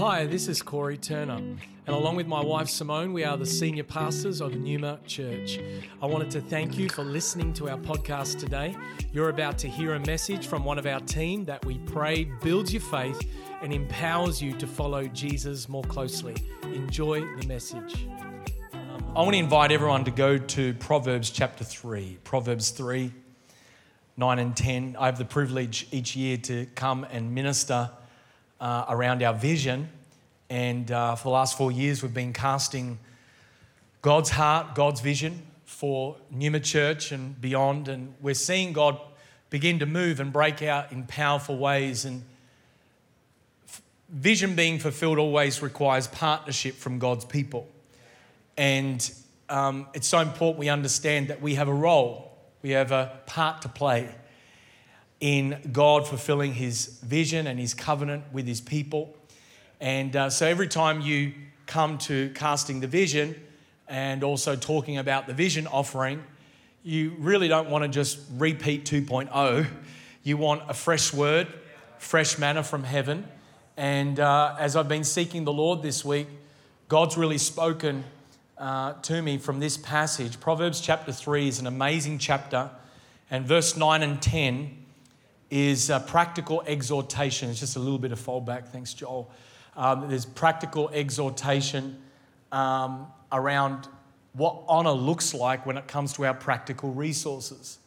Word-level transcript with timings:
Hi, 0.00 0.24
this 0.24 0.48
is 0.48 0.62
Corey 0.62 0.96
Turner, 0.96 1.34
and 1.34 1.60
along 1.86 2.16
with 2.16 2.26
my 2.26 2.42
wife 2.42 2.70
Simone, 2.70 3.12
we 3.12 3.22
are 3.22 3.36
the 3.36 3.44
senior 3.44 3.84
pastors 3.84 4.40
of 4.40 4.56
Numa 4.56 4.98
Church. 5.06 5.60
I 6.00 6.06
wanted 6.06 6.30
to 6.30 6.40
thank 6.40 6.78
you 6.78 6.88
for 6.88 7.04
listening 7.04 7.52
to 7.52 7.68
our 7.68 7.76
podcast 7.76 8.38
today. 8.38 8.74
You're 9.12 9.28
about 9.28 9.58
to 9.58 9.68
hear 9.68 9.92
a 9.96 10.00
message 10.00 10.46
from 10.46 10.64
one 10.64 10.78
of 10.78 10.86
our 10.86 11.00
team 11.00 11.44
that 11.44 11.62
we 11.66 11.76
pray 11.80 12.24
builds 12.24 12.72
your 12.72 12.80
faith 12.80 13.20
and 13.60 13.74
empowers 13.74 14.40
you 14.40 14.54
to 14.54 14.66
follow 14.66 15.06
Jesus 15.06 15.68
more 15.68 15.84
closely. 15.84 16.34
Enjoy 16.62 17.20
the 17.36 17.46
message. 17.46 18.06
I 18.72 19.18
want 19.18 19.32
to 19.32 19.38
invite 19.38 19.70
everyone 19.70 20.06
to 20.06 20.10
go 20.10 20.38
to 20.38 20.72
Proverbs 20.72 21.28
chapter 21.28 21.62
3. 21.62 22.20
Proverbs 22.24 22.70
3, 22.70 23.12
9 24.16 24.38
and 24.38 24.56
10. 24.56 24.96
I 24.98 25.04
have 25.04 25.18
the 25.18 25.26
privilege 25.26 25.88
each 25.92 26.16
year 26.16 26.38
to 26.38 26.64
come 26.74 27.06
and 27.12 27.34
minister 27.34 27.90
uh, 28.60 28.84
around 28.88 29.22
our 29.22 29.34
vision. 29.34 29.88
And 30.48 30.90
uh, 30.90 31.14
for 31.14 31.24
the 31.24 31.30
last 31.30 31.56
four 31.56 31.72
years, 31.72 32.02
we've 32.02 32.14
been 32.14 32.32
casting 32.32 32.98
God's 34.02 34.30
heart, 34.30 34.74
God's 34.74 35.00
vision 35.00 35.42
for 35.64 36.16
Numa 36.30 36.60
Church 36.60 37.12
and 37.12 37.40
beyond. 37.40 37.88
And 37.88 38.14
we're 38.20 38.34
seeing 38.34 38.72
God 38.72 39.00
begin 39.48 39.78
to 39.78 39.86
move 39.86 40.20
and 40.20 40.32
break 40.32 40.62
out 40.62 40.92
in 40.92 41.04
powerful 41.04 41.56
ways. 41.56 42.04
And 42.04 42.22
vision 44.08 44.54
being 44.54 44.78
fulfilled 44.78 45.18
always 45.18 45.62
requires 45.62 46.06
partnership 46.08 46.74
from 46.74 46.98
God's 46.98 47.24
people. 47.24 47.68
And 48.56 49.10
um, 49.48 49.86
it's 49.94 50.06
so 50.06 50.18
important 50.18 50.58
we 50.58 50.68
understand 50.68 51.28
that 51.28 51.40
we 51.40 51.54
have 51.54 51.68
a 51.68 51.74
role, 51.74 52.36
we 52.62 52.70
have 52.70 52.92
a 52.92 53.20
part 53.26 53.62
to 53.62 53.68
play 53.68 54.14
in 55.20 55.70
God 55.70 56.08
fulfilling 56.08 56.54
his 56.54 56.98
vision 57.02 57.46
and 57.46 57.58
his 57.58 57.74
covenant 57.74 58.24
with 58.32 58.46
his 58.46 58.60
people. 58.60 59.14
And 59.80 60.16
uh, 60.16 60.30
so 60.30 60.46
every 60.46 60.68
time 60.68 61.00
you 61.00 61.32
come 61.66 61.98
to 61.98 62.30
casting 62.34 62.80
the 62.80 62.86
vision 62.86 63.40
and 63.86 64.24
also 64.24 64.56
talking 64.56 64.98
about 64.98 65.26
the 65.26 65.34
vision 65.34 65.66
offering, 65.66 66.24
you 66.82 67.14
really 67.18 67.48
don't 67.48 67.68
want 67.68 67.84
to 67.84 67.88
just 67.88 68.18
repeat 68.36 68.84
2.0. 68.86 69.66
You 70.22 70.36
want 70.36 70.62
a 70.68 70.74
fresh 70.74 71.12
word, 71.12 71.48
fresh 71.98 72.38
manna 72.38 72.62
from 72.62 72.84
heaven. 72.84 73.28
And 73.76 74.18
uh, 74.18 74.56
as 74.58 74.76
I've 74.76 74.88
been 74.88 75.04
seeking 75.04 75.44
the 75.44 75.52
Lord 75.52 75.82
this 75.82 76.04
week, 76.04 76.28
God's 76.88 77.16
really 77.16 77.38
spoken 77.38 78.04
uh, 78.58 78.94
to 79.02 79.22
me 79.22 79.38
from 79.38 79.60
this 79.60 79.76
passage. 79.76 80.40
Proverbs 80.40 80.80
chapter 80.80 81.12
3 81.12 81.48
is 81.48 81.60
an 81.60 81.66
amazing 81.66 82.18
chapter, 82.18 82.70
and 83.30 83.46
verse 83.46 83.76
9 83.76 84.02
and 84.02 84.20
10 84.20 84.79
is 85.50 85.90
practical 86.06 86.62
exhortation. 86.66 87.50
It's 87.50 87.60
just 87.60 87.76
a 87.76 87.80
little 87.80 87.98
bit 87.98 88.12
of 88.12 88.20
fallback. 88.20 88.68
Thanks, 88.68 88.94
Joel. 88.94 89.30
Um, 89.76 90.08
there's 90.08 90.26
practical 90.26 90.88
exhortation 90.90 92.00
um, 92.52 93.06
around 93.32 93.88
what 94.32 94.62
honor 94.68 94.92
looks 94.92 95.34
like 95.34 95.66
when 95.66 95.76
it 95.76 95.88
comes 95.88 96.12
to 96.14 96.26
our 96.26 96.34
practical 96.34 96.92
resources. 96.92 97.78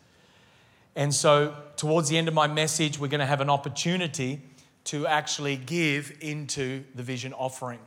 And 0.96 1.14
so, 1.14 1.56
towards 1.76 2.10
the 2.10 2.18
end 2.18 2.28
of 2.28 2.34
my 2.34 2.48
message, 2.48 3.00
we're 3.00 3.08
going 3.08 3.20
to 3.20 3.26
have 3.26 3.42
an 3.42 3.50
opportunity 3.50 4.42
to 4.86 5.08
actually 5.08 5.56
give 5.56 6.16
into 6.20 6.84
the 6.94 7.04
vision 7.04 7.34
offering. 7.34 7.80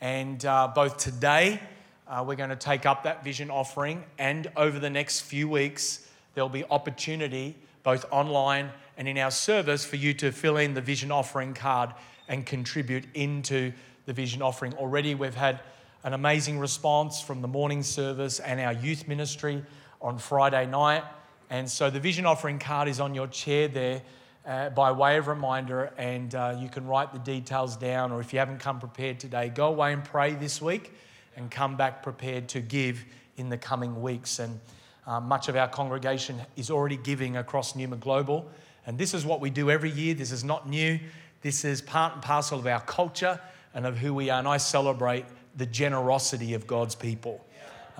And 0.00 0.42
uh, 0.44 0.68
both 0.74 0.96
today, 0.96 1.60
uh, 2.06 2.24
we're 2.26 2.36
going 2.36 2.50
to 2.50 2.56
take 2.56 2.86
up 2.86 3.02
that 3.02 3.24
vision 3.24 3.50
offering, 3.50 4.04
and 4.18 4.50
over 4.56 4.78
the 4.78 4.88
next 4.88 5.22
few 5.22 5.48
weeks, 5.48 6.08
there'll 6.34 6.48
be 6.48 6.64
opportunity 6.64 7.56
both 7.82 8.06
online 8.10 8.70
and 8.98 9.08
in 9.08 9.16
our 9.16 9.30
service 9.30 9.84
for 9.84 9.96
you 9.96 10.12
to 10.12 10.32
fill 10.32 10.58
in 10.58 10.74
the 10.74 10.80
vision 10.80 11.10
offering 11.10 11.54
card 11.54 11.94
and 12.28 12.44
contribute 12.44 13.04
into 13.14 13.72
the 14.04 14.12
vision 14.12 14.42
offering. 14.42 14.74
Already, 14.74 15.14
we've 15.14 15.34
had 15.34 15.60
an 16.02 16.12
amazing 16.12 16.58
response 16.58 17.20
from 17.20 17.40
the 17.40 17.48
morning 17.48 17.82
service 17.82 18.40
and 18.40 18.60
our 18.60 18.72
youth 18.72 19.06
ministry 19.06 19.64
on 20.02 20.18
Friday 20.18 20.66
night. 20.66 21.04
And 21.48 21.70
so 21.70 21.90
the 21.90 22.00
vision 22.00 22.26
offering 22.26 22.58
card 22.58 22.88
is 22.88 22.98
on 22.98 23.14
your 23.14 23.28
chair 23.28 23.68
there 23.68 24.02
uh, 24.44 24.70
by 24.70 24.90
way 24.90 25.16
of 25.16 25.28
reminder, 25.28 25.92
and 25.96 26.34
uh, 26.34 26.56
you 26.58 26.68
can 26.68 26.86
write 26.86 27.12
the 27.12 27.18
details 27.18 27.76
down. 27.76 28.10
Or 28.10 28.20
if 28.20 28.32
you 28.32 28.38
haven't 28.40 28.58
come 28.58 28.80
prepared 28.80 29.20
today, 29.20 29.48
go 29.48 29.68
away 29.68 29.92
and 29.92 30.04
pray 30.04 30.34
this 30.34 30.60
week 30.60 30.92
and 31.36 31.50
come 31.50 31.76
back 31.76 32.02
prepared 32.02 32.48
to 32.48 32.60
give 32.60 33.04
in 33.36 33.48
the 33.48 33.58
coming 33.58 34.02
weeks. 34.02 34.40
And 34.40 34.58
uh, 35.06 35.20
much 35.20 35.48
of 35.48 35.56
our 35.56 35.68
congregation 35.68 36.40
is 36.56 36.70
already 36.70 36.96
giving 36.96 37.36
across 37.36 37.76
Numa 37.76 37.96
Global. 37.96 38.50
And 38.88 38.96
this 38.96 39.12
is 39.12 39.26
what 39.26 39.42
we 39.42 39.50
do 39.50 39.70
every 39.70 39.90
year. 39.90 40.14
This 40.14 40.32
is 40.32 40.42
not 40.42 40.66
new. 40.66 40.98
This 41.42 41.62
is 41.62 41.82
part 41.82 42.14
and 42.14 42.22
parcel 42.22 42.58
of 42.58 42.66
our 42.66 42.80
culture 42.80 43.38
and 43.74 43.84
of 43.84 43.98
who 43.98 44.14
we 44.14 44.30
are. 44.30 44.38
And 44.38 44.48
I 44.48 44.56
celebrate 44.56 45.26
the 45.54 45.66
generosity 45.66 46.54
of 46.54 46.66
God's 46.66 46.94
people. 46.94 47.44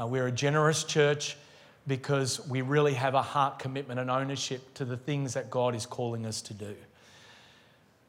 Uh, 0.01 0.07
we're 0.07 0.29
a 0.29 0.33
generous 0.33 0.85
church 0.85 1.37
because 1.87 2.41
we 2.49 2.63
really 2.63 2.95
have 2.95 3.13
a 3.13 3.21
heart 3.21 3.59
commitment 3.59 4.01
and 4.01 4.11
ownership 4.11 4.73
to 4.75 4.87
the 4.87 4.97
things 4.97 5.35
that 5.35 5.51
God 5.51 5.75
is 5.75 5.85
calling 5.85 6.25
us 6.25 6.41
to 6.41 6.55
do. 6.55 6.75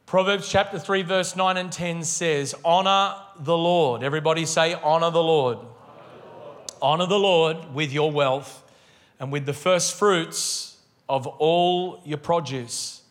Proverbs 0.05 0.47
chapter 0.49 0.79
3, 0.79 1.01
verse 1.01 1.35
9 1.35 1.57
and 1.57 1.73
10 1.73 2.05
says, 2.05 2.55
Honor 2.63 3.15
the 3.41 3.57
Lord. 3.57 4.03
Everybody 4.03 4.45
say, 4.45 4.73
Honor 4.73 5.11
the 5.11 5.21
Lord. 5.21 5.57
Honor 5.57 5.67
the 5.67 6.39
Lord, 6.39 6.77
Honor 6.81 7.05
the 7.07 7.19
Lord 7.19 7.73
with 7.73 7.91
your 7.91 8.09
wealth 8.09 8.63
and 9.19 9.33
with 9.33 9.45
the 9.45 9.53
first 9.53 9.95
fruits 9.95 10.68
of 11.09 11.25
all 11.25 12.01
your 12.05 12.19
produce. 12.19 13.01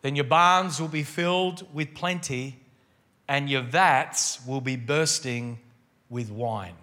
Then 0.00 0.16
your 0.16 0.24
barns 0.24 0.80
will 0.80 0.88
be 0.88 1.04
filled 1.04 1.72
with 1.72 1.94
plenty, 1.94 2.58
and 3.28 3.48
your 3.48 3.62
vats 3.62 4.44
will 4.46 4.60
be 4.60 4.74
bursting 4.74 5.58
with 6.10 6.30
wine. 6.30 6.74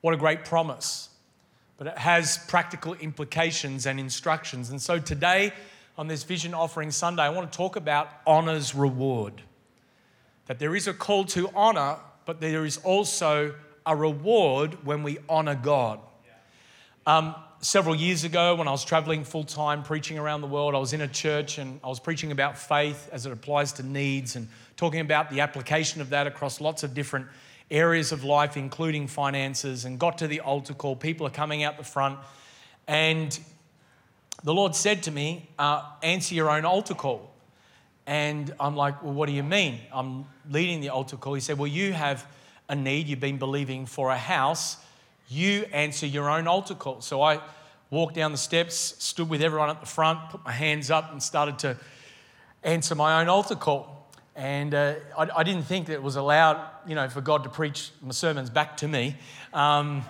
What 0.00 0.14
a 0.14 0.16
great 0.16 0.44
promise. 0.44 1.10
But 1.76 1.86
it 1.86 1.98
has 1.98 2.38
practical 2.48 2.94
implications 2.94 3.86
and 3.86 4.00
instructions. 4.00 4.70
And 4.70 4.82
so 4.82 4.98
today, 4.98 5.52
on 5.96 6.08
this 6.08 6.24
Vision 6.24 6.52
Offering 6.52 6.90
Sunday, 6.90 7.22
I 7.22 7.28
want 7.30 7.50
to 7.50 7.56
talk 7.56 7.76
about 7.76 8.08
honor's 8.26 8.74
reward. 8.74 9.42
That 10.46 10.58
there 10.58 10.74
is 10.74 10.88
a 10.88 10.94
call 10.94 11.24
to 11.26 11.48
honor, 11.54 11.96
but 12.26 12.40
there 12.40 12.64
is 12.64 12.78
also 12.78 13.54
a 13.86 13.94
reward 13.94 14.84
when 14.84 15.02
we 15.02 15.18
honor 15.28 15.54
God. 15.54 16.00
Um, 17.06 17.34
several 17.60 17.94
years 17.94 18.24
ago 18.24 18.54
when 18.54 18.66
I 18.66 18.70
was 18.70 18.84
traveling 18.84 19.24
full 19.24 19.44
time 19.44 19.82
preaching 19.82 20.18
around 20.18 20.40
the 20.40 20.46
world, 20.46 20.74
I 20.74 20.78
was 20.78 20.92
in 20.92 21.02
a 21.02 21.08
church 21.08 21.58
and 21.58 21.78
I 21.84 21.88
was 21.88 22.00
preaching 22.00 22.32
about 22.32 22.56
faith 22.56 23.08
as 23.12 23.26
it 23.26 23.32
applies 23.32 23.72
to 23.74 23.82
needs 23.82 24.36
and 24.36 24.48
talking 24.76 25.00
about 25.00 25.30
the 25.30 25.40
application 25.40 26.00
of 26.00 26.10
that 26.10 26.26
across 26.26 26.60
lots 26.60 26.82
of 26.82 26.94
different 26.94 27.26
areas 27.70 28.12
of 28.12 28.24
life, 28.24 28.56
including 28.56 29.06
finances, 29.06 29.84
and 29.84 29.98
got 29.98 30.18
to 30.18 30.26
the 30.26 30.40
altar 30.40 30.74
call. 30.74 30.96
People 30.96 31.26
are 31.26 31.30
coming 31.30 31.62
out 31.62 31.76
the 31.76 31.84
front, 31.84 32.18
and 32.88 33.38
the 34.42 34.54
Lord 34.54 34.74
said 34.74 35.02
to 35.04 35.10
me, 35.10 35.48
uh, 35.58 35.82
Answer 36.02 36.34
your 36.34 36.50
own 36.50 36.64
altar 36.64 36.94
call. 36.94 37.30
And 38.06 38.52
I'm 38.58 38.74
like, 38.74 39.02
Well, 39.02 39.12
what 39.12 39.26
do 39.26 39.32
you 39.32 39.42
mean? 39.42 39.80
I'm 39.92 40.24
leading 40.50 40.80
the 40.80 40.88
altar 40.88 41.16
call. 41.16 41.34
He 41.34 41.40
said, 41.40 41.58
Well, 41.58 41.68
you 41.68 41.92
have 41.92 42.26
a 42.68 42.74
need, 42.74 43.06
you've 43.06 43.20
been 43.20 43.38
believing 43.38 43.84
for 43.84 44.10
a 44.10 44.16
house 44.16 44.78
you 45.30 45.64
answer 45.72 46.06
your 46.06 46.28
own 46.28 46.46
altar 46.46 46.74
call. 46.74 47.00
So 47.00 47.22
I 47.22 47.40
walked 47.90 48.14
down 48.14 48.32
the 48.32 48.38
steps, 48.38 48.96
stood 48.98 49.28
with 49.28 49.42
everyone 49.42 49.70
at 49.70 49.80
the 49.80 49.86
front, 49.86 50.30
put 50.30 50.44
my 50.44 50.52
hands 50.52 50.90
up, 50.90 51.12
and 51.12 51.22
started 51.22 51.58
to 51.60 51.76
answer 52.62 52.94
my 52.94 53.20
own 53.20 53.28
altar 53.28 53.54
call. 53.54 54.08
And 54.34 54.74
uh, 54.74 54.94
I, 55.16 55.28
I, 55.36 55.42
didn't 55.42 55.64
think 55.64 55.86
that 55.86 55.94
it 55.94 56.02
was 56.02 56.16
allowed, 56.16 56.64
you 56.86 56.94
know, 56.94 57.08
for 57.08 57.20
God 57.20 57.44
to 57.44 57.50
preach 57.50 57.90
my 58.00 58.12
sermons 58.12 58.48
back 58.48 58.76
to 58.78 58.88
me. 58.88 59.16
Um, 59.52 60.04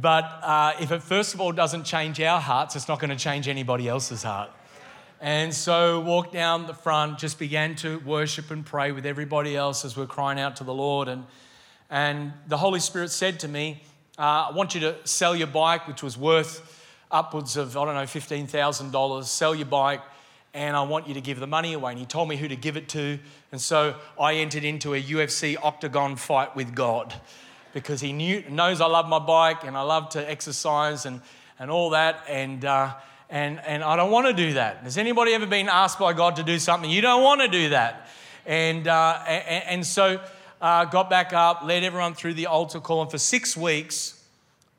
but 0.00 0.24
uh, 0.42 0.72
if 0.80 0.92
it 0.92 1.02
first 1.02 1.34
of 1.34 1.40
all 1.40 1.52
doesn't 1.52 1.84
change 1.84 2.20
our 2.20 2.40
hearts, 2.40 2.74
it's 2.74 2.88
not 2.88 3.00
going 3.00 3.10
to 3.10 3.16
change 3.16 3.48
anybody 3.48 3.86
else's 3.86 4.22
heart. 4.22 4.50
And 5.20 5.54
so 5.54 6.00
walked 6.00 6.32
down 6.32 6.66
the 6.66 6.74
front, 6.74 7.18
just 7.18 7.38
began 7.38 7.76
to 7.76 7.98
worship 8.00 8.50
and 8.50 8.64
pray 8.64 8.92
with 8.92 9.06
everybody 9.06 9.56
else 9.56 9.84
as 9.84 9.96
we're 9.96 10.06
crying 10.06 10.40
out 10.40 10.56
to 10.56 10.64
the 10.64 10.74
Lord. 10.74 11.08
And, 11.08 11.24
and 11.90 12.32
the 12.46 12.56
Holy 12.56 12.80
Spirit 12.80 13.10
said 13.10 13.40
to 13.40 13.48
me, 13.48 13.82
uh, 14.18 14.48
I 14.50 14.52
want 14.52 14.74
you 14.74 14.80
to 14.82 14.96
sell 15.04 15.34
your 15.34 15.48
bike, 15.48 15.88
which 15.88 16.02
was 16.02 16.16
worth 16.16 16.80
upwards 17.10 17.56
of, 17.56 17.76
I 17.76 17.84
don't 17.84 17.94
know, 17.94 18.02
$15,000. 18.02 19.24
Sell 19.24 19.54
your 19.54 19.66
bike, 19.66 20.02
and 20.52 20.76
I 20.76 20.82
want 20.82 21.08
you 21.08 21.14
to 21.14 21.20
give 21.20 21.40
the 21.40 21.48
money 21.48 21.72
away. 21.72 21.92
And 21.92 21.98
he 21.98 22.06
told 22.06 22.28
me 22.28 22.36
who 22.36 22.46
to 22.46 22.54
give 22.54 22.76
it 22.76 22.88
to. 22.90 23.18
And 23.50 23.60
so 23.60 23.96
I 24.18 24.34
entered 24.34 24.62
into 24.62 24.94
a 24.94 25.02
UFC 25.02 25.56
octagon 25.60 26.14
fight 26.14 26.54
with 26.54 26.74
God 26.74 27.12
because 27.72 28.00
he 28.00 28.12
knew, 28.12 28.44
knows 28.48 28.80
I 28.80 28.86
love 28.86 29.08
my 29.08 29.18
bike 29.18 29.64
and 29.64 29.76
I 29.76 29.82
love 29.82 30.10
to 30.10 30.30
exercise 30.30 31.06
and, 31.06 31.20
and 31.58 31.68
all 31.68 31.90
that. 31.90 32.24
And, 32.28 32.64
uh, 32.64 32.94
and, 33.28 33.58
and 33.66 33.82
I 33.82 33.96
don't 33.96 34.12
want 34.12 34.28
to 34.28 34.32
do 34.32 34.52
that. 34.52 34.78
Has 34.78 34.96
anybody 34.96 35.32
ever 35.32 35.46
been 35.46 35.68
asked 35.68 35.98
by 35.98 36.12
God 36.12 36.36
to 36.36 36.44
do 36.44 36.60
something? 36.60 36.88
You 36.88 37.00
don't 37.00 37.24
want 37.24 37.40
to 37.40 37.48
do 37.48 37.70
that. 37.70 38.08
And, 38.46 38.86
uh, 38.86 39.24
and, 39.26 39.64
and 39.66 39.86
so 39.86 40.20
uh, 40.64 40.86
got 40.86 41.10
back 41.10 41.34
up, 41.34 41.62
led 41.62 41.84
everyone 41.84 42.14
through 42.14 42.32
the 42.32 42.46
altar 42.46 42.80
call, 42.80 43.02
and 43.02 43.10
for 43.10 43.18
six 43.18 43.54
weeks, 43.54 44.24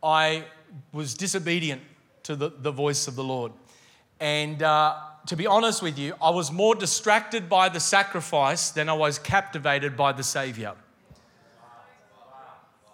I 0.02 0.46
was 0.92 1.14
disobedient 1.14 1.80
to 2.24 2.36
the, 2.36 2.50
the 2.50 2.72
voice 2.72 3.08
of 3.08 3.16
the 3.16 3.24
Lord. 3.24 3.52
And 4.20 4.64
uh, 4.64 4.96
to 5.28 5.36
be 5.36 5.46
honest 5.46 5.84
with 5.84 6.00
you, 6.00 6.16
I 6.20 6.32
was 6.32 6.52
more 6.52 6.74
distracted 6.74 7.48
by 7.48 7.70
the 7.70 7.80
sacrifice 7.80 8.72
than 8.72 8.90
I 8.90 8.94
was 8.94 9.20
captivated 9.20 9.96
by 9.96 10.12
the 10.12 10.24
Savior. 10.24 10.74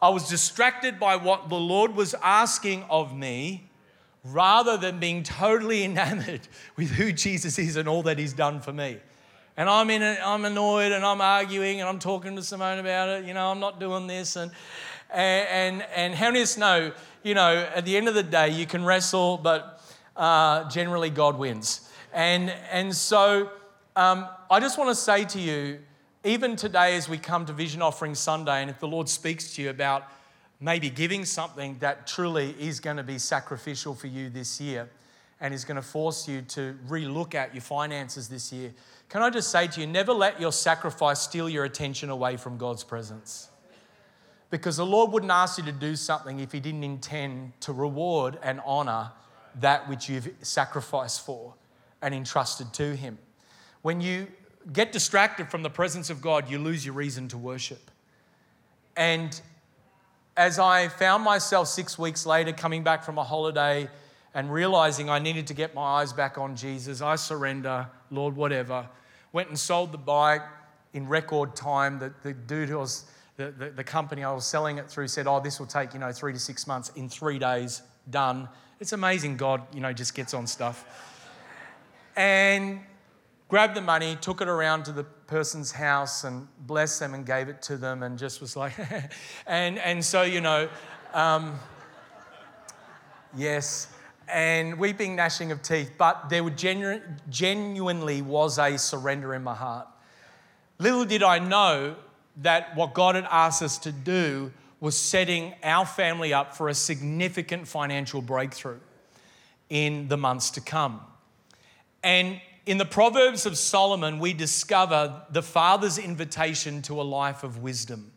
I 0.02 0.10
was 0.10 0.28
distracted 0.28 1.00
by 1.00 1.16
what 1.16 1.48
the 1.48 1.56
Lord 1.56 1.96
was 1.96 2.14
asking 2.22 2.84
of 2.90 3.16
me 3.16 3.70
rather 4.26 4.76
than 4.76 5.00
being 5.00 5.24
totally 5.24 5.84
enamored 5.86 6.42
with 6.76 6.90
who 6.90 7.14
Jesus 7.14 7.58
is 7.58 7.78
and 7.78 7.88
all 7.88 8.04
that 8.04 8.20
He's 8.20 8.34
done 8.34 8.60
for 8.60 8.74
me. 8.74 8.98
And 9.58 9.70
I'm, 9.70 9.90
in 9.90 10.02
it, 10.02 10.20
I'm 10.24 10.46
annoyed 10.46 10.92
and 10.92 11.06
I'm 11.06 11.22
arguing 11.22 11.82
and 11.82 11.90
I'm 11.90 12.00
talking 12.00 12.36
to 12.36 12.44
Simone 12.44 12.80
about 12.80 13.10
it. 13.10 13.26
You 13.26 13.34
know, 13.34 13.52
I'm 13.52 13.60
not 13.60 13.80
doing 13.80 14.08
this. 14.08 14.36
And, 14.36 14.52
and, 15.12 15.48
and, 15.82 15.86
and 15.96 16.16
how 16.16 16.28
many 16.28 16.40
of 16.40 16.44
us 16.44 16.58
know, 16.58 16.92
you 17.24 17.34
know, 17.34 17.68
at 17.76 17.86
the 17.86 17.98
end 17.98 18.08
of 18.08 18.14
the 18.14 18.24
day, 18.24 18.50
you 18.50 18.66
can 18.66 18.86
wrestle, 18.86 19.38
but 19.38 19.82
uh, 20.16 20.70
generally 20.70 21.10
God 21.10 21.38
wins. 21.38 21.90
And, 22.14 22.50
and 22.72 22.96
so 22.96 23.50
um, 23.96 24.28
I 24.50 24.60
just 24.60 24.78
want 24.78 24.90
to 24.90 24.96
say 24.96 25.26
to 25.26 25.40
you, 25.40 25.80
even 26.24 26.56
today 26.56 26.96
as 26.96 27.10
we 27.10 27.18
come 27.18 27.46
to 27.48 27.54
Vision 27.54 27.82
Offering 27.82 28.16
Sunday, 28.16 28.62
and 28.62 28.70
if 28.70 28.80
the 28.80 28.88
Lord 28.88 29.10
speaks 29.10 29.56
to 29.56 29.62
you 29.62 29.70
about 29.70 30.08
maybe 30.60 30.90
giving 30.90 31.26
something 31.26 31.78
that 31.80 32.06
truly 32.06 32.56
is 32.60 32.80
going 32.80 32.98
to 32.98 33.04
be 33.04 33.18
sacrificial 33.18 33.96
for 33.96 34.08
you 34.08 34.30
this 34.30 34.62
year 34.62 34.88
and 35.42 35.54
is 35.54 35.66
going 35.66 35.76
to 35.76 35.82
force 35.82 36.28
you 36.28 36.44
to 36.44 36.78
relook 36.88 37.34
at 37.34 37.54
your 37.54 37.62
finances 37.62 38.30
this 38.30 38.54
year, 38.54 38.72
can 39.12 39.22
I 39.22 39.30
just 39.30 39.52
say 39.52 39.68
to 39.68 39.82
you, 39.82 39.88
never 39.88 40.14
let 40.14 40.40
your 40.40 40.54
sacrifice 40.54 41.20
steal 41.20 41.50
your 41.50 41.66
attention 41.66 42.10
away 42.10 42.38
from 42.38 42.58
God's 42.58 42.86
presence. 42.86 43.50
Because 44.50 44.78
the 44.78 44.86
Lord 44.86 45.12
wouldn't 45.12 45.34
ask 45.34 45.58
you 45.58 45.66
to 45.66 45.74
do 45.74 45.98
something 45.98 46.40
if 46.40 46.54
He 46.54 46.62
didn't 46.62 46.86
intend 46.86 47.60
to 47.60 47.74
reward 47.74 48.40
and 48.42 48.62
honor 48.66 49.12
that 49.60 49.90
which 49.90 50.08
you've 50.08 50.30
sacrificed 50.44 51.26
for 51.26 51.56
and 52.02 52.16
entrusted 52.16 52.72
to 52.76 52.96
Him. 52.96 53.18
When 53.82 54.00
you 54.00 54.28
get 54.72 54.94
distracted 54.94 55.52
from 55.52 55.62
the 55.62 55.70
presence 55.70 56.10
of 56.10 56.22
God, 56.22 56.50
you 56.50 56.58
lose 56.58 56.86
your 56.86 56.96
reason 56.96 57.28
to 57.30 57.38
worship. 57.38 57.92
And 58.96 59.42
as 60.38 60.58
I 60.58 60.88
found 60.88 61.26
myself 61.26 61.68
six 61.68 62.00
weeks 62.00 62.26
later 62.26 62.54
coming 62.54 62.82
back 62.82 63.04
from 63.04 63.18
a 63.18 63.26
holiday 63.26 63.90
and 64.34 64.54
realizing 64.54 65.10
I 65.10 65.20
needed 65.20 65.48
to 65.48 65.54
get 65.54 65.76
my 65.76 65.82
eyes 65.82 66.14
back 66.14 66.38
on 66.38 66.56
Jesus, 66.56 67.02
I 67.02 67.18
surrender, 67.18 67.88
Lord, 68.10 68.38
whatever. 68.38 68.88
Went 69.34 69.50
and 69.50 69.58
sold 69.58 69.92
the 69.92 69.98
bike 69.98 70.44
in 70.94 71.08
record 71.08 71.56
time. 71.56 72.00
The, 72.00 72.14
the 72.24 72.34
dude 72.34 72.70
who 72.70 72.80
was, 72.80 73.06
the, 73.38 73.52
the, 73.52 73.70
the 73.70 73.84
company 73.84 74.24
I 74.24 74.34
was 74.34 74.46
selling 74.46 74.78
it 74.78 74.90
through 74.90 75.08
said, 75.08 75.28
Oh, 75.28 75.40
this 75.40 75.60
will 75.60 75.68
take, 75.68 75.94
you 75.94 76.00
know, 76.00 76.12
three 76.12 76.34
to 76.34 76.40
six 76.40 76.68
months. 76.68 76.92
In 76.96 77.10
three 77.10 77.40
days, 77.40 77.82
done. 78.10 78.50
It's 78.80 78.94
amazing 78.94 79.38
God, 79.38 79.62
you 79.74 79.80
know, 79.80 79.94
just 79.94 80.16
gets 80.16 80.34
on 80.34 80.48
stuff. 80.48 80.86
And 82.16 82.82
grabbed 83.48 83.76
the 83.76 83.82
money, 83.82 84.18
took 84.22 84.42
it 84.42 84.48
around 84.48 84.86
to 84.86 84.92
the 84.92 85.04
person's 85.04 85.72
house 85.72 86.24
and 86.24 86.48
blessed 86.60 87.00
them 87.00 87.14
and 87.14 87.26
gave 87.26 87.50
it 87.50 87.62
to 87.62 87.78
them 87.78 88.02
and 88.02 88.18
just 88.18 88.42
was 88.42 88.56
like, 88.56 88.74
and, 89.48 89.78
and 89.80 90.04
so, 90.04 90.22
you 90.24 90.42
know, 90.42 90.68
um, 91.14 91.60
yes, 93.36 93.88
and 94.32 94.80
weeping, 94.80 95.16
gnashing 95.16 95.52
of 95.52 95.62
teeth, 95.62 95.92
but 95.98 96.30
there 96.30 96.50
genu- 96.50 97.02
genuinely 97.30 98.22
was 98.22 98.58
a 98.58 98.78
surrender 98.78 99.34
in 99.34 99.44
my 99.44 99.56
heart. 99.56 99.88
Little 100.80 101.06
did 101.06 101.22
I 101.22 101.40
know 101.40 101.96
that 102.38 102.76
what 102.76 102.94
God 102.94 103.16
had 103.16 103.28
asked 103.30 103.62
us 103.62 103.78
to 103.80 103.92
do 103.92 104.52
was 104.80 104.98
setting 104.98 105.54
our 105.64 105.86
family 105.86 106.34
up 106.34 106.56
for 106.56 106.70
a 106.70 106.74
significant 106.74 107.68
financial 107.68 108.22
breakthrough 108.22 108.80
in 109.70 110.08
the 110.08 110.18
months 110.18 110.50
to 110.52 110.62
come. 110.62 111.02
And 112.04 112.42
in 112.66 112.78
the 112.78 112.86
Proverbs 112.86 113.46
of 113.46 113.58
Solomon, 113.58 114.20
we 114.20 114.34
discover 114.34 115.24
the 115.30 115.44
father's 115.44 115.98
invitation 115.98 116.82
to 116.84 117.00
a 117.00 117.04
life 117.04 117.44
of 117.44 117.62
wisdom. 117.62 118.12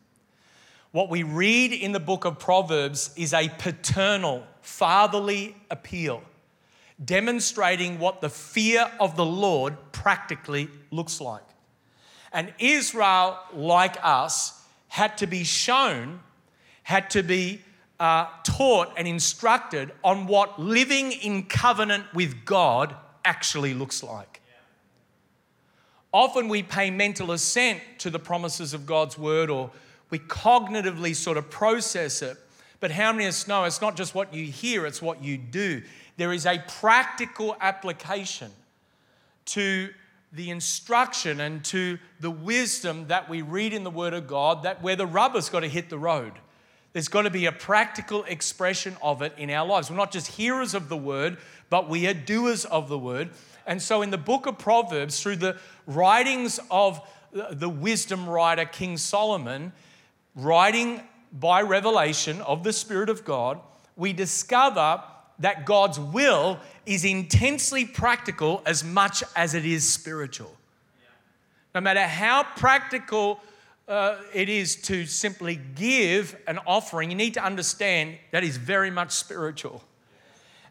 What 0.91 1.09
we 1.09 1.23
read 1.23 1.73
in 1.73 1.91
the 1.91 1.99
book 1.99 2.25
of 2.25 2.39
Proverbs 2.39 3.11
is 3.15 3.33
a 3.33 3.49
paternal, 3.59 4.43
fatherly 4.65 5.55
appeal, 5.69 6.23
demonstrating 7.03 7.99
what 7.99 8.19
the 8.19 8.29
fear 8.29 8.91
of 8.99 9.15
the 9.15 9.25
Lord 9.25 9.77
practically 9.91 10.69
looks 10.91 11.21
like. 11.21 11.43
And 12.33 12.53
Israel, 12.59 13.39
like 13.53 13.95
us, 14.03 14.61
had 14.87 15.17
to 15.19 15.27
be 15.27 15.43
shown, 15.43 16.19
had 16.83 17.09
to 17.11 17.23
be 17.23 17.61
uh, 17.99 18.27
taught 18.43 18.91
and 18.97 19.07
instructed 19.07 19.91
on 20.03 20.27
what 20.27 20.59
living 20.59 21.11
in 21.11 21.43
covenant 21.43 22.05
with 22.13 22.43
God 22.43 22.95
actually 23.23 23.73
looks 23.73 24.03
like. 24.03 24.41
Often 26.11 26.49
we 26.49 26.63
pay 26.63 26.89
mental 26.89 27.31
assent 27.31 27.81
to 27.99 28.09
the 28.09 28.19
promises 28.19 28.73
of 28.73 28.85
God's 28.85 29.17
word 29.17 29.49
or 29.49 29.69
we 30.09 30.19
cognitively 30.19 31.15
sort 31.15 31.37
of 31.37 31.49
process 31.49 32.21
it. 32.21 32.37
But 32.85 32.91
how 32.91 33.11
many 33.11 33.25
of 33.25 33.29
us 33.29 33.47
know 33.47 33.63
it's 33.63 33.81
not 33.81 33.97
just 33.97 34.13
what 34.13 34.31
you 34.31 34.45
hear, 34.45 34.85
it's 34.85 35.01
what 35.01 35.23
you 35.23 35.39
do? 35.39 35.81
There 36.17 36.31
is 36.31 36.45
a 36.45 36.63
practical 36.79 37.57
application 37.59 38.51
to 39.45 39.89
the 40.31 40.51
instruction 40.51 41.39
and 41.39 41.65
to 41.65 41.97
the 42.19 42.29
wisdom 42.29 43.07
that 43.07 43.27
we 43.27 43.41
read 43.41 43.73
in 43.73 43.83
the 43.83 43.89
Word 43.89 44.13
of 44.13 44.27
God 44.27 44.61
that 44.61 44.83
where 44.83 44.95
the 44.95 45.07
rubber's 45.07 45.49
got 45.49 45.61
to 45.61 45.67
hit 45.67 45.89
the 45.89 45.97
road. 45.97 46.33
There's 46.93 47.07
got 47.07 47.23
to 47.23 47.31
be 47.31 47.47
a 47.47 47.51
practical 47.51 48.23
expression 48.25 48.95
of 49.01 49.23
it 49.23 49.33
in 49.35 49.49
our 49.49 49.65
lives. 49.65 49.89
We're 49.89 49.97
not 49.97 50.11
just 50.11 50.27
hearers 50.27 50.75
of 50.75 50.87
the 50.87 50.95
Word, 50.95 51.39
but 51.71 51.89
we 51.89 52.05
are 52.05 52.13
doers 52.13 52.65
of 52.65 52.87
the 52.87 52.99
Word. 52.99 53.31
And 53.65 53.81
so, 53.81 54.03
in 54.03 54.11
the 54.11 54.19
book 54.19 54.45
of 54.45 54.59
Proverbs, 54.59 55.19
through 55.19 55.37
the 55.37 55.57
writings 55.87 56.59
of 56.69 57.01
the 57.31 57.67
wisdom 57.67 58.29
writer 58.29 58.65
King 58.65 58.97
Solomon, 58.97 59.73
writing 60.35 61.01
by 61.39 61.61
revelation 61.61 62.41
of 62.41 62.63
the 62.63 62.73
Spirit 62.73 63.09
of 63.09 63.25
God, 63.25 63.59
we 63.95 64.13
discover 64.13 65.03
that 65.39 65.65
God's 65.65 65.99
will 65.99 66.59
is 66.85 67.03
intensely 67.03 67.85
practical 67.85 68.61
as 68.65 68.83
much 68.83 69.23
as 69.35 69.53
it 69.53 69.65
is 69.65 69.87
spiritual. 69.87 70.55
No 71.73 71.81
matter 71.81 72.03
how 72.03 72.43
practical 72.55 73.41
uh, 73.87 74.17
it 74.33 74.47
is 74.47 74.77
to 74.77 75.05
simply 75.05 75.59
give 75.75 76.35
an 76.47 76.59
offering, 76.65 77.09
you 77.11 77.17
need 77.17 77.33
to 77.33 77.43
understand 77.43 78.17
that 78.31 78.43
is 78.43 78.57
very 78.57 78.89
much 78.89 79.11
spiritual. 79.11 79.83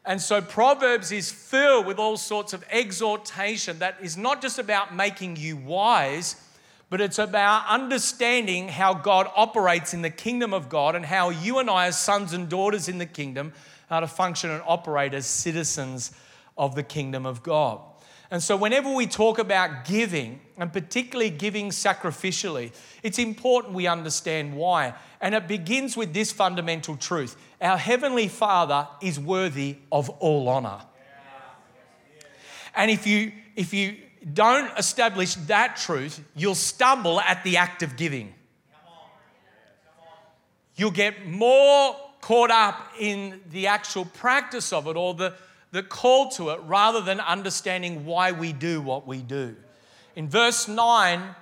And 0.07 0.21
so 0.21 0.43
Proverbs 0.43 1.13
is 1.13 1.31
filled 1.31 1.87
with 1.87 1.99
all 1.99 2.17
sorts 2.17 2.53
of 2.53 2.65
exhortation 2.71 3.79
that 3.79 3.97
is 4.03 4.17
not 4.17 4.43
just 4.43 4.59
about 4.59 4.95
making 4.95 5.37
you 5.37 5.57
wise, 5.57 6.37
but 6.91 7.01
it's 7.01 7.19
about 7.19 7.67
understanding 7.69 8.69
how 8.69 8.95
God 8.95 9.29
operates 9.35 9.95
in 9.95 10.03
the 10.03 10.11
kingdom 10.11 10.53
of 10.53 10.69
God 10.69 10.95
and 10.95 11.05
how 11.05 11.31
you 11.31 11.59
and 11.59 11.69
I, 11.69 11.87
as 11.87 11.99
sons 11.99 12.33
and 12.33 12.49
daughters 12.49 12.89
in 12.89 12.99
the 12.99 13.07
kingdom, 13.07 13.53
are 13.91 14.01
to 14.01 14.07
function 14.07 14.51
and 14.51 14.63
operate 14.67 15.15
as 15.15 15.27
citizens 15.27 16.13
of 16.57 16.75
the 16.75 16.83
kingdom 16.83 17.27
of 17.27 17.43
God. 17.43 17.81
And 18.31 18.43
so, 18.43 18.57
whenever 18.57 18.93
we 18.93 19.07
talk 19.07 19.39
about 19.39 19.85
giving, 19.85 20.41
and 20.57 20.73
particularly 20.73 21.31
giving 21.31 21.71
sacrificially, 21.71 22.73
it's 23.03 23.19
important 23.19 23.75
we 23.75 23.87
understand 23.87 24.57
why. 24.57 24.95
And 25.21 25.35
it 25.35 25.47
begins 25.47 25.97
with 25.97 26.13
this 26.13 26.33
fundamental 26.33 26.97
truth 26.97 27.37
Our 27.61 27.77
Heavenly 27.77 28.29
Father 28.29 28.89
is 29.01 29.21
worthy 29.21 29.77
of 29.93 30.11
all 30.11 30.49
honor. 30.49 30.81
And 32.75 32.91
if 32.91 33.07
you, 33.07 33.33
if 33.55 33.73
you 33.73 33.97
don't 34.33 34.71
establish 34.79 35.35
that 35.35 35.77
truth, 35.77 36.21
you'll 36.35 36.55
stumble 36.55 37.21
at 37.21 37.45
the 37.45 37.59
act 37.59 37.83
of 37.83 37.97
giving. 37.97 38.33
You'll 40.77 40.91
get 40.91 41.27
more 41.27 41.97
caught 42.21 42.51
up 42.51 42.93
in 42.99 43.41
the 43.51 43.67
actual 43.67 44.07
practice 44.07 44.73
of 44.73 44.87
it 44.89 44.97
or 44.97 45.15
the, 45.15 45.35
the 45.73 45.83
call 45.83 46.31
to 46.31 46.51
it 46.51 46.61
rather 46.65 47.01
than 47.01 47.21
understanding 47.21 48.07
why 48.07 48.33
we 48.33 48.53
do 48.53 48.81
what 48.81 49.07
we 49.07 49.19
do. 49.19 49.55
In 50.17 50.29
verse 50.29 50.67
9, 50.67 51.35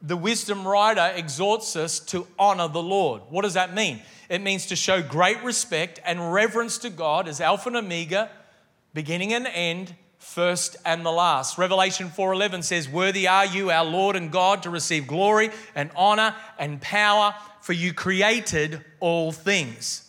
the 0.00 0.16
wisdom 0.16 0.66
writer 0.66 1.12
exhorts 1.16 1.74
us 1.74 1.98
to 1.98 2.26
honor 2.38 2.68
the 2.68 2.82
Lord. 2.82 3.22
What 3.30 3.42
does 3.42 3.54
that 3.54 3.74
mean? 3.74 4.00
It 4.28 4.40
means 4.40 4.66
to 4.66 4.76
show 4.76 5.02
great 5.02 5.42
respect 5.42 6.00
and 6.04 6.32
reverence 6.32 6.78
to 6.78 6.90
God 6.90 7.26
as 7.26 7.40
Alpha 7.40 7.70
and 7.70 7.78
Omega, 7.78 8.30
beginning 8.94 9.34
and 9.34 9.46
end, 9.46 9.94
first 10.18 10.76
and 10.84 11.04
the 11.04 11.12
last. 11.12 11.58
Revelation 11.58 12.10
4:11 12.10 12.62
says, 12.62 12.88
"Worthy 12.88 13.26
are 13.26 13.46
you, 13.46 13.70
our 13.70 13.84
Lord 13.84 14.16
and 14.16 14.30
God, 14.30 14.62
to 14.62 14.70
receive 14.70 15.06
glory 15.06 15.50
and 15.74 15.90
honor 15.96 16.34
and 16.58 16.80
power, 16.80 17.34
for 17.60 17.72
you 17.72 17.92
created 17.92 18.84
all 19.00 19.32
things." 19.32 20.02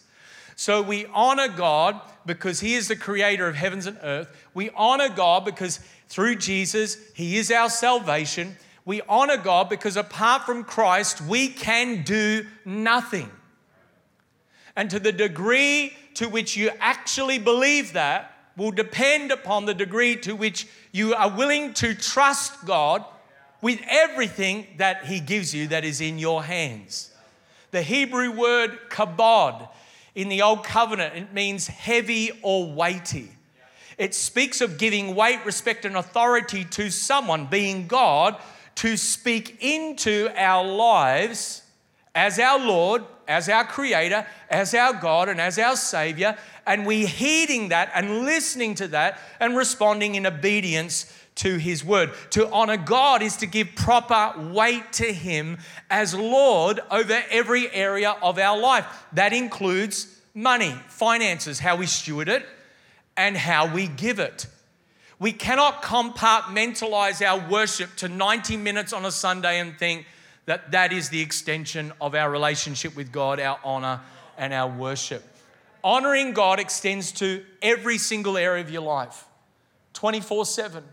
So 0.55 0.81
we 0.81 1.05
honor 1.13 1.47
God 1.47 2.01
because 2.25 2.59
He 2.59 2.75
is 2.75 2.87
the 2.89 2.95
creator 2.95 3.47
of 3.47 3.55
heavens 3.55 3.85
and 3.85 3.97
earth. 4.03 4.27
We 4.53 4.71
honor 4.75 5.09
God 5.09 5.45
because 5.45 5.79
through 6.09 6.35
Jesus, 6.35 6.97
He 7.13 7.37
is 7.37 7.49
our 7.49 7.69
salvation. 7.69 8.57
We 8.83 9.01
honor 9.07 9.37
God 9.37 9.69
because 9.69 9.95
apart 9.95 10.45
from 10.45 10.63
Christ, 10.63 11.21
we 11.21 11.47
can 11.47 12.03
do 12.03 12.45
nothing. 12.65 13.31
And 14.75 14.89
to 14.89 14.99
the 14.99 15.11
degree 15.11 15.95
to 16.15 16.27
which 16.27 16.57
you 16.57 16.71
actually 16.79 17.37
believe 17.37 17.93
that, 17.93 18.33
will 18.59 18.71
depend 18.71 19.31
upon 19.31 19.65
the 19.65 19.73
degree 19.73 20.17
to 20.17 20.35
which 20.35 20.67
you 20.91 21.15
are 21.15 21.29
willing 21.29 21.73
to 21.73 21.95
trust 21.95 22.65
God 22.65 23.03
with 23.61 23.79
everything 23.87 24.67
that 24.77 25.05
He 25.05 25.19
gives 25.19 25.55
you 25.55 25.67
that 25.67 25.85
is 25.85 26.01
in 26.01 26.19
your 26.19 26.43
hands. 26.43 27.11
The 27.71 27.81
Hebrew 27.81 28.31
word 28.31 28.77
kabod 28.89 29.69
in 30.13 30.27
the 30.27 30.41
Old 30.41 30.63
Covenant, 30.65 31.15
it 31.15 31.33
means 31.33 31.67
heavy 31.67 32.31
or 32.41 32.71
weighty. 32.71 33.29
It 33.97 34.13
speaks 34.13 34.59
of 34.59 34.77
giving 34.77 35.15
weight, 35.15 35.45
respect, 35.45 35.85
and 35.85 35.95
authority 35.95 36.65
to 36.65 36.89
someone, 36.89 37.45
being 37.45 37.87
God, 37.87 38.37
to 38.75 38.97
speak 38.97 39.57
into 39.61 40.29
our 40.35 40.65
lives 40.65 41.63
as 42.15 42.39
our 42.39 42.59
Lord, 42.59 43.03
as 43.27 43.49
our 43.49 43.63
Creator, 43.63 44.25
as 44.49 44.73
our 44.73 44.93
God, 44.93 45.29
and 45.29 45.39
as 45.39 45.59
our 45.59 45.75
Savior. 45.75 46.37
And 46.65 46.85
we 46.85 47.05
heeding 47.05 47.69
that 47.69 47.91
and 47.93 48.25
listening 48.25 48.75
to 48.75 48.87
that 48.89 49.19
and 49.39 49.55
responding 49.55 50.15
in 50.15 50.25
obedience 50.25 51.11
to 51.35 51.57
His 51.57 51.85
Word. 51.85 52.11
To 52.31 52.49
honor 52.51 52.77
God 52.77 53.21
is 53.21 53.37
to 53.37 53.45
give 53.45 53.75
proper 53.75 54.39
weight 54.51 54.91
to 54.93 55.13
Him 55.13 55.57
as 55.89 56.13
Lord 56.13 56.79
over 56.91 57.23
every 57.29 57.71
area 57.71 58.15
of 58.21 58.37
our 58.37 58.57
life. 58.59 58.85
That 59.13 59.31
includes 59.31 60.19
money, 60.33 60.75
finances, 60.87 61.59
how 61.59 61.77
we 61.77 61.85
steward 61.85 62.29
it 62.29 62.45
and 63.15 63.37
how 63.37 63.73
we 63.73 63.87
give 63.87 64.19
it. 64.19 64.47
We 65.19 65.33
cannot 65.33 65.83
compartmentalize 65.83 67.25
our 67.25 67.49
worship 67.49 67.95
to 67.97 68.07
90 68.07 68.55
minutes 68.57 68.93
on 68.93 69.05
a 69.05 69.11
Sunday 69.11 69.59
and 69.59 69.77
think 69.77 70.05
that 70.49 70.71
that 70.71 70.91
is 70.91 71.09
the 71.09 71.21
extension 71.21 71.93
of 72.01 72.15
our 72.15 72.31
relationship 72.31 72.95
with 72.95 73.11
God, 73.11 73.39
our 73.39 73.59
honor, 73.63 74.01
and 74.35 74.51
our 74.51 74.67
worship. 74.67 75.23
Honoring 75.83 76.33
God 76.33 76.59
extends 76.59 77.11
to 77.13 77.45
every 77.61 77.99
single 77.99 78.35
area 78.35 78.63
of 78.63 78.71
your 78.71 78.81
life 78.81 79.25
24 79.93 80.47
7. 80.47 80.83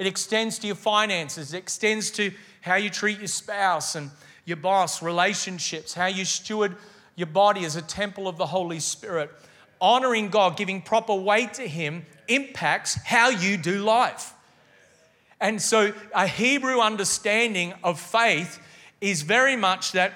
It 0.00 0.08
extends 0.08 0.58
to 0.58 0.66
your 0.66 0.74
finances, 0.74 1.54
it 1.54 1.58
extends 1.58 2.10
to 2.10 2.32
how 2.60 2.74
you 2.74 2.90
treat 2.90 3.18
your 3.18 3.28
spouse 3.28 3.94
and 3.94 4.10
your 4.46 4.56
boss, 4.56 5.00
relationships, 5.00 5.94
how 5.94 6.06
you 6.06 6.24
steward 6.24 6.74
your 7.14 7.28
body 7.28 7.64
as 7.64 7.76
a 7.76 7.82
temple 7.82 8.26
of 8.26 8.36
the 8.36 8.46
Holy 8.46 8.80
Spirit 8.80 9.30
honoring 9.80 10.28
God, 10.28 10.56
giving 10.56 10.82
proper 10.82 11.14
weight 11.14 11.54
to 11.54 11.68
Him, 11.68 12.04
impacts 12.26 12.94
how 13.04 13.28
you 13.28 13.58
do 13.58 13.84
life. 13.84 14.32
And 15.40 15.62
so, 15.62 15.92
a 16.12 16.26
Hebrew 16.26 16.80
understanding 16.80 17.74
of 17.84 18.00
faith 18.00 18.58
is 19.00 19.22
very 19.22 19.56
much 19.56 19.92
that 19.92 20.12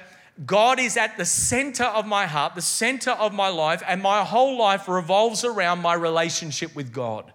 God 0.47 0.79
is 0.79 0.97
at 0.97 1.17
the 1.17 1.25
center 1.25 1.85
of 1.85 2.07
my 2.07 2.27
heart, 2.27 2.55
the 2.55 2.63
center 2.63 3.11
of 3.11 3.33
my 3.33 3.49
life, 3.49 3.83
and 3.87 4.03
my 4.03 4.25
whole 4.25 4.57
life 4.57 4.89
revolves 4.89 5.45
around 5.45 5.81
my 5.81 5.95
relationship 5.95 6.75
with 6.77 6.93
God. 6.93 7.33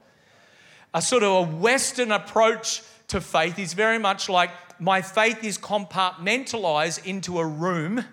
A 0.94 1.02
sort 1.02 1.24
of 1.24 1.32
a 1.32 1.52
Western 1.52 2.12
approach 2.12 2.82
to 3.10 3.20
faith 3.20 3.60
is 3.60 3.74
very 3.74 4.00
much 4.00 4.30
like 4.30 4.52
my 4.80 5.02
faith 5.02 5.44
is 5.44 5.58
compartmentalized 5.58 7.06
into 7.06 7.40
a 7.40 7.46
room 7.46 8.06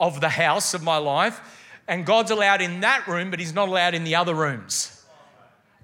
of 0.00 0.20
the 0.20 0.28
house 0.28 0.74
of 0.74 0.82
my 0.82 0.96
life 0.96 1.40
and 1.86 2.06
God's 2.06 2.30
allowed 2.30 2.60
in 2.60 2.80
that 2.80 3.06
room, 3.06 3.30
but 3.30 3.38
He's 3.38 3.54
not 3.54 3.68
allowed 3.68 3.94
in 3.94 4.04
the 4.04 4.14
other 4.14 4.34
rooms. 4.34 5.04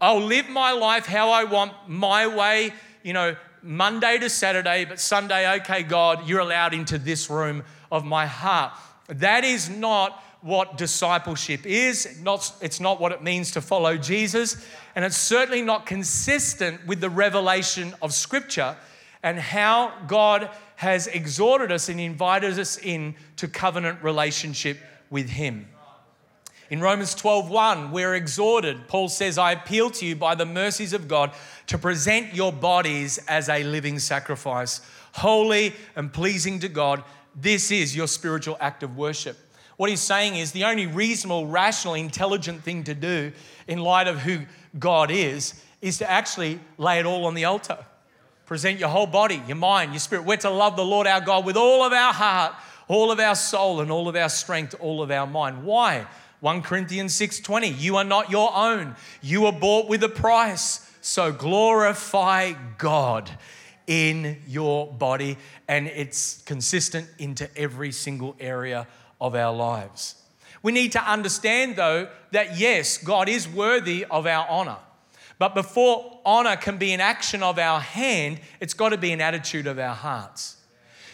I'll 0.01 0.21
live 0.21 0.49
my 0.49 0.73
life 0.73 1.07
how 1.07 1.31
I 1.31 1.45
want, 1.45 1.73
my 1.87 2.27
way, 2.27 2.73
you 3.03 3.13
know, 3.13 3.37
Monday 3.63 4.19
to 4.19 4.31
Saturday, 4.31 4.85
but 4.85 5.01
Sunday, 5.01 5.61
okay, 5.61 5.83
God, 5.83 6.27
you're 6.29 6.41
allowed 6.41 6.75
into 6.75 6.99
this 6.99 7.29
room 7.29 7.63
of 7.93 8.05
my 8.05 8.27
heart. 8.27 8.73
That 9.09 9.45
is 9.45 9.69
not 9.69 10.23
what 10.41 10.79
discipleship 10.79 11.67
is. 11.67 12.21
Not, 12.23 12.53
it's 12.61 12.81
not 12.81 13.01
what 13.01 13.13
it 13.13 13.23
means 13.23 13.51
to 13.53 13.61
follow 13.61 13.97
Jesus. 13.97 14.65
And 14.95 15.05
it's 15.05 15.17
certainly 15.17 15.63
not 15.63 15.87
consistent 15.87 16.87
with 16.87 17.01
the 17.01 17.11
revelation 17.11 17.95
of 18.01 18.15
Scripture 18.15 18.77
and 19.23 19.39
how 19.39 19.93
God 20.07 20.49
has 20.77 21.07
exhorted 21.07 21.71
us 21.71 21.89
and 21.89 22.01
invited 22.01 22.59
us 22.59 22.79
in 22.79 23.15
to 23.37 23.49
covenant 23.49 24.03
relationship 24.03 24.79
with 25.11 25.29
Him. 25.29 25.69
In 26.71 26.81
Romans 26.81 27.17
12:1, 27.17 27.91
we're 27.91 28.15
exhorted. 28.15 28.87
Paul 28.87 29.09
says, 29.09 29.37
"I 29.37 29.51
appeal 29.53 29.91
to 29.91 30.07
you 30.07 30.15
by 30.15 30.37
the 30.37 30.47
mercies 30.47 30.93
of 30.93 31.09
God 31.09 31.33
to 31.67 31.77
present 31.77 32.33
your 32.33 32.53
bodies 32.53 33.19
as 33.27 33.49
a 33.49 33.65
living 33.65 33.99
sacrifice, 33.99 34.81
holy 35.15 35.75
and 35.97 36.13
pleasing 36.13 36.61
to 36.61 36.69
God. 36.69 37.03
This 37.35 37.73
is 37.73 37.97
your 37.97 38.07
spiritual 38.07 38.57
act 38.61 38.85
of 38.85 38.97
worship." 38.97 39.37
What 39.79 39.91
he's 39.91 40.01
saying 40.01 40.37
is 40.37 40.53
the 40.53 40.65
only 40.65 40.87
reasonable, 40.87 41.49
rational, 41.49 41.95
intelligent 41.95 42.63
thing 42.63 42.85
to 42.85 42.95
do 42.95 43.33
in 43.67 43.81
light 43.81 44.07
of 44.07 44.21
who 44.21 44.47
God 44.79 45.11
is 45.11 45.55
is 45.81 45.99
to 45.99 46.09
actually 46.09 46.61
lay 46.79 47.01
it 47.01 47.07
all 47.07 47.27
on 47.27 47.35
the 47.35 47.47
altar. 47.47 47.79
Present 48.47 48.79
your 48.79 48.91
whole 48.91 49.07
body, 49.07 49.43
your 49.49 49.57
mind, 49.57 49.93
your 49.93 50.01
spirit. 50.01 50.25
We're 50.25 50.37
to 50.37 50.51
love 50.51 50.77
the 50.77 50.85
Lord 50.85 51.09
our 51.09 51.21
God 51.21 51.45
with 51.45 51.57
all 51.57 51.83
of 51.83 51.93
our 51.93 52.13
heart, 52.13 52.55
all 52.87 53.11
of 53.11 53.19
our 53.19 53.35
soul, 53.35 53.81
and 53.81 53.91
all 53.91 54.09
of 54.09 54.15
our 54.15 54.29
strength, 54.29 54.75
all 54.79 55.03
of 55.03 55.11
our 55.11 55.27
mind. 55.27 55.65
Why? 55.65 56.07
1 56.41 56.63
Corinthians 56.63 57.15
6:20 57.15 57.79
You 57.79 57.97
are 57.97 58.05
not 58.05 58.31
your 58.31 58.55
own 58.55 58.97
you 59.23 59.43
were 59.43 59.53
bought 59.53 59.89
with 59.89 60.03
a 60.03 60.09
price 60.09 60.87
so 61.01 61.33
glorify 61.33 62.53
God 62.79 63.31
in 63.87 64.43
your 64.47 64.93
body 64.93 65.37
and 65.69 65.87
it's 65.87 66.43
consistent 66.43 67.09
into 67.19 67.49
every 67.57 67.93
single 67.93 68.37
area 68.39 68.87
of 69.21 69.35
our 69.35 69.55
lives. 69.55 70.15
We 70.63 70.73
need 70.73 70.93
to 70.93 71.03
understand 71.03 71.77
though 71.77 72.09
that 72.33 72.59
yes 72.59 72.99
God 72.99 73.29
is 73.29 73.49
worthy 73.49 74.05
of 74.05 74.27
our 74.27 74.47
honor. 74.49 74.79
But 75.39 75.55
before 75.55 76.21
honor 76.25 76.57
can 76.57 76.77
be 76.77 76.93
an 76.93 77.01
action 77.01 77.43
of 77.43 77.59
our 77.59 77.81
hand, 77.81 78.41
it's 78.61 78.75
got 78.75 78.91
to 78.91 78.99
be 78.99 79.11
an 79.13 79.23
attitude 79.23 79.67
of 79.67 79.79
our 79.79 79.95
hearts. 79.95 80.57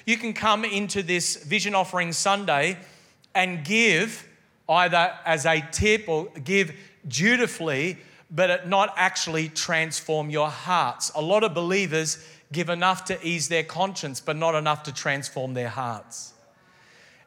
You 0.04 0.16
can 0.16 0.34
come 0.34 0.64
into 0.64 1.02
this 1.02 1.44
vision 1.44 1.74
offering 1.74 2.12
Sunday 2.12 2.78
and 3.34 3.64
give 3.64 4.26
either 4.68 5.12
as 5.24 5.46
a 5.46 5.66
tip 5.72 6.08
or 6.08 6.28
give 6.44 6.72
dutifully, 7.06 7.98
but 8.30 8.50
it 8.50 8.68
not 8.68 8.92
actually 8.96 9.48
transform 9.48 10.30
your 10.30 10.48
hearts. 10.48 11.12
A 11.14 11.22
lot 11.22 11.44
of 11.44 11.54
believers 11.54 12.24
give 12.52 12.68
enough 12.68 13.04
to 13.06 13.26
ease 13.26 13.48
their 13.48 13.62
conscience, 13.62 14.20
but 14.20 14.36
not 14.36 14.54
enough 14.54 14.82
to 14.84 14.92
transform 14.92 15.54
their 15.54 15.68
hearts. 15.68 16.32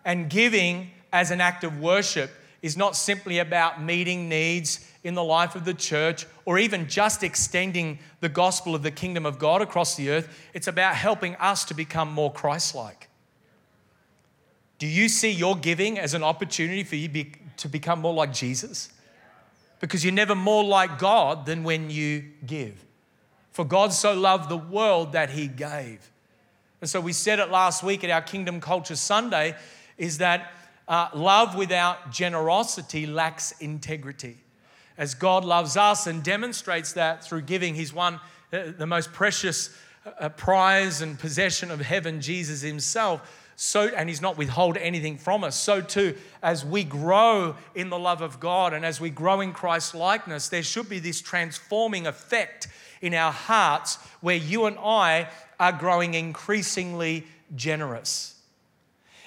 And 0.06 0.30
giving 0.30 0.92
as 1.12 1.32
an 1.32 1.42
act 1.42 1.64
of 1.64 1.80
worship 1.80 2.32
is 2.62 2.76
not 2.76 2.96
simply 2.96 3.40
about 3.40 3.82
meeting 3.82 4.28
needs 4.28 4.86
in 5.04 5.14
the 5.14 5.24
life 5.24 5.56
of 5.56 5.66
the 5.66 5.74
church 5.74 6.26
or 6.46 6.60
even 6.60 6.88
just 6.88 7.24
extending 7.24 8.00
the 8.20 8.30
gospel 8.30 8.76
of 8.76 8.84
the 8.84 8.92
kingdom 8.92 9.26
of 9.26 9.40
God 9.40 9.62
across 9.62 9.96
the 9.96 10.10
earth. 10.10 10.50
It's 10.54 10.68
about 10.68 10.96
helping 10.96 11.36
us 11.36 11.64
to 11.66 11.74
become 11.74 12.12
more 12.12 12.32
Christ 12.32 12.76
like. 12.76 13.09
Do 14.80 14.88
you 14.88 15.10
see 15.10 15.30
your 15.30 15.58
giving 15.58 16.00
as 16.00 16.14
an 16.14 16.24
opportunity 16.24 16.84
for 16.84 16.96
you 16.96 17.10
be, 17.10 17.34
to 17.58 17.68
become 17.68 18.00
more 18.00 18.14
like 18.14 18.34
Jesus? 18.34 18.90
Because 19.82 20.04
you're 20.04 20.14
never 20.14 20.36
more 20.36 20.64
like 20.64 20.98
God 20.98 21.46
than 21.46 21.64
when 21.64 21.90
you 21.90 22.24
give. 22.46 22.86
For 23.52 23.66
God 23.66 23.92
so 23.92 24.14
loved 24.14 24.50
the 24.50 24.58
world 24.58 25.12
that 25.12 25.32
he 25.32 25.48
gave. 25.48 26.10
And 26.80 26.90
so 26.90 27.02
we 27.02 27.12
said 27.12 27.40
it 27.40 27.52
last 27.52 27.84
week 27.84 28.06
at 28.06 28.10
our 28.10 28.22
Kingdom 28.22 28.62
Culture 28.62 28.96
Sunday 28.96 29.56
is 29.98 30.20
that 30.20 30.54
uh, 30.88 31.10
love 31.14 31.56
without 31.56 32.12
generosity 32.12 33.06
lacks 33.06 33.52
integrity. 33.60 34.38
As 34.98 35.14
God 35.14 35.44
loves 35.44 35.76
us 35.76 36.08
and 36.08 36.24
demonstrates 36.24 36.94
that 36.94 37.24
through 37.24 37.42
giving, 37.42 37.76
He's 37.76 37.94
won 37.94 38.16
uh, 38.54 38.72
the 38.78 38.88
most 38.88 39.12
precious 39.12 39.76
uh, 40.06 40.30
prize 40.30 41.02
and 41.02 41.20
possession 41.20 41.70
of 41.70 41.82
heaven, 41.82 42.22
Jesus 42.22 42.62
Himself 42.62 43.39
so 43.62 43.88
and 43.88 44.08
he's 44.08 44.22
not 44.22 44.38
withhold 44.38 44.78
anything 44.78 45.18
from 45.18 45.44
us 45.44 45.56
so 45.56 45.82
too 45.82 46.16
as 46.42 46.64
we 46.64 46.84
grow 46.84 47.56
in 47.76 47.90
the 47.90 48.00
love 48.00 48.22
of 48.22 48.40
god 48.40 48.74
and 48.74 48.86
as 48.86 49.02
we 49.02 49.10
grow 49.10 49.42
in 49.42 49.52
christ's 49.52 49.94
likeness 49.94 50.48
there 50.48 50.64
should 50.64 50.88
be 50.88 51.00
this 51.00 51.20
transforming 51.20 52.08
effect 52.08 52.68
in 53.02 53.14
our 53.14 53.32
hearts 53.32 53.98
where 54.22 54.36
you 54.36 54.66
and 54.66 54.78
i 54.80 55.28
are 55.60 55.74
growing 55.74 56.14
increasingly 56.14 57.26
generous. 57.56 58.36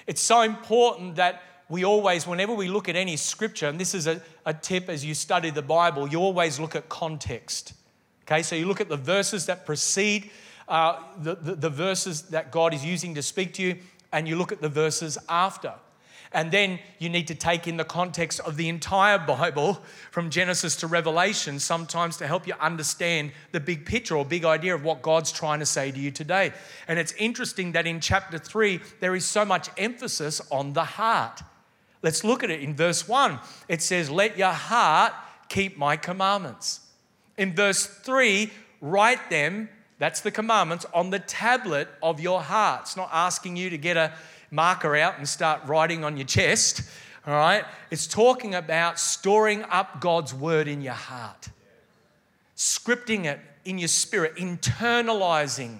It's 0.07 0.21
so 0.21 0.41
important 0.41 1.15
that 1.15 1.43
we 1.69 1.85
always 1.85 2.27
whenever 2.27 2.53
we 2.53 2.67
look 2.67 2.89
at 2.89 2.95
any 2.95 3.15
scripture 3.17 3.67
and 3.67 3.79
this 3.79 3.93
is 3.93 4.07
a, 4.07 4.21
a 4.45 4.53
tip 4.53 4.89
as 4.89 5.05
you 5.05 5.13
study 5.13 5.49
the 5.49 5.61
bible 5.61 6.07
you 6.07 6.19
always 6.19 6.59
look 6.59 6.75
at 6.75 6.89
context. 6.89 7.73
Okay 8.23 8.43
so 8.43 8.55
you 8.55 8.65
look 8.65 8.81
at 8.81 8.89
the 8.89 8.97
verses 8.97 9.45
that 9.45 9.65
precede 9.65 10.29
uh, 10.67 10.97
the, 11.17 11.35
the, 11.35 11.55
the 11.55 11.69
verses 11.69 12.23
that 12.23 12.51
god 12.51 12.73
is 12.73 12.83
using 12.83 13.15
to 13.15 13.21
speak 13.21 13.53
to 13.53 13.61
you 13.61 13.77
and 14.13 14.27
you 14.27 14.37
look 14.37 14.53
at 14.53 14.61
the 14.61 14.69
verses 14.69 15.17
after. 15.27 15.73
And 16.31 16.51
then 16.51 16.79
you 16.97 17.09
need 17.09 17.27
to 17.27 17.35
take 17.35 17.67
in 17.67 17.77
the 17.77 17.83
context 17.83 18.39
of 18.39 18.57
the 18.57 18.67
entire 18.67 19.19
Bible 19.19 19.83
from 20.09 20.29
Genesis 20.31 20.75
to 20.77 20.87
Revelation, 20.87 21.59
sometimes 21.59 22.17
to 22.17 22.27
help 22.27 22.47
you 22.47 22.53
understand 22.59 23.31
the 23.51 23.59
big 23.59 23.85
picture 23.85 24.15
or 24.17 24.25
big 24.25 24.43
idea 24.43 24.73
of 24.73 24.83
what 24.83 25.03
God's 25.03 25.31
trying 25.31 25.59
to 25.59 25.65
say 25.65 25.91
to 25.91 25.99
you 25.99 26.09
today. 26.09 26.51
And 26.87 26.97
it's 26.97 27.13
interesting 27.13 27.73
that 27.73 27.85
in 27.85 27.99
chapter 27.99 28.39
three, 28.39 28.79
there 28.99 29.15
is 29.15 29.25
so 29.25 29.45
much 29.45 29.69
emphasis 29.77 30.41
on 30.51 30.73
the 30.73 30.83
heart. 30.83 31.41
Let's 32.01 32.23
look 32.23 32.43
at 32.43 32.49
it 32.49 32.61
in 32.61 32.75
verse 32.75 33.07
one. 33.07 33.39
It 33.67 33.81
says, 33.81 34.09
Let 34.09 34.37
your 34.37 34.51
heart 34.51 35.13
keep 35.49 35.77
my 35.77 35.97
commandments. 35.97 36.81
In 37.37 37.55
verse 37.55 37.85
3, 37.85 38.51
write 38.81 39.29
them, 39.29 39.69
that's 39.99 40.21
the 40.21 40.31
commandments, 40.31 40.85
on 40.93 41.09
the 41.09 41.19
tablet 41.19 41.87
of 42.01 42.19
your 42.19 42.41
heart. 42.41 42.81
It's 42.81 42.97
not 42.97 43.09
asking 43.11 43.55
you 43.55 43.69
to 43.69 43.77
get 43.77 43.97
a 43.97 44.13
marker 44.51 44.95
out 44.95 45.17
and 45.17 45.27
start 45.27 45.61
writing 45.65 46.03
on 46.03 46.17
your 46.17 46.27
chest, 46.27 46.83
all 47.25 47.33
right? 47.33 47.65
It's 47.89 48.07
talking 48.07 48.55
about 48.55 48.99
storing 48.99 49.63
up 49.63 50.01
God's 50.01 50.33
word 50.33 50.67
in 50.67 50.81
your 50.81 50.93
heart, 50.93 51.49
scripting 52.55 53.25
it 53.25 53.39
in 53.65 53.77
your 53.77 53.87
spirit, 53.87 54.35
internalizing, 54.35 55.77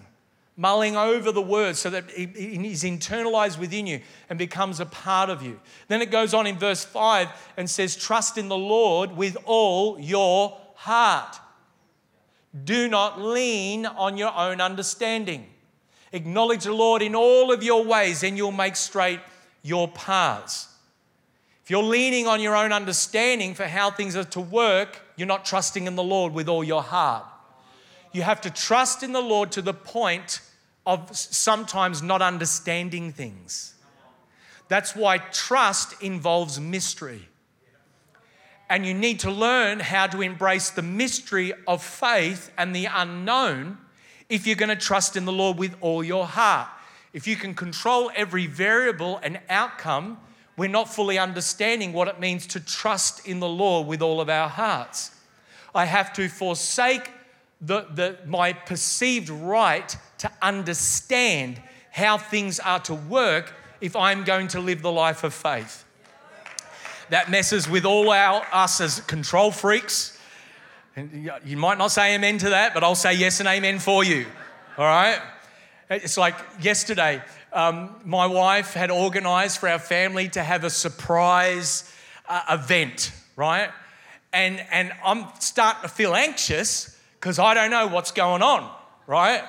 mulling 0.56 0.96
over 0.96 1.32
the 1.32 1.42
word 1.42 1.76
so 1.76 1.90
that 1.90 2.06
it 2.16 2.36
is 2.38 2.84
internalized 2.84 3.60
within 3.60 3.88
you 3.88 4.00
and 4.30 4.38
becomes 4.40 4.80
a 4.80 4.86
part 4.86 5.30
of 5.30 5.42
you. 5.42 5.60
Then 5.88 6.02
it 6.02 6.12
goes 6.12 6.34
on 6.34 6.48
in 6.48 6.58
verse 6.58 6.86
5 6.86 7.28
and 7.58 7.70
says, 7.70 7.96
Trust 7.96 8.38
in 8.38 8.48
the 8.48 8.58
Lord 8.58 9.18
with 9.18 9.36
all 9.46 10.00
your 10.00 10.58
heart. 10.76 11.40
Do 12.64 12.88
not 12.88 13.20
lean 13.20 13.86
on 13.86 14.18
your 14.18 14.34
own 14.36 14.62
understanding. 14.62 15.48
Acknowledge 16.12 16.66
the 16.66 16.74
Lord 16.74 17.02
in 17.02 17.16
all 17.16 17.52
of 17.52 17.64
your 17.64 17.84
ways, 17.84 18.24
and 18.24 18.38
you'll 18.38 18.52
make 18.52 18.76
straight 18.76 19.20
your 19.64 19.88
paths. 19.88 20.68
If 21.64 21.72
you're 21.72 21.82
leaning 21.82 22.28
on 22.28 22.42
your 22.42 22.56
own 22.56 22.72
understanding 22.72 23.56
for 23.56 23.66
how 23.66 23.90
things 23.90 24.16
are 24.16 24.26
to 24.26 24.42
work, 24.42 25.02
you're 25.16 25.28
not 25.28 25.46
trusting 25.46 25.88
in 25.88 25.96
the 25.96 26.04
Lord 26.04 26.34
with 26.34 26.50
all 26.50 26.64
your 26.64 26.84
heart. 26.84 27.26
You 28.12 28.22
have 28.22 28.42
to 28.42 28.50
trust 28.50 29.02
in 29.02 29.14
the 29.14 29.22
Lord 29.22 29.52
to 29.54 29.62
the 29.62 29.74
point 29.74 30.42
of 30.86 31.16
sometimes 31.16 32.04
not 32.04 32.22
understanding 32.22 33.12
things. 33.12 33.74
That's 34.68 34.96
why 34.96 35.18
trust 35.18 36.02
involves 36.02 36.60
mystery. 36.60 37.30
And 38.70 38.86
you 38.86 38.94
need 38.94 39.20
to 39.20 39.32
learn 39.32 39.80
how 39.80 40.08
to 40.08 40.22
embrace 40.22 40.70
the 40.70 40.82
mystery 40.82 41.54
of 41.68 41.84
faith 41.84 42.52
and 42.58 42.76
the 42.76 42.86
unknown 42.86 43.78
if 44.30 44.48
you're 44.48 44.56
going 44.56 44.70
to 44.70 44.76
trust 44.76 45.16
in 45.16 45.26
the 45.26 45.32
Lord 45.32 45.58
with 45.58 45.76
all 45.82 46.04
your 46.04 46.26
heart. 46.26 46.68
If 47.14 47.28
you 47.28 47.36
can 47.36 47.54
control 47.54 48.10
every 48.16 48.48
variable 48.48 49.20
and 49.22 49.40
outcome, 49.50 50.18
we're 50.58 50.70
not 50.70 50.92
fully 50.92 51.20
understanding 51.20 51.94
what 51.94 52.08
it 52.08 52.20
means 52.20 52.48
to 52.48 52.60
trust 52.60 53.28
in 53.28 53.40
the 53.40 53.50
Lord 53.50 53.88
with 53.88 54.02
all 54.02 54.22
of 54.22 54.30
our 54.30 54.50
hearts. 54.50 55.12
I 55.76 55.86
have 55.86 56.14
to 56.14 56.28
forsake 56.30 57.12
the, 57.62 57.88
the, 57.94 58.18
my 58.26 58.54
perceived 58.54 59.30
right 59.30 59.96
to 60.20 60.32
understand 60.42 61.62
how 61.92 62.18
things 62.18 62.60
are 62.60 62.80
to 62.82 62.94
work 62.94 63.54
if 63.82 63.96
I'm 63.96 64.24
going 64.24 64.48
to 64.50 64.60
live 64.60 64.82
the 64.82 64.92
life 64.92 65.24
of 65.24 65.34
faith. 65.34 65.86
That 67.14 67.30
messes 67.30 67.70
with 67.70 67.86
all 67.86 68.10
our 68.10 68.44
us 68.52 68.82
as 68.82 69.00
control 69.02 69.52
freaks. 69.52 70.18
And 70.96 71.30
you 71.46 71.58
might 71.58 71.78
not 71.78 71.92
say 71.92 72.16
amen 72.16 72.40
to 72.40 72.50
that, 72.50 72.74
but 72.74 72.84
I'll 72.84 72.96
say 72.96 73.14
yes 73.14 73.40
and 73.40 73.48
amen 73.48 73.78
for 73.78 74.04
you. 74.04 74.26
All 74.80 74.86
right? 74.86 75.22
It's 75.92 76.18
like 76.18 76.34
yesterday, 76.60 77.22
um, 77.52 77.98
my 78.04 78.26
wife 78.26 78.74
had 78.74 78.90
organized 78.90 79.60
for 79.60 79.70
our 79.70 79.78
family 79.78 80.28
to 80.30 80.42
have 80.42 80.64
a 80.64 80.72
surprise 80.72 81.88
uh, 82.28 82.42
event, 82.50 83.12
right? 83.36 83.70
And, 84.34 84.60
and 84.72 84.92
I'm 85.06 85.28
starting 85.38 85.84
to 85.84 85.90
feel 85.90 86.16
anxious 86.16 87.00
because 87.20 87.38
I 87.38 87.54
don't 87.54 87.70
know 87.70 87.86
what's 87.86 88.10
going 88.10 88.42
on, 88.42 88.76
right? 89.06 89.44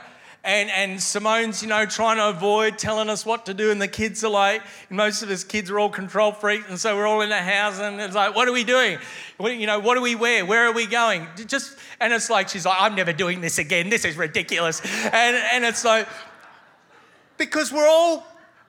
And, 0.47 0.69
and 0.71 1.03
Simone's, 1.03 1.63
you 1.63 1.69
know, 1.69 1.87
trying 1.87 2.19
to 2.19 2.29
avoid 2.29 2.77
telling 2.77 3.09
us 3.09 3.25
what 3.25 3.47
to 3.47 3.55
do, 3.55 3.71
and 3.71 3.81
the 3.81 3.89
kids 3.89 4.23
are 4.25 4.31
like, 4.31 4.61
most 4.91 5.23
of 5.23 5.31
us 5.31 5.43
kids 5.43 5.71
are 5.71 5.79
all 5.79 5.89
control 5.89 6.33
freaks, 6.33 6.69
and 6.69 6.79
so 6.79 6.95
we're 6.95 7.07
all 7.07 7.23
in 7.23 7.31
the 7.31 7.41
house, 7.41 7.79
and 7.79 7.99
it's 7.99 8.15
like, 8.15 8.37
what 8.37 8.47
are 8.47 8.53
we 8.53 8.63
doing? 8.63 8.99
What, 9.39 9.57
you 9.57 9.67
know, 9.67 9.79
what 9.79 9.95
do 9.95 10.03
we 10.03 10.15
wear? 10.15 10.45
Where 10.45 10.67
are 10.69 10.73
we 10.73 10.87
going? 10.87 11.27
Just, 11.47 11.79
and 11.99 12.13
it's 12.13 12.29
like, 12.29 12.51
she's 12.51 12.67
like, 12.67 12.77
I'm 12.79 12.95
never 12.95 13.15
doing 13.15 13.41
this 13.41 13.57
again. 13.57 13.89
This 13.89 14.05
is 14.05 14.19
ridiculous. 14.19 14.83
And, 14.85 15.35
and 15.35 15.65
it's 15.65 15.83
like, 15.83 16.07
because 17.39 17.73
we're 17.73 17.89
all 17.89 18.27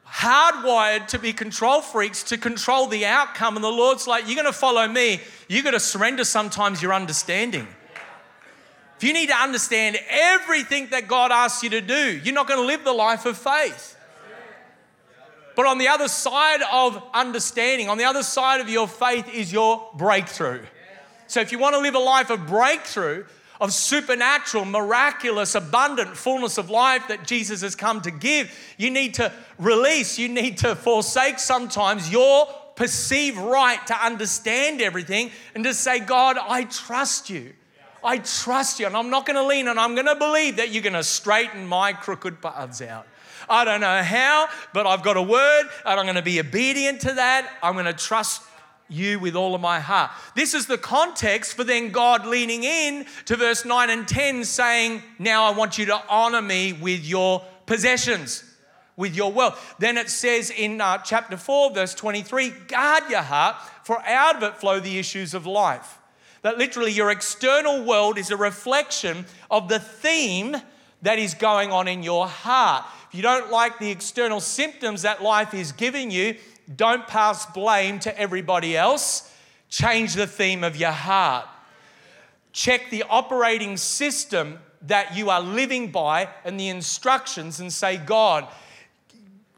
hardwired 0.08 1.08
to 1.08 1.20
be 1.20 1.34
control 1.34 1.82
freaks 1.82 2.24
to 2.24 2.38
control 2.38 2.88
the 2.88 3.06
outcome, 3.06 3.58
and 3.58 3.64
the 3.64 3.70
Lord's 3.70 4.08
like, 4.08 4.28
you're 4.28 4.36
going 4.36 4.46
to 4.46 4.54
follow 4.54 4.88
me. 4.88 5.20
You're 5.50 5.64
going 5.64 5.74
to 5.74 5.80
surrender 5.82 6.24
sometimes 6.24 6.82
your 6.82 6.94
understanding. 6.94 7.68
If 8.98 9.04
you 9.04 9.14
need 9.14 9.28
to 9.28 9.36
understand 9.36 9.98
everything 10.10 10.88
that 10.92 11.08
God 11.08 11.32
asks 11.32 11.64
you 11.64 11.70
to 11.72 11.82
do, 11.82 12.20
you're 12.24 12.34
not 12.34 12.48
going 12.48 12.60
to 12.60 12.66
live 12.66 12.84
the 12.84 12.94
life 12.94 13.26
of 13.26 13.38
faith. 13.38 13.98
But 15.56 15.66
on 15.66 15.78
the 15.78 15.88
other 15.88 16.08
side 16.08 16.62
of 16.72 17.02
understanding, 17.14 17.90
on 17.90 17.98
the 17.98 18.04
other 18.04 18.24
side 18.24 18.62
of 18.62 18.70
your 18.70 18.88
faith 18.88 19.34
is 19.34 19.52
your 19.52 19.90
breakthrough. 19.96 20.64
So 21.28 21.42
if 21.42 21.52
you 21.52 21.60
want 21.60 21.76
to 21.76 21.80
live 21.80 21.96
a 21.96 22.00
life 22.00 22.30
of 22.30 22.46
breakthrough, 22.46 23.26
of 23.62 23.72
supernatural, 23.74 24.66
miraculous, 24.66 25.56
abundant 25.56 26.16
fullness 26.16 26.58
of 26.58 26.70
life 26.70 27.08
that 27.08 27.26
Jesus 27.26 27.62
has 27.62 27.76
come 27.76 28.02
to 28.02 28.12
give, 28.12 28.54
you 28.78 28.90
need 28.90 29.16
to 29.16 29.32
release, 29.58 30.20
you 30.20 30.28
need 30.28 30.58
to 30.60 30.76
forsake 30.76 31.40
sometimes 31.40 32.12
your 32.12 32.48
perceived 32.76 33.38
right 33.38 33.86
to 33.88 33.96
understand 33.96 34.82
everything 34.82 35.32
and 35.56 35.64
to 35.64 35.74
say, 35.74 36.00
God, 36.00 36.38
I 36.38 36.66
trust 36.66 37.30
you. 37.30 37.54
I 38.06 38.20
trust 38.20 38.80
you, 38.80 38.86
and 38.86 38.96
I'm 38.96 39.10
not 39.10 39.26
going 39.26 39.36
to 39.36 39.46
lean 39.46 39.68
and 39.68 39.80
I'm 39.80 39.96
going 39.96 40.06
to 40.06 40.16
believe 40.16 40.58
that 40.58 40.70
you're 40.70 40.84
going 40.84 40.94
to 40.94 41.04
straighten 41.04 41.68
my 41.68 41.92
crooked 41.92 42.42
paths 42.42 42.82
out. 42.82 43.08
I 43.50 43.66
don't 43.66 43.82
know 43.82 44.04
how, 44.04 44.48
but 44.74 44.86
I've 44.88 45.04
got 45.04 45.18
a 45.18 45.22
word 45.22 45.64
and 45.86 46.00
I'm 46.00 46.06
going 46.06 46.16
to 46.16 46.22
be 46.22 46.40
obedient 46.40 47.02
to 47.02 47.14
that. 47.14 47.52
I'm 47.62 47.74
going 47.74 47.86
to 47.86 47.94
trust 47.94 48.44
you 48.88 49.20
with 49.20 49.36
all 49.36 49.56
of 49.56 49.62
my 49.62 49.80
heart. 49.80 50.12
This 50.36 50.54
is 50.54 50.68
the 50.68 50.78
context 50.78 51.56
for 51.56 51.64
then 51.64 51.90
God 51.92 52.28
leaning 52.28 52.64
in 52.64 53.06
to 53.26 53.36
verse 53.36 53.66
9 53.66 53.90
and 53.90 54.08
10 54.08 54.44
saying, 54.44 55.02
Now 55.18 55.46
I 55.46 55.52
want 55.52 55.78
you 55.78 55.86
to 55.88 56.02
honor 56.08 56.42
me 56.42 56.74
with 56.74 57.04
your 57.04 57.44
possessions, 57.66 58.44
with 58.96 59.16
your 59.16 59.32
wealth. 59.32 59.76
Then 59.80 59.98
it 59.98 60.10
says 60.10 60.52
in 60.52 60.80
uh, 60.80 61.00
chapter 61.00 61.38
4, 61.38 61.74
verse 61.74 61.96
23, 61.96 62.52
Guard 62.68 63.04
your 63.10 63.24
heart, 63.24 63.56
for 63.84 64.00
out 64.06 64.36
of 64.36 64.44
it 64.44 64.58
flow 64.58 64.80
the 64.80 65.00
issues 65.00 65.34
of 65.34 65.48
life 65.48 66.00
that 66.46 66.60
literally 66.60 66.92
your 66.92 67.10
external 67.10 67.84
world 67.84 68.20
is 68.20 68.30
a 68.30 68.38
reflection 68.38 69.26
of 69.50 69.68
the 69.68 69.80
theme 69.80 70.56
that 71.02 71.18
is 71.18 71.34
going 71.34 71.72
on 71.72 71.88
in 71.88 72.04
your 72.04 72.28
heart. 72.28 72.86
If 73.10 73.16
you 73.16 73.24
don't 73.24 73.50
like 73.50 73.80
the 73.80 73.90
external 73.90 74.40
symptoms 74.40 75.02
that 75.02 75.24
life 75.24 75.56
is 75.56 75.72
giving 75.72 76.12
you, 76.12 76.36
don't 76.76 77.08
pass 77.08 77.48
blame 77.48 77.98
to 78.02 78.16
everybody 78.16 78.78
else. 78.78 79.34
Change 79.70 80.14
the 80.14 80.28
theme 80.28 80.64
of 80.64 80.76
your 80.76 80.92
heart. 80.92 81.48
Check 82.52 82.92
the 82.92 83.06
operating 83.10 83.76
system 83.76 84.60
that 84.84 85.18
you 85.18 85.32
are 85.32 85.42
living 85.42 85.92
by 85.92 86.30
and 86.44 86.60
the 86.60 86.68
instructions 86.68 87.60
and 87.60 87.74
say, 87.74 87.98
God, 87.98 88.48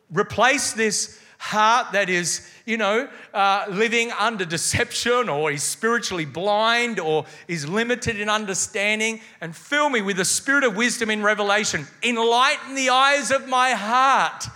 replace 0.10 0.71
this 0.71 1.21
heart 1.38 1.91
that 1.93 2.10
is, 2.10 2.50
you 2.65 2.78
know, 2.78 3.08
uh, 3.34 3.65
living 3.69 4.12
under 4.12 4.45
deception 4.45 5.30
or 5.30 5.52
is 5.52 5.63
spiritually 5.63 6.26
blind 6.26 7.00
or 7.00 7.26
is 7.47 7.67
limited 7.67 8.19
in 8.19 8.30
understanding, 8.30 9.21
and 9.41 9.56
fill 9.56 9.89
me 9.89 10.02
with 10.02 10.17
the 10.17 10.26
spirit 10.26 10.63
of 10.63 10.76
wisdom 10.76 11.10
in 11.10 11.21
revelation. 11.21 11.88
Enlighten 12.04 12.76
the 12.76 12.89
eyes 12.89 13.32
of 13.32 13.47
my 13.47 13.71
heart 13.71 14.47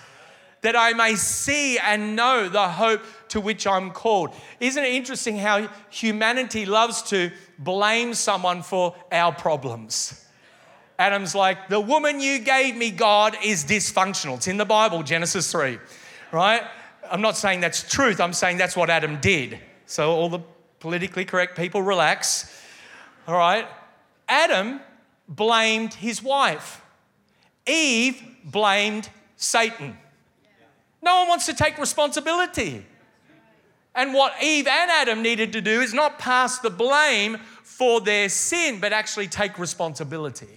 that 0.61 0.75
I 0.75 0.93
may 0.93 1.15
see 1.15 1.77
and 1.79 2.15
know 2.15 2.47
the 2.47 2.67
hope 2.67 3.01
to 3.29 3.41
which 3.41 3.65
I'm 3.65 3.91
called. 3.91 4.35
Isn't 4.59 4.83
it 4.83 4.93
interesting 4.93 5.37
how 5.37 5.69
humanity 5.89 6.65
loves 6.65 7.01
to 7.03 7.31
blame 7.57 8.13
someone 8.13 8.61
for 8.61 8.95
our 9.11 9.31
problems? 9.31 10.25
Adam's 10.99 11.33
like, 11.33 11.67
the 11.67 11.79
woman 11.79 12.19
you 12.19 12.37
gave 12.37 12.75
me, 12.75 12.91
God, 12.91 13.35
is 13.43 13.65
dysfunctional. 13.65 14.35
It's 14.35 14.47
in 14.47 14.57
the 14.57 14.65
Bible, 14.65 15.01
Genesis 15.01 15.51
3 15.51 15.79
right? 16.31 16.63
I'm 17.09 17.21
not 17.21 17.35
saying 17.37 17.61
that's 17.61 17.89
truth, 17.89 18.19
I'm 18.19 18.33
saying 18.33 18.57
that's 18.57 18.75
what 18.75 18.89
Adam 18.89 19.19
did. 19.19 19.59
So, 19.85 20.11
all 20.11 20.29
the 20.29 20.39
politically 20.79 21.25
correct 21.25 21.57
people, 21.57 21.81
relax. 21.81 22.61
All 23.27 23.35
right? 23.35 23.67
Adam 24.27 24.79
blamed 25.27 25.93
his 25.93 26.23
wife, 26.23 26.81
Eve 27.65 28.21
blamed 28.45 29.09
Satan. 29.35 29.97
No 31.01 31.19
one 31.19 31.29
wants 31.29 31.45
to 31.47 31.53
take 31.53 31.77
responsibility. 31.77 32.85
And 33.93 34.13
what 34.13 34.33
Eve 34.41 34.67
and 34.67 34.89
Adam 34.89 35.21
needed 35.21 35.51
to 35.53 35.61
do 35.61 35.81
is 35.81 35.93
not 35.93 36.17
pass 36.19 36.59
the 36.59 36.69
blame 36.69 37.37
for 37.63 37.99
their 37.99 38.29
sin, 38.29 38.79
but 38.79 38.93
actually 38.93 39.27
take 39.27 39.59
responsibility. 39.59 40.47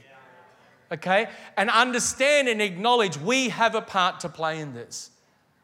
Okay? 0.93 1.29
And 1.57 1.71
understand 1.71 2.49
and 2.49 2.63
acknowledge 2.63 3.17
we 3.19 3.49
have 3.49 3.75
a 3.75 3.81
part 3.81 4.21
to 4.21 4.29
play 4.29 4.61
in 4.61 4.75
this. 4.75 5.11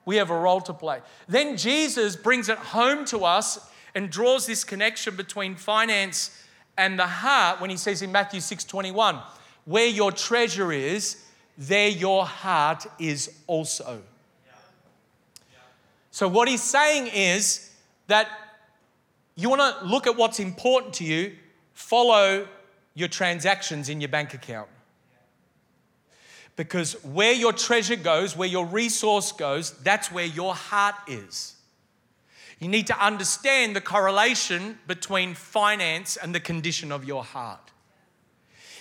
We 0.05 0.17
have 0.17 0.31
a 0.31 0.39
role 0.39 0.61
to 0.63 0.73
play. 0.73 1.01
Then 1.29 1.57
Jesus 1.57 2.17
brings 2.17 2.49
it 2.49 2.59
home 2.59 3.05
to 3.07 3.25
us 3.25 3.71
and 3.95 4.11
draws 4.11 4.47
this 4.47 4.65
connection 4.65 5.17
between 5.17 5.55
finance 5.55 6.37
and 6.77 6.99
the 6.99 7.07
heart 7.07 7.61
when 7.61 7.71
he 7.71 7.77
says 7.77 8.03
in 8.03 8.11
Matthew 8.13 8.41
6 8.41 8.65
21, 8.65 9.19
where 9.65 9.87
your 9.87 10.13
treasure 10.13 10.73
is, 10.73 11.25
there 11.59 11.89
your 11.89 12.25
heart 12.25 12.87
is 12.99 13.31
also. 13.47 14.03
So, 16.11 16.27
what 16.27 16.49
he's 16.49 16.63
saying 16.63 17.09
is 17.09 17.71
that 18.07 18.29
you 19.37 19.49
want 19.49 19.61
to 19.61 19.85
look 19.87 20.07
at 20.07 20.17
what's 20.17 20.41
important 20.41 20.95
to 20.95 21.05
you, 21.05 21.37
follow 21.73 22.49
your 22.95 23.09
transactions 23.09 23.89
in 23.89 24.01
your 24.01 24.09
bank 24.09 24.35
account. 24.35 24.69
Because 26.57 26.93
where 27.05 27.33
your 27.33 27.53
treasure 27.53 27.97
goes, 27.97 28.37
where 28.37 28.49
your 28.49 28.67
resource 28.67 29.33
goes, 29.33 29.73
that's 29.83 30.13
where 30.13 30.27
your 30.27 30.55
heart 30.55 30.97
is. 31.07 31.57
You 32.61 32.69
need 32.69 32.87
to 32.89 33.05
understand 33.05 33.75
the 33.75 33.81
correlation 33.81 34.79
between 34.87 35.35
finance 35.35 36.17
and 36.17 36.35
the 36.35 36.41
condition 36.41 36.93
of 36.93 37.05
your 37.05 37.25
heart. 37.25 37.71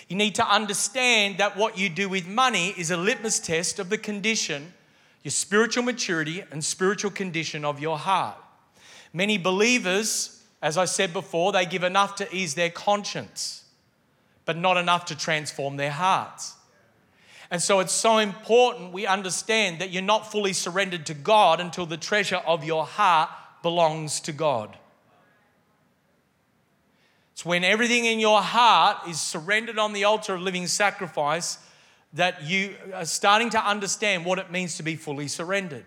You 0.08 0.16
need 0.16 0.34
to 0.34 0.46
understand 0.46 1.38
that 1.38 1.56
what 1.56 1.78
you 1.78 1.88
do 1.88 2.08
with 2.08 2.26
money 2.26 2.74
is 2.76 2.90
a 2.90 2.96
litmus 2.96 3.38
test 3.38 3.78
of 3.78 3.88
the 3.88 3.96
condition, 3.96 4.74
your 5.22 5.30
spiritual 5.30 5.84
maturity 5.84 6.42
and 6.50 6.62
spiritual 6.62 7.10
condition 7.10 7.64
of 7.64 7.80
your 7.80 7.96
heart. 7.96 8.36
Many 9.12 9.38
believers, 9.38 10.42
as 10.60 10.76
I 10.76 10.84
said 10.84 11.12
before, 11.12 11.52
they 11.52 11.64
give 11.64 11.84
enough 11.84 12.16
to 12.16 12.34
ease 12.34 12.54
their 12.54 12.70
conscience, 12.70 13.64
but 14.44 14.56
not 14.56 14.76
enough 14.76 15.06
to 15.06 15.16
transform 15.16 15.76
their 15.76 15.92
hearts. 15.92 16.54
And 17.50 17.60
so 17.60 17.80
it's 17.80 17.92
so 17.92 18.18
important 18.18 18.92
we 18.92 19.06
understand 19.06 19.80
that 19.80 19.90
you're 19.90 20.02
not 20.02 20.30
fully 20.30 20.52
surrendered 20.52 21.06
to 21.06 21.14
God 21.14 21.60
until 21.60 21.84
the 21.84 21.96
treasure 21.96 22.40
of 22.46 22.64
your 22.64 22.86
heart 22.86 23.30
belongs 23.62 24.20
to 24.20 24.32
God. 24.32 24.76
It's 27.32 27.44
when 27.44 27.64
everything 27.64 28.04
in 28.04 28.20
your 28.20 28.40
heart 28.40 29.08
is 29.08 29.20
surrendered 29.20 29.78
on 29.78 29.92
the 29.92 30.04
altar 30.04 30.34
of 30.34 30.42
living 30.42 30.66
sacrifice 30.66 31.58
that 32.12 32.42
you 32.42 32.74
are 32.94 33.04
starting 33.04 33.50
to 33.50 33.66
understand 33.66 34.24
what 34.24 34.38
it 34.38 34.50
means 34.50 34.76
to 34.76 34.82
be 34.82 34.94
fully 34.94 35.26
surrendered. 35.26 35.86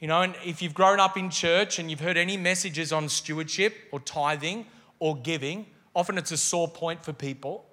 You 0.00 0.08
know, 0.08 0.22
and 0.22 0.34
if 0.44 0.60
you've 0.60 0.74
grown 0.74 1.00
up 1.00 1.16
in 1.16 1.30
church 1.30 1.78
and 1.78 1.90
you've 1.90 2.00
heard 2.00 2.16
any 2.16 2.36
messages 2.36 2.92
on 2.92 3.08
stewardship 3.08 3.74
or 3.92 4.00
tithing 4.00 4.66
or 4.98 5.16
giving, 5.16 5.66
often 5.94 6.18
it's 6.18 6.32
a 6.32 6.36
sore 6.36 6.68
point 6.68 7.04
for 7.04 7.12
people. 7.12 7.64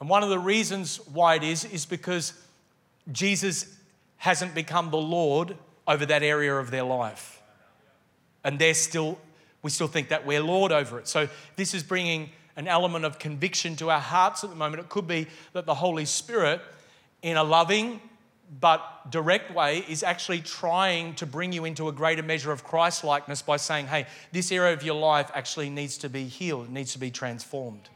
And 0.00 0.08
one 0.08 0.22
of 0.22 0.28
the 0.28 0.38
reasons 0.38 0.98
why 1.12 1.36
it 1.36 1.42
is, 1.42 1.64
is 1.64 1.86
because 1.86 2.32
Jesus 3.12 3.76
hasn't 4.18 4.54
become 4.54 4.90
the 4.90 4.98
Lord 4.98 5.56
over 5.86 6.04
that 6.06 6.22
area 6.22 6.54
of 6.54 6.70
their 6.70 6.82
life. 6.82 7.40
And 8.44 8.58
they're 8.58 8.74
still 8.74 9.18
we 9.66 9.70
still 9.70 9.88
think 9.88 10.10
that 10.10 10.24
we're 10.24 10.44
Lord 10.44 10.70
over 10.70 11.00
it. 11.00 11.08
So 11.08 11.28
this 11.56 11.74
is 11.74 11.82
bringing 11.82 12.30
an 12.54 12.68
element 12.68 13.04
of 13.04 13.18
conviction 13.18 13.74
to 13.76 13.90
our 13.90 13.98
hearts 13.98 14.44
at 14.44 14.50
the 14.50 14.54
moment. 14.54 14.80
It 14.80 14.88
could 14.88 15.08
be 15.08 15.26
that 15.54 15.66
the 15.66 15.74
Holy 15.74 16.04
Spirit, 16.04 16.60
in 17.20 17.36
a 17.36 17.42
loving 17.42 18.00
but 18.60 19.10
direct 19.10 19.52
way, 19.52 19.84
is 19.88 20.04
actually 20.04 20.40
trying 20.40 21.16
to 21.16 21.26
bring 21.26 21.52
you 21.52 21.64
into 21.64 21.88
a 21.88 21.92
greater 21.92 22.22
measure 22.22 22.52
of 22.52 22.62
Christ 22.62 23.02
likeness 23.02 23.42
by 23.42 23.56
saying, 23.56 23.88
hey, 23.88 24.06
this 24.30 24.52
area 24.52 24.72
of 24.72 24.84
your 24.84 24.94
life 24.94 25.32
actually 25.34 25.68
needs 25.68 25.98
to 25.98 26.08
be 26.08 26.26
healed, 26.26 26.70
needs 26.70 26.92
to 26.92 27.00
be 27.00 27.10
transformed. 27.10 27.88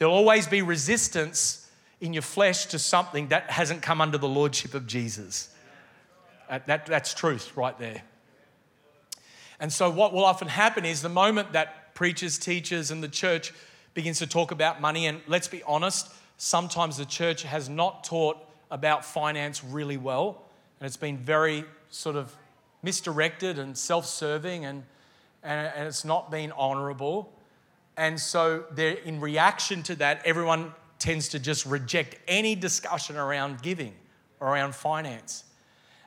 There'll 0.00 0.14
always 0.14 0.46
be 0.46 0.62
resistance 0.62 1.68
in 2.00 2.14
your 2.14 2.22
flesh 2.22 2.64
to 2.66 2.78
something 2.78 3.28
that 3.28 3.50
hasn't 3.50 3.82
come 3.82 4.00
under 4.00 4.16
the 4.16 4.26
lordship 4.26 4.72
of 4.72 4.86
Jesus. 4.86 5.54
Uh, 6.48 6.60
that, 6.66 6.86
that's 6.86 7.12
truth 7.12 7.54
right 7.54 7.78
there. 7.78 8.00
And 9.60 9.70
so, 9.70 9.90
what 9.90 10.14
will 10.14 10.24
often 10.24 10.48
happen 10.48 10.86
is 10.86 11.02
the 11.02 11.10
moment 11.10 11.52
that 11.52 11.94
preachers, 11.94 12.38
teachers, 12.38 12.90
and 12.90 13.02
the 13.02 13.08
church 13.08 13.52
begins 13.92 14.20
to 14.20 14.26
talk 14.26 14.52
about 14.52 14.80
money, 14.80 15.06
and 15.06 15.20
let's 15.26 15.48
be 15.48 15.62
honest, 15.64 16.10
sometimes 16.38 16.96
the 16.96 17.04
church 17.04 17.42
has 17.42 17.68
not 17.68 18.02
taught 18.02 18.38
about 18.70 19.04
finance 19.04 19.62
really 19.62 19.98
well, 19.98 20.46
and 20.80 20.86
it's 20.86 20.96
been 20.96 21.18
very 21.18 21.62
sort 21.90 22.16
of 22.16 22.34
misdirected 22.82 23.58
and 23.58 23.76
self 23.76 24.06
serving, 24.06 24.64
and, 24.64 24.82
and, 25.42 25.70
and 25.76 25.86
it's 25.86 26.06
not 26.06 26.30
been 26.30 26.52
honorable. 26.52 27.30
And 27.96 28.18
so, 28.18 28.64
in 28.76 29.20
reaction 29.20 29.82
to 29.84 29.94
that, 29.96 30.22
everyone 30.24 30.72
tends 30.98 31.28
to 31.30 31.38
just 31.38 31.66
reject 31.66 32.16
any 32.28 32.54
discussion 32.54 33.16
around 33.16 33.62
giving, 33.62 33.94
around 34.40 34.74
finance. 34.74 35.44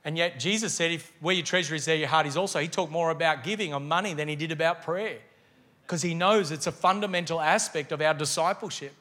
And 0.05 0.17
yet 0.17 0.39
Jesus 0.39 0.73
said, 0.73 0.91
if 0.91 1.11
where 1.19 1.35
your 1.35 1.45
treasure 1.45 1.75
is, 1.75 1.85
there 1.85 1.95
your 1.95 2.07
heart 2.07 2.27
is 2.27 2.37
also. 2.37 2.59
He 2.59 2.67
talked 2.67 2.91
more 2.91 3.09
about 3.09 3.43
giving 3.43 3.73
on 3.73 3.87
money 3.87 4.13
than 4.13 4.27
he 4.27 4.35
did 4.35 4.51
about 4.51 4.83
prayer. 4.83 5.19
Because 5.85 6.01
he 6.01 6.13
knows 6.13 6.51
it's 6.51 6.67
a 6.67 6.71
fundamental 6.71 7.41
aspect 7.41 7.91
of 7.91 8.01
our 8.01 8.13
discipleship 8.13 8.93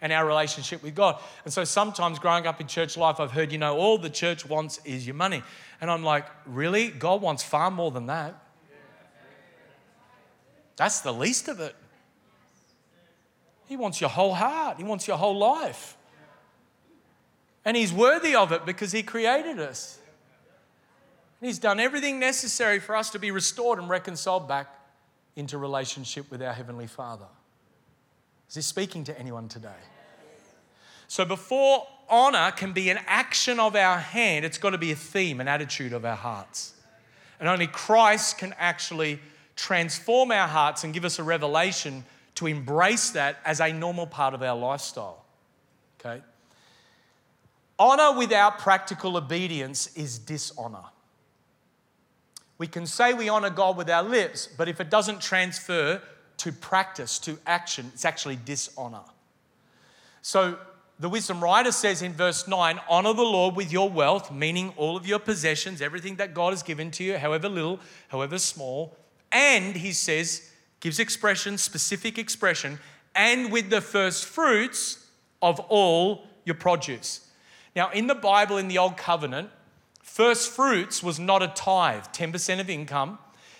and 0.00 0.12
our 0.12 0.26
relationship 0.26 0.82
with 0.82 0.94
God. 0.94 1.20
And 1.44 1.52
so 1.52 1.64
sometimes 1.64 2.18
growing 2.18 2.46
up 2.46 2.60
in 2.60 2.66
church 2.66 2.96
life, 2.96 3.20
I've 3.20 3.32
heard, 3.32 3.52
you 3.52 3.58
know, 3.58 3.76
all 3.76 3.98
the 3.98 4.10
church 4.10 4.46
wants 4.46 4.80
is 4.84 5.06
your 5.06 5.14
money. 5.14 5.42
And 5.80 5.90
I'm 5.90 6.02
like, 6.02 6.26
really? 6.46 6.88
God 6.88 7.22
wants 7.22 7.42
far 7.42 7.70
more 7.70 7.90
than 7.90 8.06
that. 8.06 8.34
That's 10.76 11.00
the 11.00 11.12
least 11.12 11.48
of 11.48 11.60
it. 11.60 11.74
He 13.66 13.76
wants 13.76 14.00
your 14.00 14.10
whole 14.10 14.34
heart, 14.34 14.78
He 14.78 14.84
wants 14.84 15.06
your 15.06 15.16
whole 15.16 15.36
life. 15.36 15.96
And 17.64 17.76
He's 17.76 17.92
worthy 17.92 18.34
of 18.34 18.52
it 18.52 18.64
because 18.64 18.92
He 18.92 19.02
created 19.02 19.58
us. 19.58 19.98
He's 21.40 21.58
done 21.58 21.78
everything 21.78 22.18
necessary 22.18 22.78
for 22.78 22.96
us 22.96 23.10
to 23.10 23.18
be 23.18 23.30
restored 23.30 23.78
and 23.78 23.88
reconciled 23.88 24.48
back 24.48 24.68
into 25.34 25.58
relationship 25.58 26.30
with 26.30 26.42
our 26.42 26.52
Heavenly 26.52 26.86
Father. 26.86 27.26
Is 28.48 28.54
He 28.54 28.62
speaking 28.62 29.04
to 29.04 29.18
anyone 29.18 29.48
today? 29.48 29.68
So, 31.08 31.24
before 31.24 31.86
honor 32.08 32.52
can 32.52 32.72
be 32.72 32.90
an 32.90 32.98
action 33.06 33.60
of 33.60 33.76
our 33.76 33.98
hand, 33.98 34.44
it's 34.44 34.58
got 34.58 34.70
to 34.70 34.78
be 34.78 34.92
a 34.92 34.96
theme, 34.96 35.40
an 35.40 35.48
attitude 35.48 35.92
of 35.92 36.04
our 36.04 36.16
hearts. 36.16 36.74
And 37.38 37.48
only 37.48 37.66
Christ 37.66 38.38
can 38.38 38.54
actually 38.58 39.20
transform 39.56 40.30
our 40.30 40.48
hearts 40.48 40.84
and 40.84 40.94
give 40.94 41.04
us 41.04 41.18
a 41.18 41.22
revelation 41.22 42.04
to 42.36 42.46
embrace 42.46 43.10
that 43.10 43.38
as 43.44 43.60
a 43.60 43.72
normal 43.72 44.06
part 44.06 44.34
of 44.34 44.42
our 44.42 44.56
lifestyle. 44.56 45.24
Okay? 45.98 46.22
Honor 47.78 48.16
without 48.16 48.58
practical 48.58 49.16
obedience 49.16 49.94
is 49.96 50.18
dishonor. 50.18 50.84
We 52.58 52.66
can 52.66 52.86
say 52.86 53.12
we 53.12 53.28
honor 53.28 53.50
God 53.50 53.76
with 53.76 53.90
our 53.90 54.02
lips, 54.02 54.46
but 54.46 54.68
if 54.68 54.80
it 54.80 54.88
doesn't 54.88 55.20
transfer 55.20 56.00
to 56.38 56.52
practice, 56.52 57.18
to 57.20 57.38
action, 57.46 57.90
it's 57.92 58.04
actually 58.04 58.36
dishonor. 58.36 59.02
So 60.22 60.58
the 60.98 61.08
wisdom 61.08 61.42
writer 61.42 61.72
says 61.72 62.00
in 62.00 62.14
verse 62.14 62.48
9, 62.48 62.80
honor 62.88 63.12
the 63.12 63.22
Lord 63.22 63.56
with 63.56 63.70
your 63.70 63.90
wealth, 63.90 64.32
meaning 64.32 64.72
all 64.76 64.96
of 64.96 65.06
your 65.06 65.18
possessions, 65.18 65.82
everything 65.82 66.16
that 66.16 66.32
God 66.32 66.52
has 66.52 66.62
given 66.62 66.90
to 66.92 67.04
you, 67.04 67.18
however 67.18 67.48
little, 67.48 67.80
however 68.08 68.38
small. 68.38 68.96
And 69.30 69.76
he 69.76 69.92
says, 69.92 70.50
gives 70.86 70.98
expression, 70.98 71.58
specific 71.58 72.16
expression, 72.18 72.78
and 73.14 73.52
with 73.52 73.70
the 73.70 73.80
first 73.80 74.24
fruits 74.24 75.06
of 75.42 75.60
all 75.60 76.24
your 76.44 76.54
produce. 76.54 77.28
Now, 77.74 77.90
in 77.90 78.06
the 78.06 78.14
Bible, 78.14 78.56
in 78.56 78.68
the 78.68 78.78
Old 78.78 78.96
Covenant, 78.96 79.50
First 80.16 80.52
fruits 80.52 81.02
was 81.02 81.20
not 81.20 81.42
a 81.42 81.48
tithe, 81.48 82.04
10% 82.04 82.58
of 82.58 82.70
income. 82.70 83.18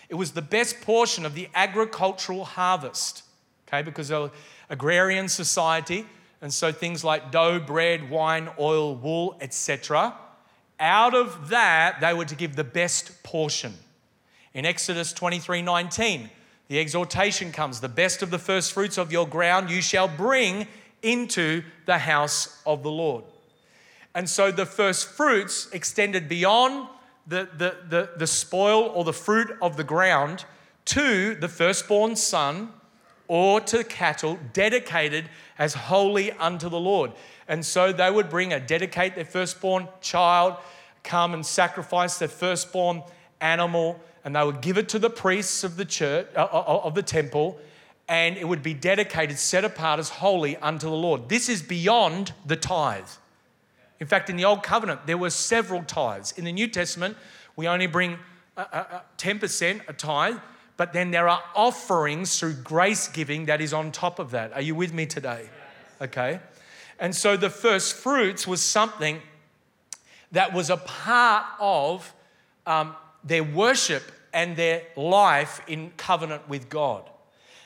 It 0.09 0.15
was 0.15 0.31
the 0.31 0.41
best 0.41 0.81
portion 0.81 1.23
of 1.23 1.35
the 1.35 1.49
agricultural 1.53 2.45
harvest, 2.45 3.21
okay, 3.67 3.83
because 3.83 4.09
of 4.09 4.31
agrarian 4.67 5.29
society. 5.29 6.07
And 6.41 6.51
so 6.51 6.71
things 6.71 7.03
like 7.03 7.31
dough, 7.31 7.59
bread, 7.59 8.09
wine, 8.09 8.49
oil, 8.57 8.95
wool, 8.95 9.37
etc. 9.39 10.15
Out 10.79 11.13
of 11.13 11.49
that, 11.49 11.99
they 12.01 12.11
were 12.11 12.25
to 12.25 12.35
give 12.35 12.55
the 12.55 12.63
best 12.63 13.21
portion. 13.21 13.75
In 14.55 14.65
Exodus 14.65 15.13
23 15.13 15.61
19, 15.61 16.27
the 16.67 16.79
exhortation 16.79 17.51
comes 17.51 17.79
the 17.79 17.89
best 17.89 18.21
of 18.21 18.29
the 18.29 18.39
first 18.39 18.73
fruits 18.73 18.97
of 18.97 19.11
your 19.11 19.27
ground 19.27 19.69
you 19.69 19.81
shall 19.81 20.07
bring 20.07 20.67
into 21.01 21.63
the 21.85 21.99
house 21.99 22.61
of 22.65 22.83
the 22.83 22.91
Lord. 22.91 23.23
And 24.13 24.29
so 24.29 24.51
the 24.51 24.65
first 24.65 25.07
fruits 25.07 25.69
extended 25.71 26.27
beyond 26.27 26.87
the, 27.27 27.47
the, 27.57 27.77
the, 27.87 28.09
the 28.17 28.27
spoil 28.27 28.91
or 28.93 29.03
the 29.03 29.13
fruit 29.13 29.55
of 29.61 29.77
the 29.77 29.83
ground 29.83 30.45
to 30.85 31.35
the 31.35 31.47
firstborn 31.47 32.15
son 32.15 32.69
or 33.27 33.59
to 33.61 33.83
cattle 33.83 34.39
dedicated 34.53 35.29
as 35.59 35.73
holy 35.73 36.31
unto 36.31 36.69
the 36.69 36.79
Lord. 36.79 37.11
And 37.47 37.65
so 37.65 37.91
they 37.91 38.09
would 38.09 38.29
bring 38.29 38.53
a 38.53 38.59
dedicate 38.59 39.15
their 39.15 39.25
firstborn 39.25 39.87
child, 40.01 40.55
come 41.03 41.33
and 41.33 41.45
sacrifice 41.45 42.17
their 42.17 42.27
firstborn 42.27 43.03
animal, 43.41 43.99
and 44.23 44.35
they 44.35 44.43
would 44.43 44.61
give 44.61 44.77
it 44.77 44.89
to 44.89 44.99
the 44.99 45.09
priests 45.09 45.63
of 45.63 45.77
the 45.77 45.85
church 45.85 46.27
uh, 46.35 46.47
uh, 46.51 46.63
uh 46.67 46.81
of 46.83 46.95
the 46.95 47.03
temple, 47.03 47.59
and 48.07 48.37
it 48.37 48.47
would 48.47 48.63
be 48.63 48.73
dedicated, 48.73 49.37
set 49.37 49.63
apart 49.65 49.99
as 49.99 50.09
holy 50.09 50.55
unto 50.57 50.87
the 50.87 50.95
Lord. 50.95 51.29
This 51.29 51.49
is 51.49 51.61
beyond 51.61 52.33
the 52.45 52.55
tithe. 52.55 53.09
In 53.99 54.07
fact, 54.07 54.29
in 54.29 54.37
the 54.37 54.45
Old 54.45 54.63
Covenant, 54.63 55.07
there 55.07 55.17
were 55.17 55.29
several 55.29 55.83
tithes. 55.83 56.31
In 56.33 56.45
the 56.45 56.51
New 56.51 56.67
Testament, 56.67 57.17
we 57.55 57.67
only 57.67 57.87
bring 57.87 58.17
a, 58.55 58.61
a, 58.61 58.77
a 58.77 59.03
10% 59.17 59.81
a 59.87 59.93
tithe, 59.93 60.37
but 60.77 60.93
then 60.93 61.11
there 61.11 61.27
are 61.27 61.43
offerings 61.55 62.39
through 62.39 62.53
grace 62.53 63.07
giving 63.07 63.45
that 63.45 63.59
is 63.59 63.73
on 63.73 63.91
top 63.91 64.19
of 64.19 64.31
that. 64.31 64.53
Are 64.53 64.61
you 64.61 64.75
with 64.75 64.93
me 64.93 65.05
today? 65.05 65.49
Okay. 65.99 66.39
And 66.99 67.15
so 67.15 67.37
the 67.37 67.49
first 67.49 67.95
fruits 67.95 68.47
was 68.47 68.61
something 68.61 69.21
that 70.31 70.53
was 70.53 70.69
a 70.69 70.77
part 70.77 71.45
of 71.59 72.13
um, 72.65 72.95
their 73.27 73.43
worship 73.43 74.11
and 74.33 74.55
their 74.55 74.83
life 74.95 75.61
in 75.67 75.91
covenant 75.97 76.47
with 76.47 76.69
God. 76.69 77.09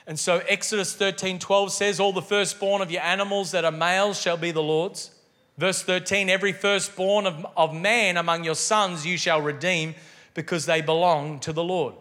And 0.08 0.19
so 0.19 0.41
Exodus 0.47 0.95
13 0.95 1.39
12 1.39 1.71
says, 1.71 2.00
All 2.00 2.13
the 2.13 2.21
firstborn 2.21 2.82
of 2.82 2.91
your 2.91 3.02
animals 3.02 3.52
that 3.52 3.65
are 3.65 3.71
males 3.71 4.19
shall 4.19 4.38
be 4.38 4.52
the 4.52 4.63
Lord's. 4.63 5.12
Verse 5.58 5.84
13, 5.84 6.30
every 6.30 6.54
firstborn 6.54 7.28
of, 7.28 7.45
of 7.56 7.74
man 7.74 8.17
among 8.17 8.43
your 8.43 8.56
sons 8.56 9.06
you 9.06 9.17
shall 9.17 9.41
redeem 9.41 9.93
because 10.34 10.65
they 10.65 10.82
belong 10.82 11.39
to 11.41 11.54
the 11.54 11.63
Lord. 11.63 11.93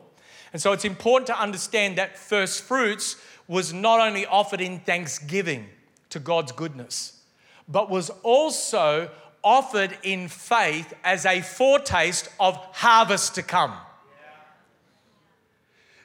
And 0.52 0.62
so 0.62 0.72
it's 0.72 0.84
important 0.84 1.26
to 1.26 1.38
understand 1.38 1.98
that 1.98 2.16
first 2.16 2.62
fruits 2.62 3.16
was 3.48 3.72
not 3.72 4.00
only 4.00 4.24
offered 4.24 4.60
in 4.60 4.78
thanksgiving 4.80 5.66
to 6.10 6.18
God's 6.18 6.52
goodness, 6.52 7.20
but 7.68 7.90
was 7.90 8.10
also 8.22 9.10
offered 9.42 9.96
in 10.02 10.28
faith 10.28 10.92
as 11.04 11.24
a 11.24 11.40
foretaste 11.40 12.28
of 12.38 12.56
harvest 12.72 13.34
to 13.36 13.42
come. 13.42 13.74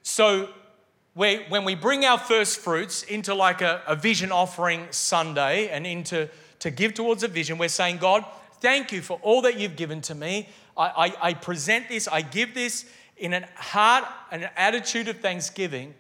So, 0.04 0.50
when 1.14 1.64
we 1.64 1.76
bring 1.76 2.04
our 2.04 2.18
first 2.18 2.60
fruits 2.60 3.04
into 3.04 3.34
like 3.34 3.62
a, 3.62 3.82
a 3.88 3.96
vision 3.96 4.34
offering 4.34 4.88
Sunday 4.92 5.70
and 5.70 5.88
into 5.88 6.30
to 6.60 6.70
give 6.70 6.94
towards 6.94 7.24
a 7.24 7.30
vision, 7.30 7.58
we're 7.58 7.70
saying, 7.70 7.98
God, 7.98 8.26
thank 8.60 8.92
you 8.92 9.02
for 9.02 9.18
all 9.22 9.42
that 9.44 9.58
you've 9.58 9.78
given 9.78 10.02
to 10.02 10.16
me. 10.16 10.50
I, 10.76 10.88
I, 10.88 11.30
I 11.30 11.34
present 11.34 11.88
this, 11.88 12.08
I 12.08 12.22
give 12.22 12.54
this 12.54 12.86
in 13.18 13.34
a 13.34 13.48
heart 13.56 14.04
and 14.32 14.44
an 14.44 14.50
attitude 14.58 15.08
of 15.08 15.20
thanksgiving, 15.20 15.94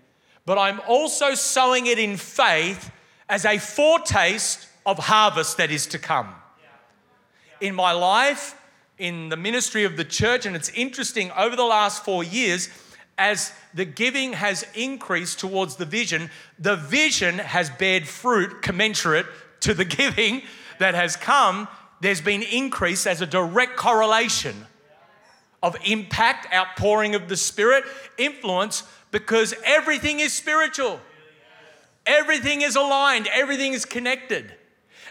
but 0.45 0.57
I'm 0.57 0.81
also 0.87 1.33
sowing 1.33 1.87
it 1.87 1.97
in 1.97 2.17
faith 2.17 2.91
as 3.29 3.45
a 3.45 3.57
foretaste 3.57 4.67
of 4.85 4.99
harvest 4.99 5.57
that 5.57 5.71
is 5.71 5.87
to 5.87 5.99
come. 5.99 6.33
In 7.61 7.75
my 7.75 7.91
life, 7.91 8.55
in 8.97 9.29
the 9.29 9.37
ministry 9.37 9.83
of 9.83 9.97
the 9.97 10.03
church, 10.03 10.45
and 10.45 10.55
it's 10.55 10.69
interesting, 10.69 11.31
over 11.31 11.55
the 11.55 11.63
last 11.63 12.03
four 12.03 12.23
years, 12.23 12.69
as 13.17 13.53
the 13.73 13.85
giving 13.85 14.33
has 14.33 14.65
increased 14.73 15.39
towards 15.39 15.75
the 15.75 15.85
vision, 15.85 16.29
the 16.59 16.75
vision 16.75 17.37
has 17.39 17.69
bared 17.69 18.07
fruit 18.07 18.61
commensurate 18.61 19.25
to 19.61 19.73
the 19.73 19.85
giving 19.99 20.41
that 20.79 20.95
has 20.95 21.15
come. 21.15 21.67
There's 22.01 22.21
been 22.21 22.43
increase 22.43 23.07
as 23.07 23.21
a 23.21 23.25
direct 23.25 23.77
correlation 23.77 24.65
of 25.63 25.75
impact, 25.83 26.53
outpouring 26.53 27.15
of 27.15 27.27
the 27.27 27.37
Spirit, 27.37 27.83
influence, 28.17 28.83
because 29.11 29.53
everything 29.63 30.19
is 30.19 30.31
spiritual. 30.31 30.99
Everything 32.05 32.61
is 32.61 32.75
aligned, 32.75 33.27
everything 33.33 33.73
is 33.73 33.83
connected. 33.83 34.53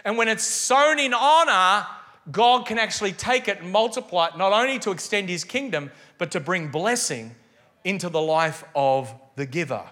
And 0.05 0.17
when 0.17 0.29
it's 0.29 0.45
sown 0.45 0.99
in 0.99 1.13
honor, 1.13 1.85
God 2.31 2.65
can 2.65 2.79
actually 2.79 3.11
take 3.11 3.47
it 3.47 3.61
and 3.61 3.71
multiply 3.71 4.27
it, 4.27 4.37
not 4.37 4.51
only 4.51 4.79
to 4.79 4.91
extend 4.91 5.29
his 5.29 5.43
kingdom, 5.43 5.91
but 6.17 6.31
to 6.31 6.39
bring 6.39 6.69
blessing 6.69 7.35
into 7.83 8.09
the 8.09 8.21
life 8.21 8.63
of 8.75 9.13
the 9.35 9.45
giver. 9.45 9.83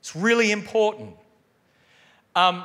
It's 0.00 0.16
really 0.16 0.50
important. 0.50 1.14
Um, 2.34 2.64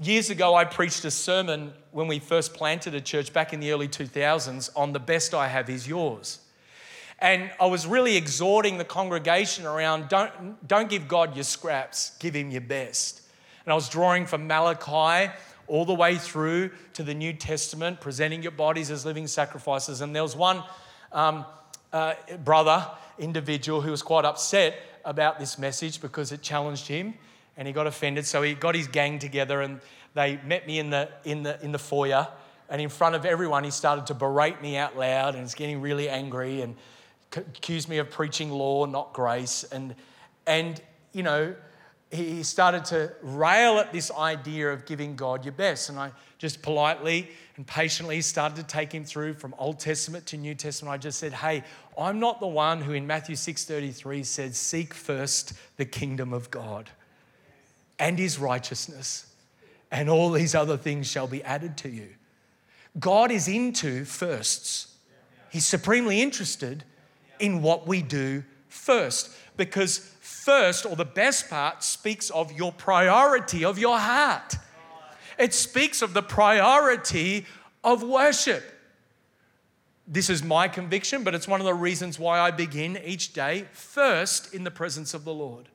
years 0.00 0.30
ago, 0.30 0.54
I 0.54 0.64
preached 0.64 1.04
a 1.04 1.10
sermon 1.10 1.72
when 1.92 2.08
we 2.08 2.18
first 2.18 2.54
planted 2.54 2.94
a 2.94 3.00
church 3.00 3.32
back 3.32 3.52
in 3.52 3.60
the 3.60 3.70
early 3.72 3.88
2000s 3.88 4.70
on 4.74 4.92
the 4.92 5.00
best 5.00 5.34
I 5.34 5.48
have 5.48 5.68
is 5.70 5.86
yours. 5.86 6.40
And 7.18 7.50
I 7.58 7.66
was 7.66 7.86
really 7.86 8.16
exhorting 8.16 8.76
the 8.76 8.84
congregation 8.84 9.64
around 9.64 10.08
don't, 10.08 10.66
don't 10.66 10.90
give 10.90 11.08
God 11.08 11.34
your 11.34 11.44
scraps, 11.44 12.12
give 12.18 12.34
him 12.34 12.50
your 12.50 12.60
best. 12.60 13.22
And 13.64 13.72
I 13.72 13.74
was 13.74 13.88
drawing 13.88 14.26
from 14.26 14.46
Malachi 14.46 15.32
all 15.68 15.84
the 15.84 15.94
way 15.94 16.16
through 16.16 16.70
to 16.94 17.02
the 17.02 17.14
New 17.14 17.32
Testament, 17.32 18.00
presenting 18.00 18.42
your 18.42 18.52
bodies 18.52 18.90
as 18.90 19.04
living 19.04 19.26
sacrifices. 19.26 20.00
And 20.00 20.14
there 20.14 20.22
was 20.22 20.36
one 20.36 20.62
um, 21.12 21.44
uh, 21.92 22.14
brother, 22.44 22.86
individual, 23.18 23.80
who 23.80 23.90
was 23.90 24.02
quite 24.02 24.24
upset 24.24 24.78
about 25.04 25.38
this 25.38 25.58
message 25.58 26.00
because 26.00 26.32
it 26.32 26.42
challenged 26.42 26.88
him 26.88 27.14
and 27.56 27.66
he 27.66 27.72
got 27.72 27.86
offended. 27.86 28.26
So 28.26 28.42
he 28.42 28.54
got 28.54 28.74
his 28.74 28.88
gang 28.88 29.18
together 29.18 29.62
and 29.62 29.80
they 30.14 30.38
met 30.44 30.66
me 30.66 30.78
in 30.78 30.90
the, 30.90 31.08
in 31.24 31.42
the, 31.42 31.62
in 31.62 31.72
the 31.72 31.78
foyer. 31.78 32.28
And 32.68 32.82
in 32.82 32.88
front 32.88 33.14
of 33.14 33.24
everyone, 33.24 33.64
he 33.64 33.70
started 33.70 34.06
to 34.06 34.14
berate 34.14 34.60
me 34.60 34.76
out 34.76 34.96
loud 34.96 35.34
and 35.34 35.44
he's 35.44 35.54
getting 35.54 35.80
really 35.80 36.08
angry 36.08 36.62
and 36.62 36.74
accused 37.32 37.88
me 37.88 37.98
of 37.98 38.10
preaching 38.10 38.50
law, 38.50 38.86
not 38.86 39.12
grace. 39.12 39.64
And, 39.64 39.94
and 40.46 40.80
you 41.12 41.22
know, 41.22 41.54
he 42.10 42.42
started 42.42 42.84
to 42.86 43.12
rail 43.20 43.78
at 43.78 43.92
this 43.92 44.10
idea 44.12 44.72
of 44.72 44.86
giving 44.86 45.16
God 45.16 45.44
your 45.44 45.52
best. 45.52 45.88
And 45.88 45.98
I 45.98 46.12
just 46.38 46.62
politely 46.62 47.30
and 47.56 47.66
patiently 47.66 48.20
started 48.20 48.56
to 48.56 48.62
take 48.62 48.92
him 48.92 49.04
through 49.04 49.34
from 49.34 49.54
Old 49.58 49.80
Testament 49.80 50.26
to 50.26 50.36
New 50.36 50.54
Testament. 50.54 50.92
I 50.92 50.98
just 50.98 51.18
said, 51.18 51.32
hey, 51.32 51.64
I'm 51.98 52.20
not 52.20 52.38
the 52.40 52.46
one 52.46 52.80
who 52.80 52.92
in 52.92 53.06
Matthew 53.06 53.34
6:33 53.34 54.24
said, 54.24 54.54
seek 54.54 54.94
first 54.94 55.54
the 55.76 55.84
kingdom 55.84 56.32
of 56.32 56.50
God 56.50 56.90
and 57.98 58.18
his 58.18 58.38
righteousness, 58.38 59.32
and 59.90 60.10
all 60.10 60.30
these 60.30 60.54
other 60.54 60.76
things 60.76 61.06
shall 61.06 61.26
be 61.26 61.42
added 61.42 61.76
to 61.78 61.88
you. 61.88 62.08
God 62.98 63.30
is 63.30 63.48
into 63.48 64.04
firsts. 64.04 64.94
He's 65.50 65.66
supremely 65.66 66.20
interested 66.20 66.84
in 67.40 67.62
what 67.62 67.86
we 67.86 68.02
do 68.02 68.44
first 68.68 69.30
because 69.56 70.14
first, 70.46 70.86
or 70.86 70.94
the 70.94 71.04
best 71.04 71.50
part, 71.50 71.82
speaks 71.82 72.30
of 72.30 72.52
your 72.52 72.70
priority 72.72 73.64
of 73.64 73.80
your 73.80 73.98
heart. 73.98 74.54
It 75.40 75.52
speaks 75.52 76.02
of 76.02 76.14
the 76.14 76.22
priority 76.22 77.46
of 77.82 78.04
worship. 78.04 78.62
This 80.06 80.30
is 80.30 80.44
my 80.44 80.68
conviction, 80.68 81.24
but 81.24 81.34
it's 81.34 81.48
one 81.48 81.60
of 81.60 81.66
the 81.66 81.74
reasons 81.74 82.16
why 82.16 82.38
I 82.38 82.52
begin 82.52 82.96
each 83.04 83.32
day 83.32 83.64
first 83.72 84.54
in 84.54 84.62
the 84.62 84.70
presence 84.70 85.14
of 85.14 85.24
the 85.24 85.34
Lord. 85.34 85.68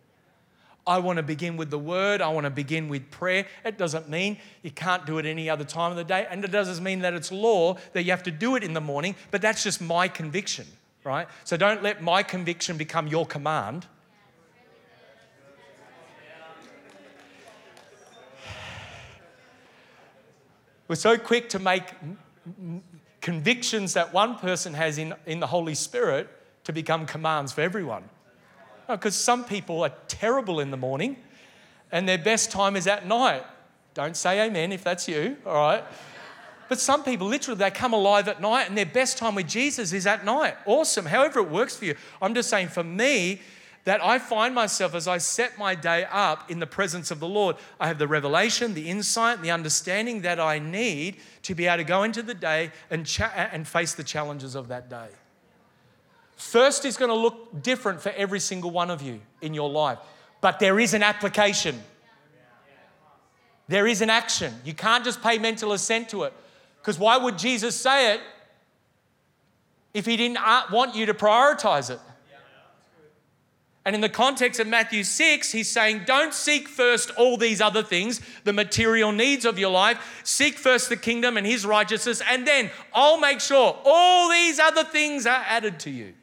I 0.88 1.00
want 1.00 1.18
to 1.18 1.24
begin 1.24 1.58
with 1.58 1.70
the 1.70 1.78
word. 1.78 2.22
I 2.22 2.30
want 2.30 2.46
to 2.46 2.50
begin 2.50 2.88
with 2.88 3.12
prayer. 3.12 3.46
It 3.66 3.78
doesn't 3.78 4.08
mean 4.08 4.38
you 4.64 4.72
can't 4.72 5.06
do 5.06 5.18
it 5.18 5.26
any 5.26 5.50
other 5.50 5.66
time 5.66 5.92
of 5.92 5.98
the 5.98 6.06
day. 6.06 6.26
And 6.30 6.46
it 6.46 6.52
doesn't 6.52 6.82
mean 6.82 7.02
that 7.02 7.14
it's 7.14 7.30
law 7.30 7.76
that 7.92 8.04
you 8.04 8.12
have 8.12 8.24
to 8.24 8.32
do 8.32 8.56
it 8.56 8.64
in 8.64 8.72
the 8.72 8.82
morning, 8.82 9.16
but 9.32 9.42
that's 9.42 9.66
just 9.66 9.82
my 9.82 10.08
conviction, 10.08 10.66
right? 11.04 11.28
So 11.44 11.58
don't 11.58 11.84
let 11.84 12.02
my 12.02 12.24
conviction 12.24 12.78
become 12.78 13.10
your 13.10 13.26
command. 13.26 13.86
We're 20.92 20.96
so 20.96 21.18
quick 21.18 21.48
to 21.52 21.60
make 21.60 21.84
convictions 23.22 23.94
that 23.94 24.12
one 24.12 24.36
person 24.36 24.74
has 24.74 24.98
in, 24.98 25.16
in 25.26 25.40
the 25.40 25.48
Holy 25.48 25.74
Spirit 25.74 26.28
to 26.66 26.74
become 26.74 27.06
commands 27.06 27.54
for 27.54 27.62
everyone. 27.62 28.04
Because 28.90 29.16
some 29.16 29.46
people 29.46 29.86
are 29.86 29.94
terrible 30.10 30.60
in 30.60 30.70
the 30.70 30.76
morning 30.76 31.16
and 31.94 32.10
their 32.10 32.18
best 32.18 32.52
time 32.52 32.76
is 32.76 32.88
at 32.88 33.08
night. 33.08 33.46
Don't 33.94 34.18
say 34.18 34.46
amen 34.46 34.74
if 34.74 34.84
that's 34.84 35.08
you, 35.08 35.38
all 35.46 35.54
right? 35.54 35.86
But 36.68 36.78
some 36.78 37.06
people 37.06 37.26
literally 37.28 37.58
they 37.58 37.72
come 37.72 37.94
alive 37.94 38.28
at 38.28 38.42
night 38.42 38.68
and 38.68 38.78
their 38.78 38.86
best 38.86 39.18
time 39.18 39.36
with 39.36 39.48
Jesus 39.48 39.94
is 39.94 40.06
at 40.06 40.26
night. 40.26 40.56
Awesome. 40.66 41.06
However 41.06 41.40
it 41.40 41.50
works 41.50 41.78
for 41.78 41.86
you. 41.86 41.96
I'm 42.22 42.34
just 42.34 42.50
saying 42.50 42.68
for 42.68 42.84
me, 42.84 43.40
that 43.84 44.04
I 44.04 44.20
find 44.20 44.54
myself 44.54 44.94
as 44.94 45.08
I 45.08 45.18
set 45.18 45.58
my 45.58 45.74
day 45.74 46.06
up 46.12 46.52
in 46.52 46.60
the 46.60 46.68
presence 46.68 47.10
of 47.10 47.20
the 47.20 47.28
Lord, 47.28 47.56
I 47.80 47.88
have 47.88 47.98
the 47.98 48.08
revelation, 48.08 48.74
the 48.74 48.90
insight, 48.90 49.42
the 49.42 49.52
understanding 49.52 50.22
that 50.22 50.40
I 50.40 50.60
need 50.60 51.18
to 51.44 51.56
be 51.56 51.66
able 51.66 51.78
to 51.78 51.84
go 51.84 52.04
into 52.04 52.22
the 52.22 52.34
day 52.34 52.72
and, 52.90 53.06
cha- 53.06 53.34
and 53.36 53.68
face 53.68 53.94
the 53.96 54.04
challenges 54.04 54.56
of 54.56 54.68
that 54.68 54.90
day. 54.90 55.08
First 56.36 56.86
is 56.86 56.98
going 56.98 57.10
to 57.10 57.16
look 57.16 57.62
different 57.64 58.02
for 58.02 58.10
every 58.10 58.40
single 58.40 58.72
one 58.72 58.90
of 58.90 59.02
you 59.02 59.20
in 59.42 59.54
your 59.54 59.70
life, 59.70 60.00
but 60.42 60.60
there 60.60 60.80
is 60.80 60.94
an 60.94 61.04
application. 61.04 61.82
There 63.68 63.88
is 63.88 64.02
an 64.02 64.10
action. 64.10 64.54
You 64.66 64.74
can't 64.74 65.04
just 65.04 65.22
pay 65.22 65.38
mental 65.38 65.72
assent 65.72 66.10
to 66.10 66.24
it. 66.24 66.34
Because 66.82 67.00
why 67.00 67.18
would 67.18 67.38
Jesus 67.38 67.76
say 67.76 68.16
it 68.16 68.22
if 69.94 70.06
he 70.06 70.18
didn't 70.18 70.38
uh, 70.38 70.64
want 70.72 70.96
you 70.96 71.06
to 71.06 71.14
prioritize 71.14 71.90
it? 71.90 72.00
And 73.84 73.96
in 73.96 74.02
the 74.02 74.10
context 74.10 74.60
of 74.60 74.68
Matthew 74.68 75.04
6, 75.04 75.52
he's 75.52 75.70
saying, 75.70 76.04
Don't 76.06 76.34
seek 76.34 76.68
first 76.68 77.10
all 77.12 77.36
these 77.36 77.62
other 77.62 77.82
things, 77.82 78.22
the 78.44 78.54
material 78.54 79.12
needs 79.12 79.44
of 79.44 79.58
your 79.58 79.72
life. 79.72 80.22
Seek 80.24 80.56
first 80.56 80.90
the 80.90 80.98
kingdom 80.98 81.36
and 81.36 81.48
his 81.48 81.66
righteousness, 81.66 82.22
and 82.30 82.46
then 82.46 82.70
I'll 82.94 83.20
make 83.20 83.40
sure 83.40 83.80
all 83.84 84.30
these 84.30 84.60
other 84.60 84.84
things 84.84 85.26
are 85.26 85.44
added 85.48 85.80
to 85.82 85.90
you. 85.90 86.14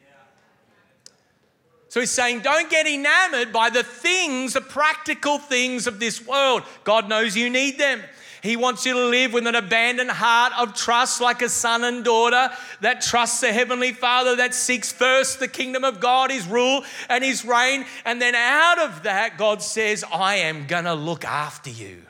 So 1.89 2.01
he's 2.01 2.11
saying, 2.11 2.41
Don't 2.41 2.71
get 2.71 2.87
enamored 2.87 3.53
by 3.53 3.71
the 3.71 3.83
things, 3.83 4.53
the 4.53 4.61
practical 4.61 5.39
things 5.39 5.87
of 5.87 5.99
this 5.99 6.25
world. 6.25 6.63
God 6.85 7.09
knows 7.09 7.37
you 7.37 7.51
need 7.51 7.79
them. 7.79 8.03
He 8.49 8.57
wants 8.57 8.87
you 8.87 8.95
to 8.95 9.05
live 9.09 9.35
with 9.35 9.47
an 9.47 9.55
abandoned 9.55 10.11
heart 10.11 10.55
of 10.59 10.73
trust, 10.73 11.21
like 11.21 11.43
a 11.43 11.51
son 11.51 11.85
and 11.85 12.03
daughter 12.03 12.49
that 12.81 13.03
trusts 13.03 13.43
the 13.43 13.53
Heavenly 13.53 13.93
Father, 13.93 14.37
that 14.37 14.55
seeks 14.55 14.91
first 14.91 15.39
the 15.39 15.49
kingdom 15.49 15.85
of 15.85 16.01
God, 16.01 16.31
His 16.31 16.47
rule 16.47 16.83
and 17.11 17.23
His 17.23 17.45
reign. 17.45 17.85
And 18.07 18.23
then 18.23 18.35
out 18.35 18.79
of 18.79 19.03
that, 19.03 19.37
God 19.37 19.61
says, 19.61 20.03
I 20.11 20.37
am 20.37 20.67
going 20.67 20.85
to 20.85 20.95
look 20.95 21.27
after 21.27 21.69
you. 21.69 22.01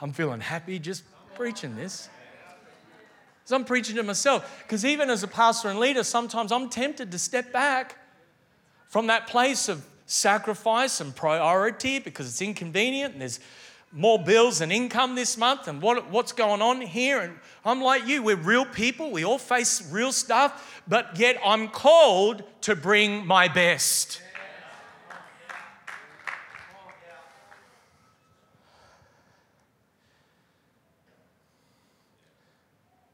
I'm 0.00 0.12
feeling 0.12 0.38
happy 0.38 0.78
just 0.78 1.02
preaching 1.34 1.74
this. 1.74 2.08
Because 3.40 3.50
I'm 3.50 3.64
preaching 3.64 3.96
to 3.96 4.04
myself. 4.04 4.62
Because 4.62 4.84
even 4.84 5.10
as 5.10 5.24
a 5.24 5.28
pastor 5.28 5.70
and 5.70 5.80
leader, 5.80 6.04
sometimes 6.04 6.52
I'm 6.52 6.68
tempted 6.68 7.10
to 7.10 7.18
step 7.18 7.52
back 7.52 7.96
from 8.86 9.08
that 9.08 9.26
place 9.26 9.68
of 9.68 9.84
sacrifice 10.10 11.00
and 11.00 11.14
priority 11.14 12.00
because 12.00 12.26
it's 12.26 12.42
inconvenient 12.42 13.12
and 13.12 13.22
there's 13.22 13.38
more 13.92 14.18
bills 14.22 14.60
and 14.60 14.72
income 14.72 15.14
this 15.14 15.36
month 15.36 15.68
and 15.68 15.80
what, 15.80 16.10
what's 16.10 16.32
going 16.32 16.60
on 16.60 16.80
here. 16.80 17.20
And 17.20 17.36
I'm 17.64 17.80
like 17.80 18.06
you, 18.06 18.22
we're 18.22 18.36
real 18.36 18.64
people, 18.64 19.12
we 19.12 19.24
all 19.24 19.38
face 19.38 19.88
real 19.90 20.12
stuff, 20.12 20.82
but 20.88 21.18
yet 21.18 21.36
I'm 21.44 21.68
called 21.68 22.42
to 22.62 22.74
bring 22.74 23.24
my 23.26 23.46
best. 23.48 24.20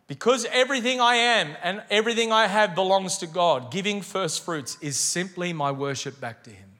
Because 0.08 0.46
everything 0.46 1.00
I 1.00 1.16
am 1.16 1.56
and 1.62 1.82
everything 1.90 2.30
I 2.32 2.46
have 2.46 2.74
belongs 2.74 3.18
to 3.18 3.26
God, 3.26 3.72
giving 3.72 4.00
first 4.00 4.44
fruits 4.44 4.78
is 4.80 4.96
simply 4.96 5.52
my 5.52 5.72
worship 5.72 6.20
back 6.20 6.44
to 6.44 6.50
Him. 6.50 6.75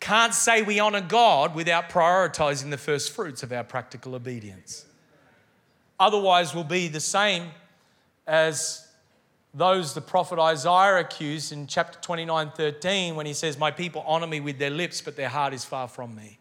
Can't 0.00 0.34
say 0.34 0.62
we 0.62 0.78
honor 0.78 1.00
God 1.00 1.54
without 1.54 1.90
prioritizing 1.90 2.70
the 2.70 2.78
first 2.78 3.12
fruits 3.12 3.42
of 3.42 3.52
our 3.52 3.64
practical 3.64 4.14
obedience. 4.14 4.86
Otherwise, 5.98 6.54
we'll 6.54 6.64
be 6.64 6.88
the 6.88 7.00
same 7.00 7.50
as 8.26 8.86
those 9.52 9.94
the 9.94 10.00
prophet 10.00 10.38
Isaiah 10.38 10.98
accused 10.98 11.52
in 11.52 11.66
chapter 11.66 11.98
29 12.00 12.52
13 12.52 13.16
when 13.16 13.26
he 13.26 13.32
says, 13.32 13.58
My 13.58 13.70
people 13.70 14.04
honor 14.06 14.26
me 14.26 14.40
with 14.40 14.58
their 14.58 14.70
lips, 14.70 15.00
but 15.00 15.16
their 15.16 15.28
heart 15.28 15.52
is 15.52 15.64
far 15.64 15.88
from 15.88 16.14
me. 16.14 16.38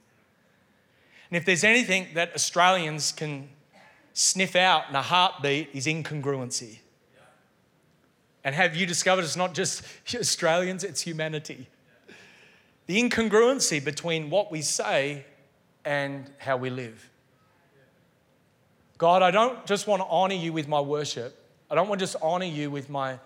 And 1.30 1.38
if 1.38 1.46
there's 1.46 1.64
anything 1.64 2.08
that 2.14 2.34
Australians 2.36 3.12
can 3.12 3.50
sniff 4.14 4.56
out 4.56 4.90
in 4.90 4.96
a 4.96 5.02
heartbeat 5.02 5.70
is 5.74 5.88
incongruency. 5.88 6.80
And 8.44 8.56
have 8.56 8.76
you 8.76 8.86
discovered 8.86 9.24
it's 9.24 9.36
not 9.36 9.54
just 9.54 9.84
Australians, 10.16 10.84
it's 10.84 11.02
humanity? 11.02 11.68
The 12.88 13.02
incongruency 13.02 13.84
between 13.84 14.30
what 14.30 14.52
we 14.52 14.62
say 14.62 15.26
and 15.86 16.30
how 16.38 16.58
we 16.58 16.70
live. 16.70 17.10
God, 18.98 19.22
I 19.22 19.32
don't 19.32 19.66
just 19.66 19.88
want 19.88 20.02
to 20.02 20.08
honor 20.08 20.36
you 20.36 20.52
with 20.52 20.68
my 20.68 20.80
worship. 20.80 21.38
I 21.70 21.76
don't 21.76 21.88
want 21.88 22.00
to 22.00 22.04
just 22.04 22.16
honor 22.22 22.46
you 22.46 22.72
with 22.72 22.90
my 22.90 23.20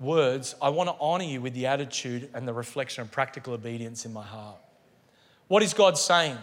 words. 0.00 0.54
I 0.60 0.70
want 0.70 0.88
to 0.88 0.96
honor 1.00 1.24
you 1.24 1.40
with 1.40 1.54
the 1.54 1.66
attitude 1.66 2.30
and 2.34 2.48
the 2.48 2.52
reflection 2.52 3.02
of 3.02 3.10
practical 3.10 3.54
obedience 3.54 4.04
in 4.04 4.12
my 4.12 4.24
heart. 4.24 4.56
What 5.48 5.62
is 5.62 5.74
God 5.74 5.96
saying 5.96 6.38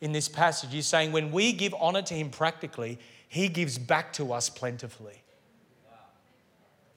in 0.00 0.12
this 0.12 0.28
passage? 0.28 0.70
He's 0.72 0.86
saying 0.86 1.12
when 1.12 1.32
we 1.32 1.52
give 1.52 1.74
honor 1.80 2.02
to 2.02 2.14
Him 2.14 2.30
practically, 2.30 2.98
he 3.28 3.48
gives 3.48 3.78
back 3.78 4.12
to 4.14 4.32
us 4.32 4.48
plentifully. 4.48 5.22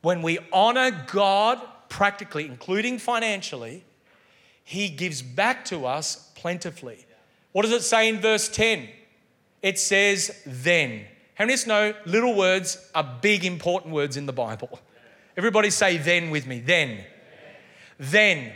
When 0.01 0.21
we 0.21 0.39
honor 0.53 0.91
God 1.07 1.59
practically, 1.89 2.45
including 2.45 2.99
financially, 2.99 3.83
He 4.69 4.89
gives 4.89 5.21
back 5.21 5.63
to 5.67 5.85
us 5.85 6.29
plentifully. 6.35 7.05
What 7.53 7.61
does 7.61 7.71
it 7.71 7.83
say 7.83 8.09
in 8.09 8.19
verse 8.19 8.49
10? 8.49 8.89
It 9.61 9.79
says, 9.79 10.41
then. 10.45 11.05
How 11.35 11.45
many 11.45 11.53
of 11.53 11.61
you 11.61 11.67
know 11.67 11.93
little 12.05 12.35
words 12.35 12.77
are 12.93 13.17
big, 13.21 13.45
important 13.45 13.93
words 13.93 14.17
in 14.17 14.25
the 14.25 14.33
Bible? 14.33 14.77
Everybody 15.37 15.69
say 15.69 15.95
then 15.95 16.31
with 16.31 16.45
me. 16.45 16.59
Then. 16.59 16.99
Then. 17.97 18.51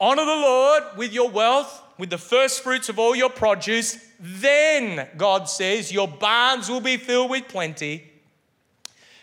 Honor 0.00 0.24
the 0.24 0.30
Lord 0.30 0.82
with 0.96 1.12
your 1.12 1.28
wealth, 1.28 1.82
with 1.98 2.08
the 2.08 2.16
first 2.16 2.62
fruits 2.62 2.88
of 2.88 2.98
all 2.98 3.14
your 3.14 3.28
produce, 3.28 3.98
then, 4.18 5.06
God 5.18 5.50
says, 5.50 5.92
your 5.92 6.08
barns 6.08 6.70
will 6.70 6.80
be 6.80 6.96
filled 6.96 7.28
with 7.28 7.46
plenty, 7.46 8.10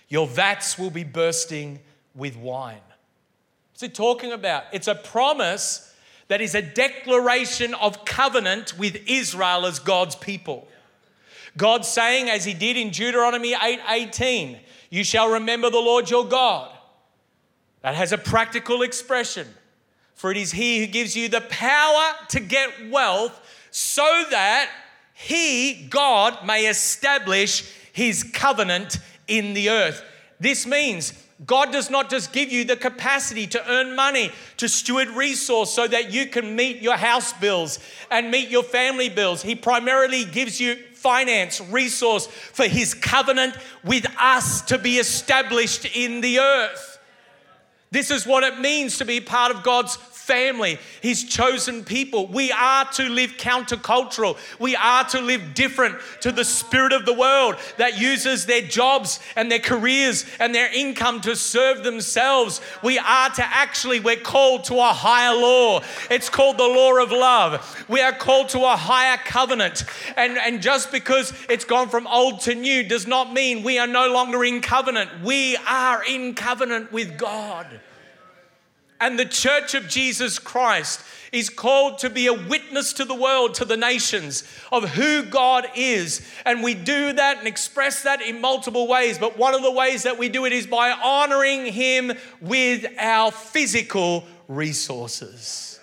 your 0.10 0.28
vats 0.28 0.78
will 0.78 0.91
be 0.91 1.04
bursting 1.04 1.80
with 2.13 2.38
wine. 2.38 2.78
What's 3.80 3.97
talking 3.97 4.32
about? 4.32 4.65
It's 4.71 4.88
a 4.88 4.93
promise 4.93 5.89
that 6.34 6.41
is 6.41 6.56
a 6.56 6.63
declaration 6.63 7.76
of 7.76 8.06
covenant 8.06 8.76
with 8.76 9.00
Israel 9.06 9.67
as 9.67 9.78
God's 9.78 10.15
people. 10.15 10.67
God 11.56 11.86
saying, 11.86 12.28
as 12.28 12.43
he 12.43 12.56
did 12.56 12.76
in 12.76 12.89
Deuteronomy 12.89 13.54
8 13.54 13.80
18, 13.88 14.58
you 14.89 15.04
shall 15.04 15.34
remember 15.34 15.69
the 15.69 15.78
Lord 15.78 16.10
your 16.10 16.26
God. 16.26 16.76
That 17.82 17.93
has 17.93 18.13
a 18.13 18.17
practical 18.17 18.82
expression. 18.82 19.48
For 20.15 20.32
it 20.32 20.38
is 20.38 20.52
he 20.52 20.80
who 20.80 20.88
gives 20.88 21.15
you 21.15 21.30
the 21.30 21.41
power 21.41 22.15
to 22.30 22.39
get 22.39 22.89
wealth 22.89 23.39
so 23.69 24.24
that 24.32 24.72
he, 25.13 25.86
God, 25.88 26.43
may 26.48 26.65
establish 26.65 27.72
his 27.91 28.24
covenant 28.24 28.98
in 29.28 29.54
the 29.54 29.69
earth. 29.69 30.04
This 30.39 30.65
means 30.65 31.13
God 31.45 31.71
does 31.71 31.89
not 31.89 32.10
just 32.10 32.32
give 32.32 32.51
you 32.51 32.63
the 32.63 32.75
capacity 32.75 33.47
to 33.47 33.71
earn 33.71 33.95
money, 33.95 34.32
to 34.58 34.69
steward 34.69 35.10
resource 35.10 35.71
so 35.71 35.88
that 35.88 36.12
you 36.12 36.27
can 36.27 36.56
meet 36.56 36.82
your 36.82 36.95
house 36.95 37.34
bills 37.34 37.79
and 38.12 38.29
meet 38.32 38.49
your 38.49 38.63
family 38.63 39.10
bills. 39.10 39.41
He 39.41 39.56
primarily 39.56 40.25
gives 40.25 40.60
you 40.60 40.75
finance, 40.93 41.60
resource 41.60 42.27
for 42.27 42.65
his 42.65 42.93
covenant 42.93 43.58
with 43.84 44.06
us 44.19 44.62
to 44.62 44.77
be 44.77 44.99
established 44.99 45.86
in 45.95 46.21
the 46.21 46.39
earth. 46.39 46.99
This 47.91 48.10
is 48.10 48.25
what 48.25 48.43
it 48.43 48.60
means 48.60 48.97
to 48.99 49.06
be 49.06 49.19
part 49.19 49.53
of 49.53 49.63
God's 49.63 49.95
family, 50.23 50.79
His 51.01 51.25
chosen 51.25 51.83
people. 51.83 52.27
We 52.27 52.51
are 52.51 52.86
to 52.93 53.09
live 53.09 53.31
countercultural. 53.31 54.38
We 54.57 54.75
are 54.75 55.03
to 55.09 55.19
live 55.19 55.53
different 55.53 55.97
to 56.21 56.31
the 56.31 56.45
spirit 56.45 56.93
of 56.93 57.05
the 57.05 57.13
world 57.13 57.55
that 57.77 57.99
uses 57.99 58.45
their 58.45 58.62
jobs 58.62 59.19
and 59.36 59.51
their 59.51 59.59
careers 59.59 60.25
and 60.39 60.55
their 60.55 60.73
income 60.73 61.19
to 61.21 61.36
serve 61.36 61.83
themselves. 61.83 62.62
We 62.81 62.97
are 62.99 63.29
to 63.31 63.43
actually, 63.43 63.99
we're 63.99 64.15
called 64.15 64.63
to 64.65 64.75
a 64.75 64.93
higher 64.93 65.36
law. 65.36 65.81
It's 66.09 66.29
called 66.29 66.57
the 66.57 66.63
law 66.63 67.03
of 67.03 67.12
love. 67.12 67.86
We 67.89 68.01
are 68.01 68.13
called 68.13 68.49
to 68.49 68.59
a 68.59 68.77
higher 68.77 69.17
covenant. 69.17 69.83
And, 70.15 70.38
and 70.38 70.62
just 70.62 70.89
because 70.91 71.33
it's 71.49 71.65
gone 71.65 71.89
from 71.89 72.07
old 72.07 72.39
to 72.41 72.55
new 72.55 72.83
does 72.83 73.05
not 73.05 73.33
mean 73.33 73.63
we 73.63 73.77
are 73.77 73.88
no 73.88 74.12
longer 74.13 74.45
in 74.45 74.62
covenant. 74.62 75.09
We 75.21 75.57
are 75.67 76.01
in 76.05 76.33
covenant 76.33 76.93
with 76.93 77.17
God. 77.17 77.67
And 79.04 79.20
the 79.20 79.26
church 79.26 79.74
of 79.74 79.89
Jesus 79.89 80.39
Christ 80.39 81.02
is 81.34 81.50
called 81.50 81.98
to 81.98 82.10
be 82.10 82.28
a 82.28 82.34
witness 82.34 82.94
to 82.94 83.04
the 83.04 83.13
world, 83.13 83.54
to 83.56 83.66
the 83.66 83.76
nations, 83.76 84.46
of 84.72 84.92
who 84.92 85.24
God 85.24 85.68
is. 85.76 86.26
And 86.46 86.63
we 86.63 86.74
do 86.74 87.12
that 87.12 87.38
and 87.38 87.46
express 87.46 88.04
that 88.04 88.22
in 88.22 88.39
multiple 88.39 88.88
ways. 88.88 89.18
But 89.18 89.38
one 89.38 89.56
of 89.56 89.62
the 89.62 89.74
ways 89.74 90.04
that 90.04 90.18
we 90.18 90.30
do 90.30 90.46
it 90.46 90.54
is 90.54 90.68
by 90.68 90.92
honoring 90.92 91.66
Him 91.66 92.13
with 92.39 92.86
our 92.98 93.30
physical 93.30 94.24
resources. 94.48 95.82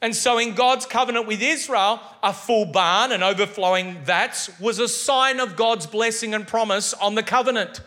And 0.00 0.14
so, 0.14 0.38
in 0.38 0.54
God's 0.54 0.86
covenant 0.86 1.26
with 1.26 1.42
Israel, 1.42 2.00
a 2.22 2.32
full 2.32 2.66
barn 2.66 3.10
and 3.10 3.24
overflowing 3.24 3.98
vats 4.04 4.48
was 4.60 4.78
a 4.78 4.86
sign 4.86 5.40
of 5.40 5.56
God's 5.56 5.88
blessing 5.88 6.34
and 6.34 6.46
promise 6.46 6.94
on 6.94 7.16
the 7.16 7.24
covenant. 7.24 7.80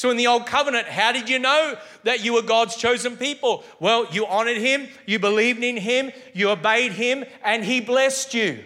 So, 0.00 0.08
in 0.08 0.16
the 0.16 0.28
old 0.28 0.46
covenant, 0.46 0.86
how 0.86 1.12
did 1.12 1.28
you 1.28 1.38
know 1.38 1.76
that 2.04 2.24
you 2.24 2.32
were 2.32 2.40
God's 2.40 2.74
chosen 2.74 3.18
people? 3.18 3.64
Well, 3.80 4.06
you 4.10 4.24
honored 4.24 4.56
him, 4.56 4.88
you 5.04 5.18
believed 5.18 5.62
in 5.62 5.76
him, 5.76 6.10
you 6.32 6.48
obeyed 6.48 6.92
him, 6.92 7.26
and 7.44 7.62
he 7.62 7.82
blessed 7.82 8.32
you. 8.32 8.64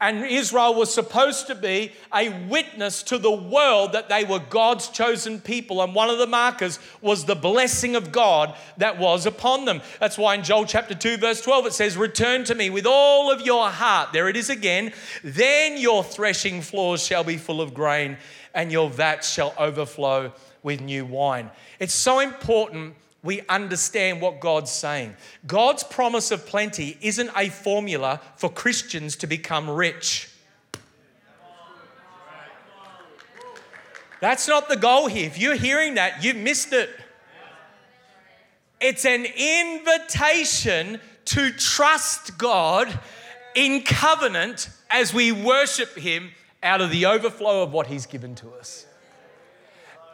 And 0.00 0.24
Israel 0.24 0.74
was 0.74 0.92
supposed 0.92 1.46
to 1.48 1.54
be 1.54 1.92
a 2.14 2.30
witness 2.46 3.02
to 3.04 3.18
the 3.18 3.30
world 3.30 3.92
that 3.92 4.08
they 4.08 4.24
were 4.24 4.38
God's 4.38 4.88
chosen 4.88 5.40
people. 5.40 5.82
And 5.82 5.94
one 5.94 6.08
of 6.08 6.16
the 6.16 6.26
markers 6.26 6.78
was 7.02 7.26
the 7.26 7.34
blessing 7.34 7.94
of 7.96 8.10
God 8.10 8.56
that 8.78 8.98
was 8.98 9.26
upon 9.26 9.66
them. 9.66 9.82
That's 9.98 10.16
why 10.16 10.36
in 10.36 10.42
Joel 10.42 10.64
chapter 10.64 10.94
2, 10.94 11.18
verse 11.18 11.42
12, 11.42 11.66
it 11.66 11.72
says, 11.74 11.98
Return 11.98 12.44
to 12.44 12.54
me 12.54 12.70
with 12.70 12.86
all 12.86 13.30
of 13.30 13.42
your 13.42 13.68
heart. 13.68 14.14
There 14.14 14.28
it 14.30 14.36
is 14.36 14.48
again. 14.48 14.94
Then 15.22 15.76
your 15.76 16.02
threshing 16.02 16.62
floors 16.62 17.04
shall 17.04 17.24
be 17.24 17.36
full 17.36 17.60
of 17.60 17.74
grain 17.74 18.16
and 18.54 18.72
your 18.72 18.88
vats 18.88 19.30
shall 19.30 19.54
overflow 19.58 20.32
with 20.62 20.80
new 20.80 21.04
wine. 21.04 21.50
It's 21.78 21.94
so 21.94 22.20
important 22.20 22.94
we 23.22 23.42
understand 23.48 24.20
what 24.20 24.40
God's 24.40 24.70
saying. 24.70 25.14
God's 25.46 25.84
promise 25.84 26.30
of 26.30 26.46
plenty 26.46 26.96
isn't 27.00 27.30
a 27.36 27.48
formula 27.48 28.20
for 28.36 28.48
Christians 28.48 29.16
to 29.16 29.26
become 29.26 29.68
rich. 29.68 30.28
That's 34.20 34.48
not 34.48 34.68
the 34.68 34.76
goal 34.76 35.06
here. 35.06 35.26
If 35.26 35.38
you're 35.38 35.54
hearing 35.54 35.94
that, 35.94 36.22
you've 36.22 36.36
missed 36.36 36.72
it. 36.72 36.90
It's 38.80 39.04
an 39.04 39.26
invitation 39.36 41.00
to 41.26 41.50
trust 41.52 42.38
God 42.38 42.98
in 43.54 43.82
covenant 43.82 44.70
as 44.90 45.12
we 45.12 45.32
worship 45.32 45.96
Him 45.96 46.30
out 46.62 46.80
of 46.80 46.90
the 46.90 47.06
overflow 47.06 47.62
of 47.62 47.72
what 47.72 47.86
He's 47.86 48.06
given 48.06 48.34
to 48.36 48.50
us. 48.52 48.86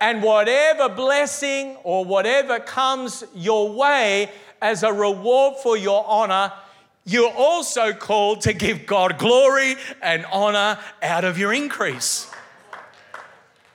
And 0.01 0.23
whatever 0.23 0.89
blessing 0.89 1.77
or 1.83 2.05
whatever 2.05 2.61
comes 2.61 3.25
your 3.35 3.73
way 3.73 4.31
as 4.61 4.83
a 4.83 4.93
reward 4.93 5.57
for 5.63 5.77
your 5.77 6.05
honor, 6.07 6.53
you're 7.05 7.33
also 7.33 7.93
called 7.93 8.43
to 8.43 8.53
give 8.53 8.87
God 8.87 9.19
glory 9.19 9.77
and 10.03 10.27
honor 10.27 10.79
out 11.03 11.25
of 11.25 11.39
your 11.39 11.53
increase. 11.53 12.31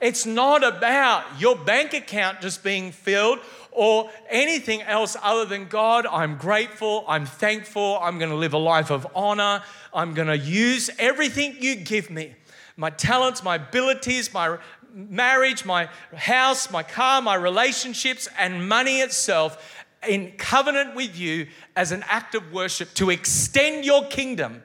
It's 0.02 0.26
not 0.26 0.64
about 0.64 1.40
your 1.40 1.56
bank 1.56 1.94
account 1.94 2.42
just 2.42 2.64
being 2.64 2.92
filled 2.92 3.40
or 3.72 4.10
anything 4.30 4.82
else 4.82 5.16
other 5.22 5.46
than 5.46 5.68
God, 5.68 6.06
I'm 6.06 6.38
grateful, 6.38 7.06
I'm 7.08 7.26
thankful, 7.26 8.00
I'm 8.02 8.18
going 8.18 8.32
to 8.32 8.36
live 8.36 8.54
a 8.54 8.58
life 8.58 8.90
of 8.90 9.08
honor, 9.16 9.64
I'm 9.94 10.14
going 10.14 10.28
to 10.28 10.38
use 10.38 10.90
everything 11.00 11.56
you 11.60 11.76
give 11.76 12.10
me 12.10 12.36
my 12.78 12.90
talents, 12.90 13.44
my 13.44 13.56
abilities, 13.56 14.34
my 14.34 14.58
marriage, 14.94 15.66
my 15.66 15.90
house, 16.16 16.72
my 16.72 16.84
car, 16.84 17.22
my 17.22 17.36
relationships, 17.36 18.28
and 18.38 18.68
money 18.68 19.00
itself 19.00 19.86
in 20.08 20.32
covenant 20.38 20.96
with 20.96 21.18
you 21.18 21.48
as 21.76 21.92
an 21.92 22.04
act 22.08 22.36
of 22.36 22.52
worship 22.52 22.94
to 22.96 23.10
extend 23.10 23.86
your 23.86 24.06
kingdom 24.06 24.64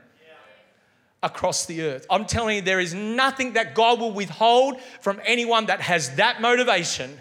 across 1.22 1.66
the 1.66 1.82
earth. 1.82 2.06
I'm 2.08 2.24
telling 2.24 2.56
you, 2.56 2.62
there 2.62 2.80
is 2.80 2.94
nothing 2.94 3.54
that 3.54 3.74
God 3.74 4.00
will 4.00 4.12
withhold 4.12 4.80
from 5.00 5.20
anyone 5.24 5.66
that 5.66 5.80
has 5.80 6.14
that 6.16 6.40
motivation 6.40 7.18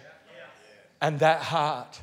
and 1.01 1.19
that 1.19 1.41
heart. 1.41 2.01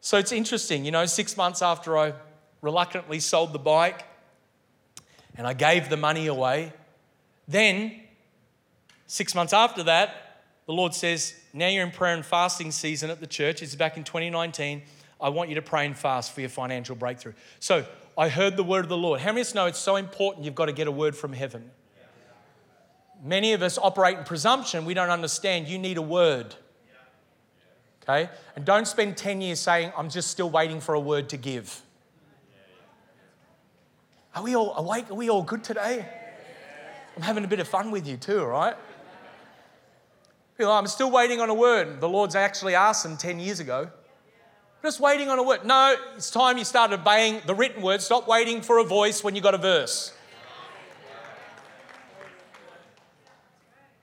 So 0.00 0.18
it's 0.18 0.32
interesting, 0.32 0.84
you 0.84 0.90
know, 0.90 1.06
six 1.06 1.36
months 1.36 1.62
after 1.62 1.96
I 1.98 2.14
reluctantly 2.62 3.20
sold 3.20 3.52
the 3.52 3.58
bike 3.58 4.04
and 5.36 5.46
I 5.46 5.52
gave 5.52 5.88
the 5.88 5.96
money 5.96 6.26
away, 6.26 6.72
then 7.46 8.00
six 9.08 9.34
months 9.34 9.52
after 9.52 9.82
that, 9.84 10.44
the 10.66 10.72
Lord 10.72 10.94
says, 10.94 11.34
Now 11.52 11.66
you're 11.66 11.84
in 11.84 11.90
prayer 11.90 12.14
and 12.14 12.24
fasting 12.24 12.70
season 12.70 13.10
at 13.10 13.18
the 13.18 13.26
church. 13.26 13.62
It's 13.62 13.74
back 13.74 13.96
in 13.96 14.04
2019. 14.04 14.82
I 15.20 15.30
want 15.30 15.48
you 15.48 15.56
to 15.56 15.62
pray 15.62 15.84
and 15.84 15.96
fast 15.96 16.32
for 16.32 16.40
your 16.40 16.50
financial 16.50 16.94
breakthrough. 16.94 17.32
So 17.58 17.84
I 18.16 18.28
heard 18.28 18.56
the 18.56 18.62
word 18.62 18.84
of 18.84 18.88
the 18.88 18.96
Lord. 18.96 19.20
How 19.20 19.32
many 19.32 19.40
of 19.40 19.48
us 19.48 19.54
know 19.54 19.66
it's 19.66 19.78
so 19.78 19.96
important 19.96 20.44
you've 20.44 20.54
got 20.54 20.66
to 20.66 20.72
get 20.72 20.86
a 20.86 20.92
word 20.92 21.16
from 21.16 21.32
heaven? 21.32 21.70
Many 23.24 23.52
of 23.52 23.62
us 23.62 23.78
operate 23.78 24.16
in 24.18 24.24
presumption. 24.24 24.84
We 24.84 24.94
don't 24.94 25.10
understand. 25.10 25.66
You 25.66 25.78
need 25.78 25.96
a 25.96 26.02
word. 26.02 26.54
Okay? 28.04 28.30
And 28.54 28.64
don't 28.64 28.86
spend 28.86 29.16
10 29.16 29.40
years 29.40 29.58
saying, 29.58 29.92
I'm 29.96 30.08
just 30.08 30.30
still 30.30 30.48
waiting 30.48 30.80
for 30.80 30.94
a 30.94 31.00
word 31.00 31.28
to 31.30 31.36
give. 31.36 31.82
Are 34.34 34.42
we 34.42 34.54
all 34.54 34.76
awake? 34.76 35.10
Are 35.10 35.14
we 35.14 35.30
all 35.30 35.42
good 35.42 35.64
today? 35.64 36.06
I'm 37.16 37.22
having 37.22 37.44
a 37.44 37.48
bit 37.48 37.58
of 37.58 37.66
fun 37.66 37.90
with 37.90 38.06
you 38.06 38.16
too, 38.16 38.40
all 38.40 38.46
right? 38.46 38.76
Oh, 40.60 40.72
I'm 40.72 40.88
still 40.88 41.10
waiting 41.10 41.40
on 41.40 41.50
a 41.50 41.54
word. 41.54 42.00
The 42.00 42.08
Lord's 42.08 42.34
actually 42.34 42.74
asked 42.74 43.04
them 43.04 43.16
10 43.16 43.38
years 43.38 43.60
ago. 43.60 43.90
Just 44.82 44.98
waiting 45.00 45.28
on 45.28 45.38
a 45.38 45.42
word. 45.42 45.64
No, 45.64 45.96
it's 46.16 46.30
time 46.30 46.58
you 46.58 46.64
start 46.64 46.92
obeying 46.92 47.42
the 47.46 47.54
written 47.54 47.82
word. 47.82 48.00
Stop 48.00 48.26
waiting 48.26 48.60
for 48.60 48.78
a 48.78 48.84
voice 48.84 49.22
when 49.22 49.36
you 49.36 49.40
got 49.40 49.54
a 49.54 49.58
verse. 49.58 50.12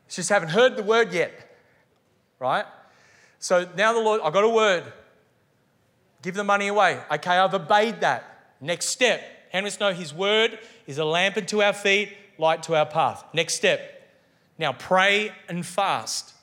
Just 0.09 0.29
haven't 0.29 0.49
heard 0.49 0.77
the 0.77 0.83
word 0.83 1.11
yet, 1.11 1.57
right? 2.39 2.65
So 3.39 3.67
now 3.75 3.91
the 3.91 3.99
Lord, 3.99 4.21
I 4.23 4.29
got 4.31 4.45
a 4.45 4.49
word. 4.49 4.83
Give 6.21 6.35
the 6.35 6.43
money 6.45 6.67
away. 6.67 7.01
Okay, 7.11 7.31
I've 7.31 7.53
obeyed 7.53 7.99
that. 7.99 8.53
Next 8.61 8.85
step. 8.85 9.21
How 9.51 9.59
many 9.61 9.75
know 9.77 9.91
His 9.91 10.13
word 10.13 10.57
is 10.87 10.99
a 10.99 11.05
lamp 11.05 11.35
unto 11.35 11.61
our 11.61 11.73
feet, 11.73 12.15
light 12.37 12.63
to 12.63 12.75
our 12.75 12.85
path? 12.85 13.25
Next 13.33 13.55
step. 13.55 14.09
Now 14.57 14.71
pray 14.71 15.33
and 15.49 15.65
fast. 15.65 16.34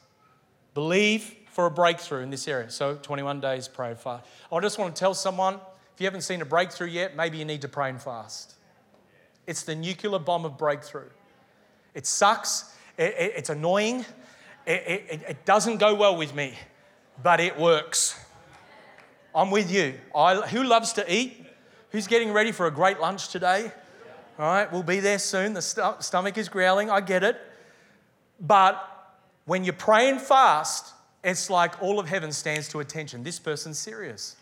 Believe 0.74 1.34
for 1.50 1.66
a 1.66 1.70
breakthrough 1.70 2.22
in 2.22 2.30
this 2.30 2.48
area. 2.48 2.70
So 2.70 2.94
21 2.96 3.40
days, 3.40 3.68
pray 3.68 3.90
and 3.90 3.98
fast. 3.98 4.24
I 4.50 4.60
just 4.60 4.78
want 4.78 4.94
to 4.94 5.00
tell 5.00 5.14
someone 5.14 5.60
if 5.94 6.00
you 6.00 6.06
haven't 6.06 6.22
seen 6.22 6.40
a 6.40 6.46
breakthrough 6.46 6.88
yet, 6.88 7.14
maybe 7.14 7.36
you 7.36 7.44
need 7.44 7.60
to 7.62 7.68
pray 7.68 7.90
and 7.90 8.00
fast. 8.00 8.54
It's 9.46 9.62
the 9.62 9.74
nuclear 9.74 10.18
bomb 10.18 10.44
of 10.44 10.56
breakthrough. 10.56 11.10
It 11.94 12.06
sucks, 12.06 12.74
it, 12.96 13.14
it, 13.18 13.32
it's 13.36 13.50
annoying, 13.50 14.06
it, 14.66 15.24
it, 15.28 15.44
doesn't 15.44 15.78
go 15.78 15.94
well 15.94 16.16
with 16.16 16.34
me, 16.34 16.54
but 17.22 17.40
it 17.40 17.58
works. 17.58 18.18
I'm 19.34 19.50
with 19.50 19.70
you. 19.70 19.94
I, 20.14 20.36
who 20.36 20.62
loves 20.62 20.92
to 20.94 21.14
eat? 21.14 21.44
Who's 21.90 22.06
getting 22.06 22.32
ready 22.32 22.52
for 22.52 22.66
a 22.66 22.70
great 22.70 23.00
lunch 23.00 23.28
today? 23.28 23.72
All 24.38 24.46
right, 24.46 24.72
we'll 24.72 24.82
be 24.82 25.00
there 25.00 25.18
soon. 25.18 25.52
The 25.52 25.60
st- 25.60 26.02
stomach 26.02 26.38
is 26.38 26.48
growling, 26.48 26.90
I 26.90 27.00
get 27.00 27.22
it. 27.22 27.38
But 28.40 28.91
when 29.44 29.64
you 29.64 29.72
pray 29.72 30.08
and 30.08 30.20
fast, 30.20 30.94
it's 31.24 31.50
like 31.50 31.82
all 31.82 31.98
of 31.98 32.08
heaven 32.08 32.32
stands 32.32 32.68
to 32.68 32.80
attention. 32.80 33.22
This 33.22 33.38
person's 33.38 33.78
serious. 33.78 34.36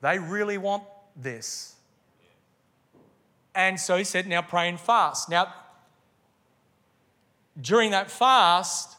They 0.00 0.18
really 0.18 0.58
want 0.58 0.84
this. 1.16 1.74
And 3.54 3.78
so 3.78 3.96
he 3.96 4.04
said, 4.04 4.26
Now 4.26 4.42
pray 4.42 4.68
and 4.68 4.78
fast. 4.78 5.28
Now, 5.28 5.52
during 7.60 7.90
that 7.90 8.10
fast, 8.10 8.96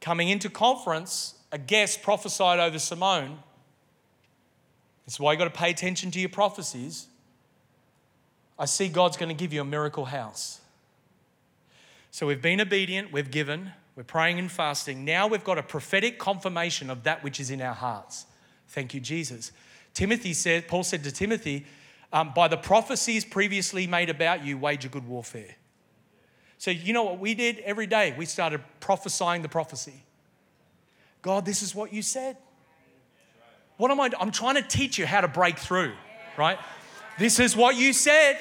coming 0.00 0.28
into 0.28 0.48
conference, 0.48 1.34
a 1.50 1.58
guest 1.58 2.02
prophesied 2.02 2.60
over 2.60 2.78
Simone. 2.78 3.38
That's 5.04 5.18
why 5.18 5.32
you've 5.32 5.38
got 5.38 5.52
to 5.52 5.58
pay 5.58 5.70
attention 5.70 6.10
to 6.12 6.20
your 6.20 6.28
prophecies. 6.28 7.08
I 8.58 8.66
see 8.66 8.88
God's 8.88 9.16
going 9.16 9.28
to 9.28 9.34
give 9.34 9.52
you 9.52 9.60
a 9.60 9.64
miracle 9.64 10.04
house. 10.04 10.61
So 12.12 12.26
we've 12.26 12.42
been 12.42 12.60
obedient, 12.60 13.10
we've 13.10 13.30
given, 13.30 13.72
we're 13.96 14.02
praying 14.04 14.38
and 14.38 14.52
fasting. 14.52 15.02
Now 15.02 15.26
we've 15.26 15.42
got 15.42 15.56
a 15.56 15.62
prophetic 15.62 16.18
confirmation 16.18 16.90
of 16.90 17.04
that 17.04 17.24
which 17.24 17.40
is 17.40 17.50
in 17.50 17.62
our 17.62 17.72
hearts. 17.72 18.26
Thank 18.68 18.92
you, 18.92 19.00
Jesus. 19.00 19.50
Timothy 19.94 20.34
said, 20.34 20.68
Paul 20.68 20.84
said 20.84 21.04
to 21.04 21.10
Timothy, 21.10 21.64
um, 22.12 22.32
by 22.34 22.48
the 22.48 22.58
prophecies 22.58 23.24
previously 23.24 23.86
made 23.86 24.10
about 24.10 24.44
you, 24.44 24.58
wage 24.58 24.84
a 24.84 24.90
good 24.90 25.08
warfare. 25.08 25.56
So, 26.58 26.70
you 26.70 26.92
know 26.92 27.02
what 27.02 27.18
we 27.18 27.32
did 27.32 27.60
every 27.60 27.86
day? 27.86 28.14
We 28.16 28.26
started 28.26 28.60
prophesying 28.78 29.40
the 29.40 29.48
prophecy. 29.48 30.04
God, 31.22 31.46
this 31.46 31.62
is 31.62 31.74
what 31.74 31.94
you 31.94 32.02
said. 32.02 32.36
What 33.78 33.90
am 33.90 33.98
I? 34.00 34.10
I'm 34.20 34.32
trying 34.32 34.56
to 34.56 34.62
teach 34.62 34.98
you 34.98 35.06
how 35.06 35.22
to 35.22 35.28
break 35.28 35.58
through, 35.58 35.92
right? 36.36 36.58
This 37.18 37.40
is 37.40 37.56
what 37.56 37.76
you 37.76 37.94
said. 37.94 38.36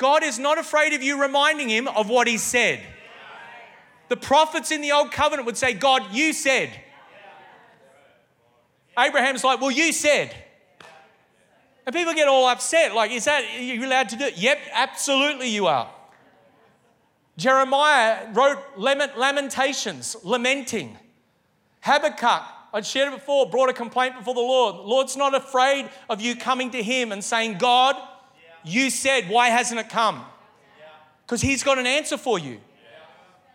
God 0.00 0.22
is 0.24 0.38
not 0.38 0.56
afraid 0.56 0.94
of 0.94 1.02
you 1.02 1.20
reminding 1.20 1.68
him 1.68 1.86
of 1.86 2.08
what 2.08 2.26
he 2.26 2.38
said. 2.38 2.80
The 4.08 4.16
prophets 4.16 4.70
in 4.70 4.80
the 4.80 4.92
old 4.92 5.12
covenant 5.12 5.44
would 5.44 5.58
say, 5.58 5.74
God, 5.74 6.02
you 6.10 6.32
said. 6.32 6.70
Abraham's 8.98 9.44
like, 9.44 9.60
Well, 9.60 9.70
you 9.70 9.92
said. 9.92 10.34
And 11.84 11.94
people 11.94 12.14
get 12.14 12.28
all 12.28 12.48
upset. 12.48 12.94
Like, 12.94 13.10
is 13.10 13.26
that, 13.26 13.44
are 13.44 13.62
you 13.62 13.84
allowed 13.84 14.08
to 14.08 14.16
do 14.16 14.24
it? 14.24 14.38
Yep, 14.38 14.58
absolutely 14.72 15.48
you 15.50 15.66
are. 15.66 15.90
Jeremiah 17.36 18.32
wrote 18.32 18.58
lamentations, 18.78 20.16
lamenting. 20.24 20.96
Habakkuk, 21.82 22.42
I'd 22.72 22.86
shared 22.86 23.12
it 23.12 23.16
before, 23.16 23.50
brought 23.50 23.68
a 23.68 23.74
complaint 23.74 24.16
before 24.16 24.32
the 24.32 24.40
Lord. 24.40 24.76
The 24.76 24.88
Lord's 24.88 25.18
not 25.18 25.34
afraid 25.34 25.90
of 26.08 26.22
you 26.22 26.36
coming 26.36 26.70
to 26.70 26.82
Him 26.82 27.12
and 27.12 27.22
saying, 27.22 27.58
God, 27.58 27.96
you 28.64 28.90
said, 28.90 29.28
why 29.28 29.48
hasn't 29.48 29.80
it 29.80 29.88
come? 29.88 30.24
Because 31.26 31.40
He's 31.40 31.62
got 31.62 31.78
an 31.78 31.86
answer 31.86 32.18
for 32.18 32.38
you. 32.38 32.60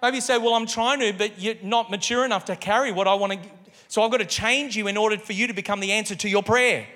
Maybe 0.01 0.17
you 0.17 0.21
say, 0.21 0.37
Well, 0.37 0.53
I'm 0.53 0.67
trying 0.67 0.99
to, 0.99 1.13
but 1.13 1.41
you're 1.41 1.55
not 1.63 1.89
mature 1.89 2.25
enough 2.25 2.45
to 2.45 2.55
carry 2.55 2.91
what 2.91 3.07
I 3.07 3.15
want 3.15 3.33
to. 3.33 3.39
So 3.87 4.03
I've 4.03 4.11
got 4.11 4.17
to 4.17 4.25
change 4.25 4.75
you 4.75 4.87
in 4.87 4.97
order 4.97 5.17
for 5.17 5.33
you 5.33 5.47
to 5.47 5.53
become 5.53 5.79
the 5.79 5.93
answer 5.93 6.15
to 6.15 6.29
your 6.29 6.43
prayer. 6.43 6.87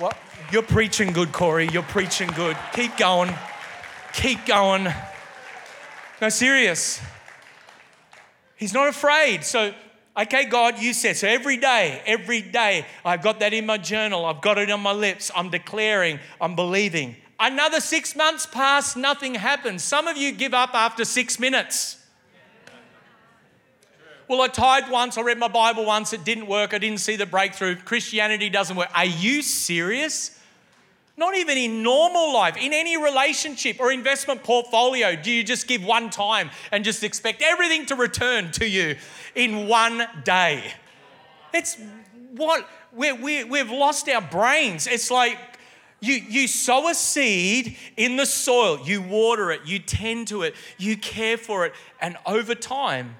Well, 0.00 0.12
you're 0.50 0.62
preaching 0.62 1.12
good, 1.12 1.30
Corey. 1.30 1.68
You're 1.70 1.82
preaching 1.82 2.28
good. 2.28 2.56
Keep 2.72 2.96
going. 2.96 3.32
Keep 4.14 4.46
going. 4.46 4.88
No, 6.22 6.28
serious. 6.30 7.00
He's 8.56 8.72
not 8.72 8.88
afraid. 8.88 9.44
So, 9.44 9.74
okay, 10.22 10.44
God, 10.44 10.78
you 10.78 10.92
said. 10.92 11.16
So 11.16 11.28
every 11.28 11.56
day, 11.56 12.02
every 12.06 12.42
day, 12.42 12.86
I've 13.04 13.22
got 13.22 13.40
that 13.40 13.52
in 13.52 13.66
my 13.66 13.78
journal. 13.78 14.24
I've 14.24 14.40
got 14.40 14.58
it 14.58 14.70
on 14.70 14.80
my 14.80 14.92
lips. 14.92 15.30
I'm 15.34 15.50
declaring, 15.50 16.18
I'm 16.40 16.56
believing. 16.56 17.16
Another 17.38 17.80
six 17.80 18.14
months 18.14 18.46
pass, 18.46 18.96
nothing 18.96 19.34
happens. 19.34 19.82
Some 19.82 20.06
of 20.06 20.16
you 20.16 20.32
give 20.32 20.52
up 20.52 20.74
after 20.74 21.04
six 21.04 21.38
minutes. 21.38 21.96
Well, 24.28 24.42
I 24.42 24.48
tithed 24.48 24.90
once, 24.90 25.18
I 25.18 25.22
read 25.22 25.38
my 25.38 25.48
Bible 25.48 25.84
once, 25.84 26.12
it 26.12 26.22
didn't 26.22 26.46
work, 26.46 26.72
I 26.72 26.78
didn't 26.78 27.00
see 27.00 27.16
the 27.16 27.26
breakthrough. 27.26 27.74
Christianity 27.74 28.48
doesn't 28.48 28.76
work. 28.76 28.88
Are 28.94 29.04
you 29.04 29.42
serious? 29.42 30.39
Not 31.16 31.36
even 31.36 31.58
in 31.58 31.82
normal 31.82 32.32
life, 32.32 32.56
in 32.56 32.72
any 32.72 32.96
relationship 32.96 33.78
or 33.78 33.92
investment 33.92 34.42
portfolio, 34.42 35.16
do 35.16 35.30
you 35.30 35.44
just 35.44 35.66
give 35.66 35.84
one 35.84 36.08
time 36.08 36.50
and 36.72 36.84
just 36.84 37.04
expect 37.04 37.42
everything 37.42 37.86
to 37.86 37.94
return 37.94 38.52
to 38.52 38.66
you 38.66 38.96
in 39.34 39.68
one 39.68 40.06
day? 40.24 40.72
It's 41.52 41.76
what 42.36 42.66
we 42.92 43.12
we 43.12 43.44
we've 43.44 43.70
lost 43.70 44.08
our 44.08 44.22
brains. 44.22 44.86
It's 44.86 45.10
like 45.10 45.38
you, 46.00 46.14
you 46.14 46.48
sow 46.48 46.88
a 46.88 46.94
seed 46.94 47.76
in 47.96 48.16
the 48.16 48.24
soil, 48.24 48.80
you 48.84 49.02
water 49.02 49.50
it, 49.50 49.62
you 49.66 49.78
tend 49.78 50.28
to 50.28 50.42
it, 50.42 50.54
you 50.78 50.96
care 50.96 51.36
for 51.36 51.66
it, 51.66 51.74
and 52.00 52.16
over 52.24 52.54
time, 52.54 53.16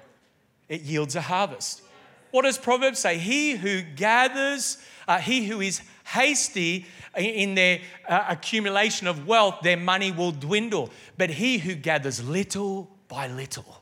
it 0.67 0.81
yields 0.81 1.15
a 1.15 1.21
harvest. 1.21 1.83
What 2.31 2.43
does 2.43 2.57
Proverbs 2.57 2.99
say? 2.99 3.17
He 3.17 3.51
who 3.51 3.81
gathers, 3.81 4.77
uh, 5.07 5.19
he 5.19 5.45
who 5.45 5.61
is 5.61 5.81
hasty 6.11 6.85
in 7.17 7.55
their 7.55 7.79
uh, 8.07 8.25
accumulation 8.29 9.07
of 9.07 9.27
wealth, 9.27 9.59
their 9.63 9.77
money 9.77 10.11
will 10.11 10.31
dwindle. 10.31 10.89
But 11.17 11.29
he 11.29 11.57
who 11.57 11.75
gathers 11.75 12.23
little 12.23 12.89
by 13.07 13.27
little 13.27 13.81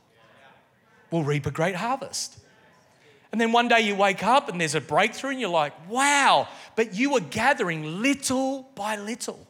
will 1.10 1.24
reap 1.24 1.46
a 1.46 1.50
great 1.50 1.76
harvest. 1.76 2.38
And 3.32 3.40
then 3.40 3.52
one 3.52 3.68
day 3.68 3.80
you 3.80 3.94
wake 3.94 4.24
up 4.24 4.48
and 4.48 4.60
there's 4.60 4.74
a 4.74 4.80
breakthrough 4.80 5.30
and 5.30 5.40
you're 5.40 5.50
like, 5.50 5.72
wow, 5.88 6.48
but 6.74 6.94
you 6.94 7.12
were 7.12 7.20
gathering 7.20 8.02
little 8.02 8.68
by 8.74 8.96
little. 8.96 9.46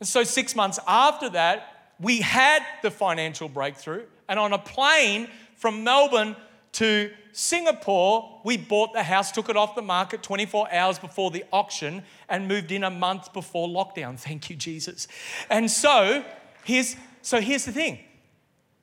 And 0.00 0.08
so, 0.08 0.24
six 0.24 0.56
months 0.56 0.78
after 0.86 1.28
that, 1.30 1.92
we 2.00 2.20
had 2.20 2.62
the 2.82 2.90
financial 2.90 3.48
breakthrough. 3.48 4.04
And 4.28 4.38
on 4.38 4.52
a 4.52 4.58
plane 4.58 5.28
from 5.56 5.84
Melbourne 5.84 6.36
to 6.72 7.10
Singapore, 7.32 8.40
we 8.44 8.56
bought 8.56 8.92
the 8.92 9.02
house, 9.02 9.32
took 9.32 9.48
it 9.48 9.56
off 9.56 9.74
the 9.74 9.82
market 9.82 10.22
24 10.22 10.72
hours 10.72 10.98
before 10.98 11.30
the 11.30 11.44
auction, 11.52 12.02
and 12.28 12.48
moved 12.48 12.72
in 12.72 12.84
a 12.84 12.90
month 12.90 13.32
before 13.32 13.68
lockdown. 13.68 14.18
Thank 14.18 14.50
you, 14.50 14.56
Jesus. 14.56 15.08
And 15.48 15.70
so, 15.70 16.24
here's, 16.64 16.96
so 17.22 17.40
here's 17.40 17.64
the 17.64 17.72
thing 17.72 18.00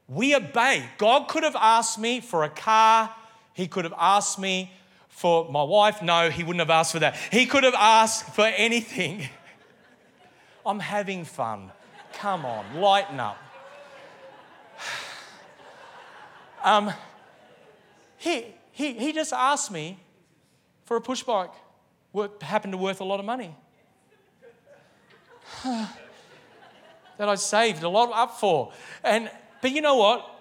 we 0.07 0.33
obey. 0.35 0.85
God 0.97 1.27
could 1.27 1.43
have 1.43 1.57
asked 1.57 1.99
me 1.99 2.21
for 2.21 2.43
a 2.43 2.49
car, 2.49 3.13
He 3.53 3.67
could 3.67 3.83
have 3.83 3.95
asked 3.97 4.39
me 4.39 4.71
for 5.09 5.51
my 5.51 5.63
wife. 5.63 6.01
No, 6.01 6.29
He 6.29 6.43
wouldn't 6.43 6.59
have 6.59 6.69
asked 6.69 6.93
for 6.93 6.99
that. 6.99 7.17
He 7.31 7.45
could 7.45 7.63
have 7.63 7.75
asked 7.75 8.33
for 8.33 8.45
anything. 8.45 9.27
I'm 10.65 10.79
having 10.79 11.25
fun. 11.25 11.71
Come 12.13 12.45
on, 12.45 12.75
lighten 12.75 13.19
up. 13.19 13.37
Um, 16.63 16.91
he, 18.17 18.45
he, 18.71 18.93
he 18.93 19.11
just 19.13 19.33
asked 19.33 19.71
me 19.71 19.99
for 20.85 20.97
a 20.97 21.01
push 21.01 21.23
bike, 21.23 21.51
what 22.11 22.41
happened 22.41 22.73
to 22.73 22.77
worth 22.77 23.01
a 23.01 23.03
lot 23.03 23.19
of 23.19 23.25
money. 23.25 23.55
that 25.63 25.89
I 27.19 27.35
saved 27.35 27.83
a 27.83 27.89
lot 27.89 28.11
up 28.13 28.39
for. 28.39 28.71
And 29.03 29.29
but 29.61 29.71
you 29.71 29.81
know 29.81 29.95
what? 29.95 30.33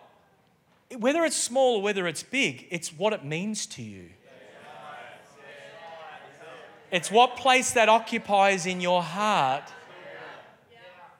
Whether 0.98 1.24
it's 1.24 1.36
small 1.36 1.76
or 1.76 1.82
whether 1.82 2.06
it's 2.06 2.22
big, 2.22 2.66
it's 2.70 2.92
what 2.92 3.12
it 3.12 3.24
means 3.24 3.66
to 3.66 3.82
you. 3.82 4.10
It's 6.92 7.10
what 7.10 7.36
place 7.36 7.72
that 7.72 7.88
occupies 7.88 8.66
in 8.66 8.80
your 8.80 9.02
heart. 9.02 9.64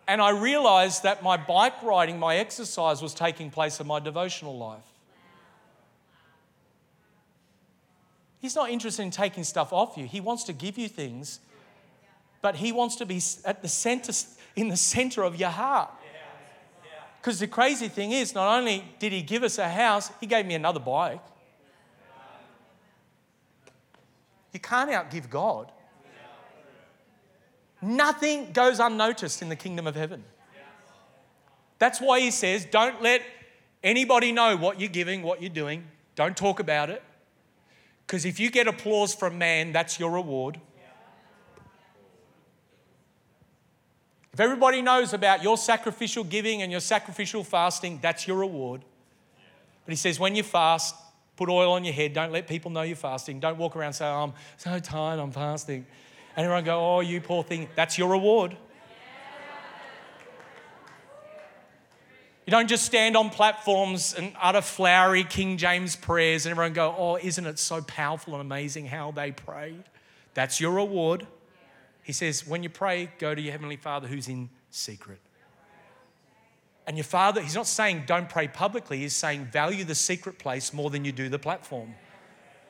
And 0.06 0.22
I 0.22 0.30
realized 0.30 1.02
that 1.02 1.24
my 1.24 1.36
bike 1.36 1.82
riding, 1.82 2.20
my 2.20 2.36
exercise 2.36 3.02
was 3.02 3.12
taking 3.12 3.50
place 3.50 3.80
in 3.80 3.88
my 3.88 3.98
devotional 3.98 4.56
life. 4.56 4.84
He's 8.46 8.54
not 8.54 8.70
interested 8.70 9.02
in 9.02 9.10
taking 9.10 9.42
stuff 9.42 9.72
off 9.72 9.96
you. 9.96 10.06
He 10.06 10.20
wants 10.20 10.44
to 10.44 10.52
give 10.52 10.78
you 10.78 10.86
things, 10.86 11.40
but 12.42 12.54
he 12.54 12.70
wants 12.70 12.94
to 12.94 13.04
be 13.04 13.20
at 13.44 13.60
the 13.60 13.66
center, 13.66 14.12
in 14.54 14.68
the 14.68 14.76
center 14.76 15.24
of 15.24 15.34
your 15.34 15.50
heart. 15.50 15.90
Because 17.20 17.40
the 17.40 17.48
crazy 17.48 17.88
thing 17.88 18.12
is, 18.12 18.36
not 18.36 18.56
only 18.56 18.84
did 19.00 19.12
he 19.12 19.22
give 19.22 19.42
us 19.42 19.58
a 19.58 19.68
house, 19.68 20.12
he 20.20 20.28
gave 20.28 20.46
me 20.46 20.54
another 20.54 20.78
bike. 20.78 21.18
You 24.52 24.60
can't 24.60 24.90
outgive 24.90 25.28
God. 25.28 25.72
Nothing 27.82 28.52
goes 28.52 28.78
unnoticed 28.78 29.42
in 29.42 29.48
the 29.48 29.56
kingdom 29.56 29.88
of 29.88 29.96
heaven. 29.96 30.22
That's 31.80 32.00
why 32.00 32.20
he 32.20 32.30
says, 32.30 32.64
don't 32.64 33.02
let 33.02 33.22
anybody 33.82 34.30
know 34.30 34.56
what 34.56 34.78
you're 34.78 34.88
giving, 34.88 35.24
what 35.24 35.42
you're 35.42 35.50
doing. 35.50 35.82
Don't 36.14 36.36
talk 36.36 36.60
about 36.60 36.90
it. 36.90 37.02
Because 38.06 38.24
if 38.24 38.38
you 38.38 38.50
get 38.50 38.68
applause 38.68 39.14
from 39.14 39.38
man, 39.38 39.72
that's 39.72 39.98
your 39.98 40.10
reward. 40.10 40.60
If 44.32 44.40
everybody 44.40 44.82
knows 44.82 45.14
about 45.14 45.42
your 45.42 45.56
sacrificial 45.56 46.22
giving 46.22 46.62
and 46.62 46.70
your 46.70 46.82
sacrificial 46.82 47.42
fasting, 47.42 47.98
that's 48.02 48.28
your 48.28 48.36
reward. 48.36 48.82
But 49.84 49.92
he 49.92 49.96
says, 49.96 50.20
when 50.20 50.36
you 50.36 50.42
fast, 50.42 50.94
put 51.36 51.48
oil 51.48 51.72
on 51.72 51.84
your 51.84 51.94
head. 51.94 52.12
Don't 52.12 52.32
let 52.32 52.46
people 52.46 52.70
know 52.70 52.82
you're 52.82 52.96
fasting. 52.96 53.40
Don't 53.40 53.56
walk 53.56 53.76
around 53.76 53.94
saying, 53.94 54.14
oh, 54.14 54.24
I'm 54.24 54.32
so 54.56 54.78
tired, 54.78 55.18
I'm 55.18 55.32
fasting. 55.32 55.86
And 56.36 56.44
everyone 56.44 56.64
go, 56.64 56.96
oh, 56.96 57.00
you 57.00 57.20
poor 57.20 57.42
thing. 57.42 57.68
That's 57.74 57.96
your 57.96 58.10
reward. 58.10 58.56
You 62.46 62.52
don't 62.52 62.68
just 62.68 62.84
stand 62.84 63.16
on 63.16 63.30
platforms 63.30 64.14
and 64.14 64.32
utter 64.40 64.60
flowery 64.60 65.24
King 65.24 65.56
James 65.56 65.96
prayers 65.96 66.46
and 66.46 66.52
everyone 66.52 66.74
go, 66.74 66.94
oh, 66.96 67.16
isn't 67.16 67.44
it 67.44 67.58
so 67.58 67.82
powerful 67.82 68.34
and 68.34 68.40
amazing 68.40 68.86
how 68.86 69.10
they 69.10 69.32
prayed? 69.32 69.82
That's 70.34 70.60
your 70.60 70.70
reward. 70.70 71.26
He 72.04 72.12
says, 72.12 72.46
when 72.46 72.62
you 72.62 72.68
pray, 72.68 73.10
go 73.18 73.34
to 73.34 73.40
your 73.40 73.50
Heavenly 73.50 73.76
Father 73.76 74.06
who's 74.06 74.28
in 74.28 74.48
secret. 74.70 75.18
And 76.86 76.96
your 76.96 77.02
Father, 77.02 77.42
He's 77.42 77.56
not 77.56 77.66
saying 77.66 78.04
don't 78.06 78.28
pray 78.28 78.46
publicly, 78.46 78.98
He's 78.98 79.12
saying 79.12 79.46
value 79.46 79.82
the 79.82 79.96
secret 79.96 80.38
place 80.38 80.72
more 80.72 80.88
than 80.88 81.04
you 81.04 81.10
do 81.10 81.28
the 81.28 81.40
platform 81.40 81.94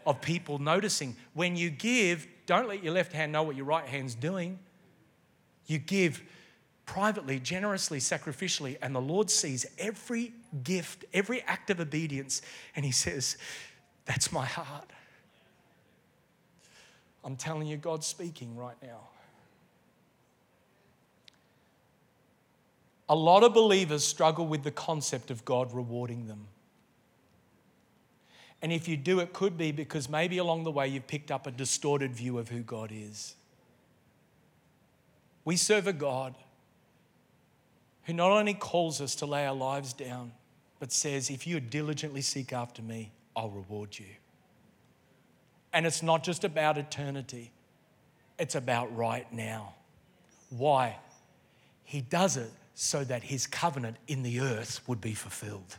of 0.07 0.22
people 0.22 0.59
noticing. 0.59 1.16
When 1.35 1.55
you 1.55 1.68
give, 1.68 2.27
don't 2.47 2.66
let 2.66 2.83
your 2.83 2.95
left 2.95 3.12
hand 3.12 3.31
know 3.31 3.43
what 3.43 3.57
your 3.57 3.66
right 3.66 3.85
hand's 3.85 4.14
doing. 4.14 4.59
You 5.66 5.79
give 5.79 6.22
privately, 6.87 7.41
generously, 7.41 7.99
sacrificially, 7.99 8.78
and 8.80 8.95
the 8.95 9.01
Lord 9.01 9.28
sees 9.28 9.66
every 9.78 10.32
gift, 10.62 11.05
every 11.12 11.43
act 11.43 11.68
of 11.70 11.80
obedience, 11.80 12.41
and 12.74 12.84
He 12.84 12.93
says, 12.93 13.37
That's 14.07 14.32
my 14.32 14.47
heart. 14.47 14.91
I'm 17.24 17.37
telling 17.37 17.66
you, 17.66 17.76
God's 17.76 18.07
speaking 18.07 18.57
right 18.57 18.76
now. 18.80 19.01
A 23.09 23.16
lot 23.16 23.43
of 23.43 23.53
believers 23.53 24.05
struggle 24.05 24.47
with 24.47 24.62
the 24.62 24.70
concept 24.70 25.30
of 25.30 25.45
God 25.45 25.72
rewarding 25.72 26.26
them. 26.26 26.47
And 28.62 28.72
if 28.72 28.89
you 28.89 28.97
do, 28.97 29.20
it 29.20 29.32
could 29.32 29.57
be 29.57 29.70
because 29.70 30.09
maybe 30.09 30.39
along 30.39 30.64
the 30.64 30.70
way 30.70 30.89
you've 30.89 31.07
picked 31.07 31.30
up 31.30 31.47
a 31.47 31.51
distorted 31.51 32.14
view 32.14 32.39
of 32.39 32.49
who 32.49 32.61
God 32.61 32.91
is. 32.93 33.34
We 35.45 35.57
serve 35.57 35.87
a 35.87 35.93
God 35.93 36.34
who 38.07 38.13
not 38.13 38.31
only 38.31 38.55
calls 38.55 39.01
us 39.01 39.17
to 39.17 39.27
lay 39.27 39.47
our 39.47 39.55
lives 39.55 39.93
down, 39.93 40.33
but 40.79 40.93
says, 40.93 41.29
if 41.29 41.47
you 41.47 41.59
diligently 41.59 42.21
seek 42.21 42.53
after 42.53 42.81
me, 42.83 43.13
I'll 43.35 43.51
reward 43.51 43.99
you. 43.99 44.07
And 45.73 45.85
it's 45.85 46.03
not 46.03 46.23
just 46.23 46.45
about 46.45 46.79
eternity, 46.79 47.51
it's 48.39 48.55
about 48.55 48.95
right 48.97 49.31
now. 49.33 49.75
Why? 50.51 50.97
He 51.83 52.01
does 52.01 52.37
it 52.37 52.51
so 52.75 53.03
that 53.05 53.25
his 53.25 53.47
covenant 53.47 53.97
in 54.07 54.23
the 54.23 54.41
earth 54.41 54.81
would 54.87 55.01
be 55.01 55.15
fulfilled. 55.15 55.77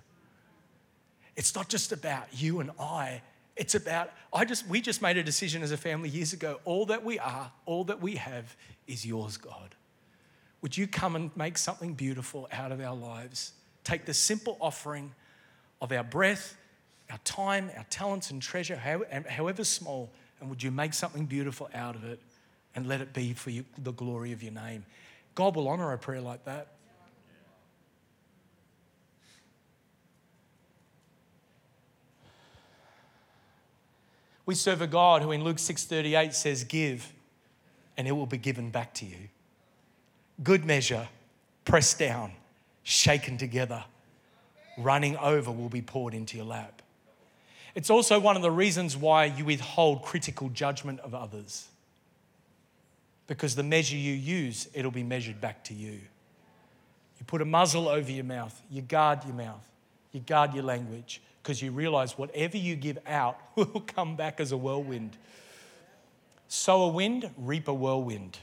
It's 1.36 1.56
not 1.56 1.70
just 1.70 1.92
about 1.92 2.28
you 2.34 2.60
and 2.60 2.72
I. 2.80 3.22
It's 3.56 3.76
about, 3.76 4.12
I 4.34 4.44
just, 4.44 4.68
we 4.68 4.82
just 4.82 5.02
made 5.02 5.18
a 5.18 5.24
decision 5.24 5.64
as 5.64 5.72
a 5.72 5.78
family 5.78 6.10
years 6.10 6.34
ago. 6.34 6.60
All 6.66 6.88
that 6.88 7.06
we 7.06 7.20
are, 7.20 7.52
all 7.66 7.84
that 7.86 8.02
we 8.02 8.16
have 8.16 8.56
is 8.88 9.06
yours, 9.06 9.38
God. 9.38 9.76
Would 10.68 10.76
you 10.76 10.86
come 10.86 11.16
and 11.16 11.32
make 11.38 11.58
something 11.58 11.94
beautiful 11.94 12.50
out 12.52 12.74
of 12.74 12.82
our 12.82 12.94
lives? 12.94 13.54
Take 13.86 14.04
the 14.04 14.14
simple 14.14 14.58
offering 14.60 15.16
of 15.82 15.94
our 15.94 16.04
breath, 16.04 16.58
our 17.10 17.20
time, 17.20 17.72
our 17.78 17.86
talents, 17.90 18.32
and 18.32 18.42
treasure, 18.42 18.76
however 18.76 19.64
small, 19.64 20.12
and 20.42 20.50
would 20.50 20.62
you 20.62 20.70
make 20.70 20.94
something 20.94 21.26
beautiful 21.26 21.70
out 21.74 21.96
of 21.96 22.04
it 22.04 22.20
and 22.76 22.86
let 22.86 23.00
it 23.00 23.14
be 23.14 23.32
for 23.32 23.50
you, 23.50 23.64
the 23.78 23.94
glory 23.94 24.34
of 24.34 24.44
your 24.44 24.52
name? 24.52 24.86
God 25.36 25.56
will 25.56 25.70
honor 25.70 25.94
a 25.94 25.98
prayer 25.98 26.20
like 26.20 26.44
that. 26.44 26.74
We 34.46 34.54
serve 34.54 34.82
a 34.82 34.88
God 34.88 35.22
who 35.22 35.32
in 35.32 35.46
Luke 35.46 35.60
6:38 35.60 36.34
says, 36.36 36.66
"Give, 36.66 37.14
and 37.96 38.06
it 38.06 38.12
will 38.12 38.26
be 38.26 38.38
given 38.38 38.70
back 38.70 38.94
to 38.96 39.06
you." 39.06 39.30
Good 40.44 40.66
measure, 40.66 41.08
pressed 41.66 42.00
down, 42.00 42.32
shaken 42.84 43.38
together, 43.38 43.84
running 44.78 45.18
over 45.18 45.52
will 45.52 45.70
be 45.70 45.82
poured 45.82 46.14
into 46.14 46.38
your 46.38 46.46
lap. 46.46 46.82
It's 47.76 47.90
also 47.90 48.20
one 48.20 48.36
of 48.36 48.42
the 48.42 48.52
reasons 48.52 48.96
why 48.96 49.26
you 49.26 49.46
withhold 49.46 50.04
critical 50.04 50.50
judgment 50.50 51.00
of 51.02 51.14
others. 51.14 51.68
Because 53.28 53.56
the 53.56 53.64
measure 53.64 53.98
you 53.98 54.14
use, 54.14 54.70
it'll 54.74 54.92
be 54.92 55.04
measured 55.04 55.42
back 55.42 55.64
to 55.66 55.74
you. 55.74 56.00
You 57.20 57.26
put 57.26 57.42
a 57.42 57.46
muzzle 57.46 57.88
over 57.88 58.12
your 58.12 58.24
mouth, 58.24 58.62
you 58.72 58.82
guard 58.82 59.24
your 59.26 59.34
mouth, 59.34 59.64
you 60.12 60.20
guard 60.22 60.54
your 60.54 60.64
language 60.64 61.22
because 61.42 61.62
you 61.62 61.72
realize 61.72 62.18
whatever 62.18 62.58
you 62.58 62.76
give 62.76 63.00
out 63.08 63.40
will 63.56 63.84
come 63.86 64.16
back 64.16 64.40
as 64.40 64.52
a 64.52 64.58
whirlwind. 64.58 65.18
Sow 66.48 66.84
a 66.84 66.88
wind, 66.90 67.30
reap 67.38 67.68
a 67.68 67.74
whirlwind. 67.74 68.38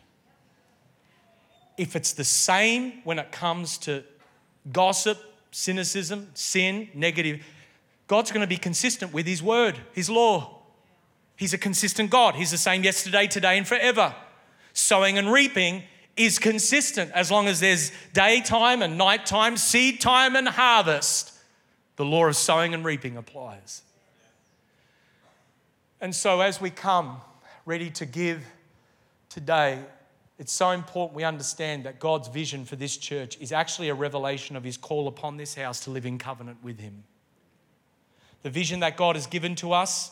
If 1.76 1.96
it's 1.96 2.12
the 2.12 2.24
same 2.24 3.00
when 3.04 3.18
it 3.18 3.32
comes 3.32 3.78
to 3.78 4.04
gossip, 4.72 5.18
cynicism, 5.50 6.30
sin, 6.34 6.88
negative, 6.94 7.44
God's 8.06 8.30
going 8.30 8.42
to 8.42 8.46
be 8.46 8.56
consistent 8.56 9.12
with 9.12 9.26
His 9.26 9.42
word, 9.42 9.78
His 9.92 10.10
law. 10.10 10.62
He's 11.36 11.54
a 11.54 11.58
consistent 11.58 12.10
God. 12.10 12.34
He's 12.34 12.50
the 12.50 12.58
same 12.58 12.84
yesterday, 12.84 13.26
today, 13.26 13.58
and 13.58 13.66
forever. 13.66 14.14
Sowing 14.72 15.18
and 15.18 15.32
reaping 15.32 15.82
is 16.16 16.38
consistent 16.38 17.10
as 17.12 17.30
long 17.30 17.48
as 17.48 17.60
there's 17.60 17.90
daytime 18.12 18.82
and 18.82 18.96
nighttime, 18.96 19.56
seed 19.56 20.00
time 20.00 20.36
and 20.36 20.48
harvest. 20.48 21.32
The 21.96 22.04
law 22.04 22.26
of 22.26 22.36
sowing 22.36 22.74
and 22.74 22.84
reaping 22.84 23.16
applies. 23.16 23.82
And 26.00 26.14
so, 26.14 26.40
as 26.40 26.60
we 26.60 26.70
come 26.70 27.20
ready 27.66 27.90
to 27.90 28.06
give 28.06 28.44
today, 29.28 29.80
it's 30.38 30.52
so 30.52 30.70
important 30.70 31.16
we 31.16 31.24
understand 31.24 31.84
that 31.84 32.00
God's 32.00 32.28
vision 32.28 32.64
for 32.64 32.76
this 32.76 32.96
church 32.96 33.38
is 33.40 33.52
actually 33.52 33.88
a 33.88 33.94
revelation 33.94 34.56
of 34.56 34.64
His 34.64 34.76
call 34.76 35.06
upon 35.06 35.36
this 35.36 35.54
house 35.54 35.80
to 35.80 35.90
live 35.90 36.06
in 36.06 36.18
covenant 36.18 36.58
with 36.62 36.80
Him. 36.80 37.04
The 38.42 38.50
vision 38.50 38.80
that 38.80 38.96
God 38.96 39.16
has 39.16 39.26
given 39.26 39.54
to 39.56 39.72
us 39.72 40.10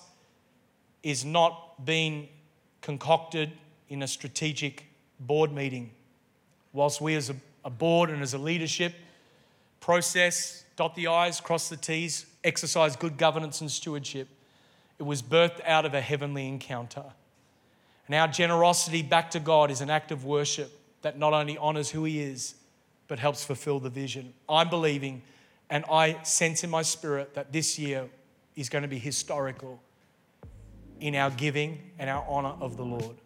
is 1.03 1.25
not 1.25 1.85
being 1.85 2.29
concocted 2.81 3.51
in 3.89 4.03
a 4.03 4.09
strategic 4.09 4.87
board 5.19 5.53
meeting. 5.53 5.91
Whilst 6.73 7.01
we, 7.01 7.15
as 7.17 7.31
a, 7.65 7.71
board 7.71 8.09
and 8.09 8.23
as 8.23 8.33
a 8.33 8.39
leadership, 8.39 8.95
process, 9.81 10.65
dot 10.77 10.95
the 10.95 11.09
I's, 11.09 11.41
cross 11.41 11.69
the 11.69 11.77
T's, 11.77 12.27
exercise 12.45 12.97
good 12.97 13.19
governance 13.19 13.61
and 13.61 13.71
stewardship, 13.71 14.29
it 14.99 15.03
was 15.03 15.21
birthed 15.21 15.61
out 15.67 15.85
of 15.85 15.95
a 15.95 16.01
heavenly 16.01 16.49
encounter. 16.49 17.05
And 18.13 18.21
our 18.21 18.29
generosity 18.29 19.01
back 19.01 19.31
to 19.31 19.41
God 19.41 19.71
is 19.71 19.81
an 19.81 19.89
act 19.89 20.13
of 20.13 20.27
worship 20.27 20.71
that 21.01 21.19
not 21.19 21.33
only 21.33 21.57
honors 21.57 21.89
who 21.89 22.05
He 22.05 22.21
is, 22.21 22.57
but 23.09 23.19
helps 23.19 23.43
fulfill 23.43 23.81
the 23.81 23.89
vision. 23.89 24.35
I'm 24.51 24.69
believing 24.69 25.23
and 25.71 25.83
I 25.91 26.23
sense 26.23 26.63
in 26.63 26.69
my 26.69 26.83
spirit 26.83 27.33
that 27.33 27.55
this 27.55 27.79
year 27.79 28.11
is 28.55 28.69
going 28.69 28.83
to 28.83 28.89
be 28.89 28.99
historical 28.99 29.81
in 31.01 31.15
our 31.15 31.31
giving 31.31 31.81
and 31.99 32.11
our 32.11 32.23
honor 32.29 32.55
of 32.61 32.77
the 32.77 32.85
Lord. 32.85 33.17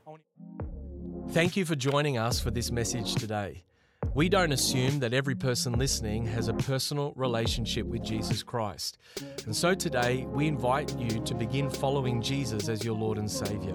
Thank 1.30 1.56
you 1.56 1.64
for 1.64 1.74
joining 1.74 2.16
us 2.16 2.38
for 2.38 2.52
this 2.52 2.70
message 2.70 3.16
today. 3.16 3.64
We 4.14 4.28
don't 4.28 4.52
assume 4.52 5.00
that 5.00 5.12
every 5.12 5.34
person 5.34 5.72
listening 5.72 6.26
has 6.26 6.46
a 6.46 6.54
personal 6.54 7.12
relationship 7.16 7.86
with 7.86 8.04
Jesus 8.04 8.44
Christ. 8.44 8.98
And 9.46 9.56
so 9.56 9.74
today, 9.74 10.26
we 10.28 10.46
invite 10.46 10.96
you 10.96 11.20
to 11.24 11.34
begin 11.34 11.70
following 11.70 12.22
Jesus 12.22 12.68
as 12.68 12.84
your 12.84 12.94
Lord 12.94 13.18
and 13.18 13.28
Savior. 13.28 13.74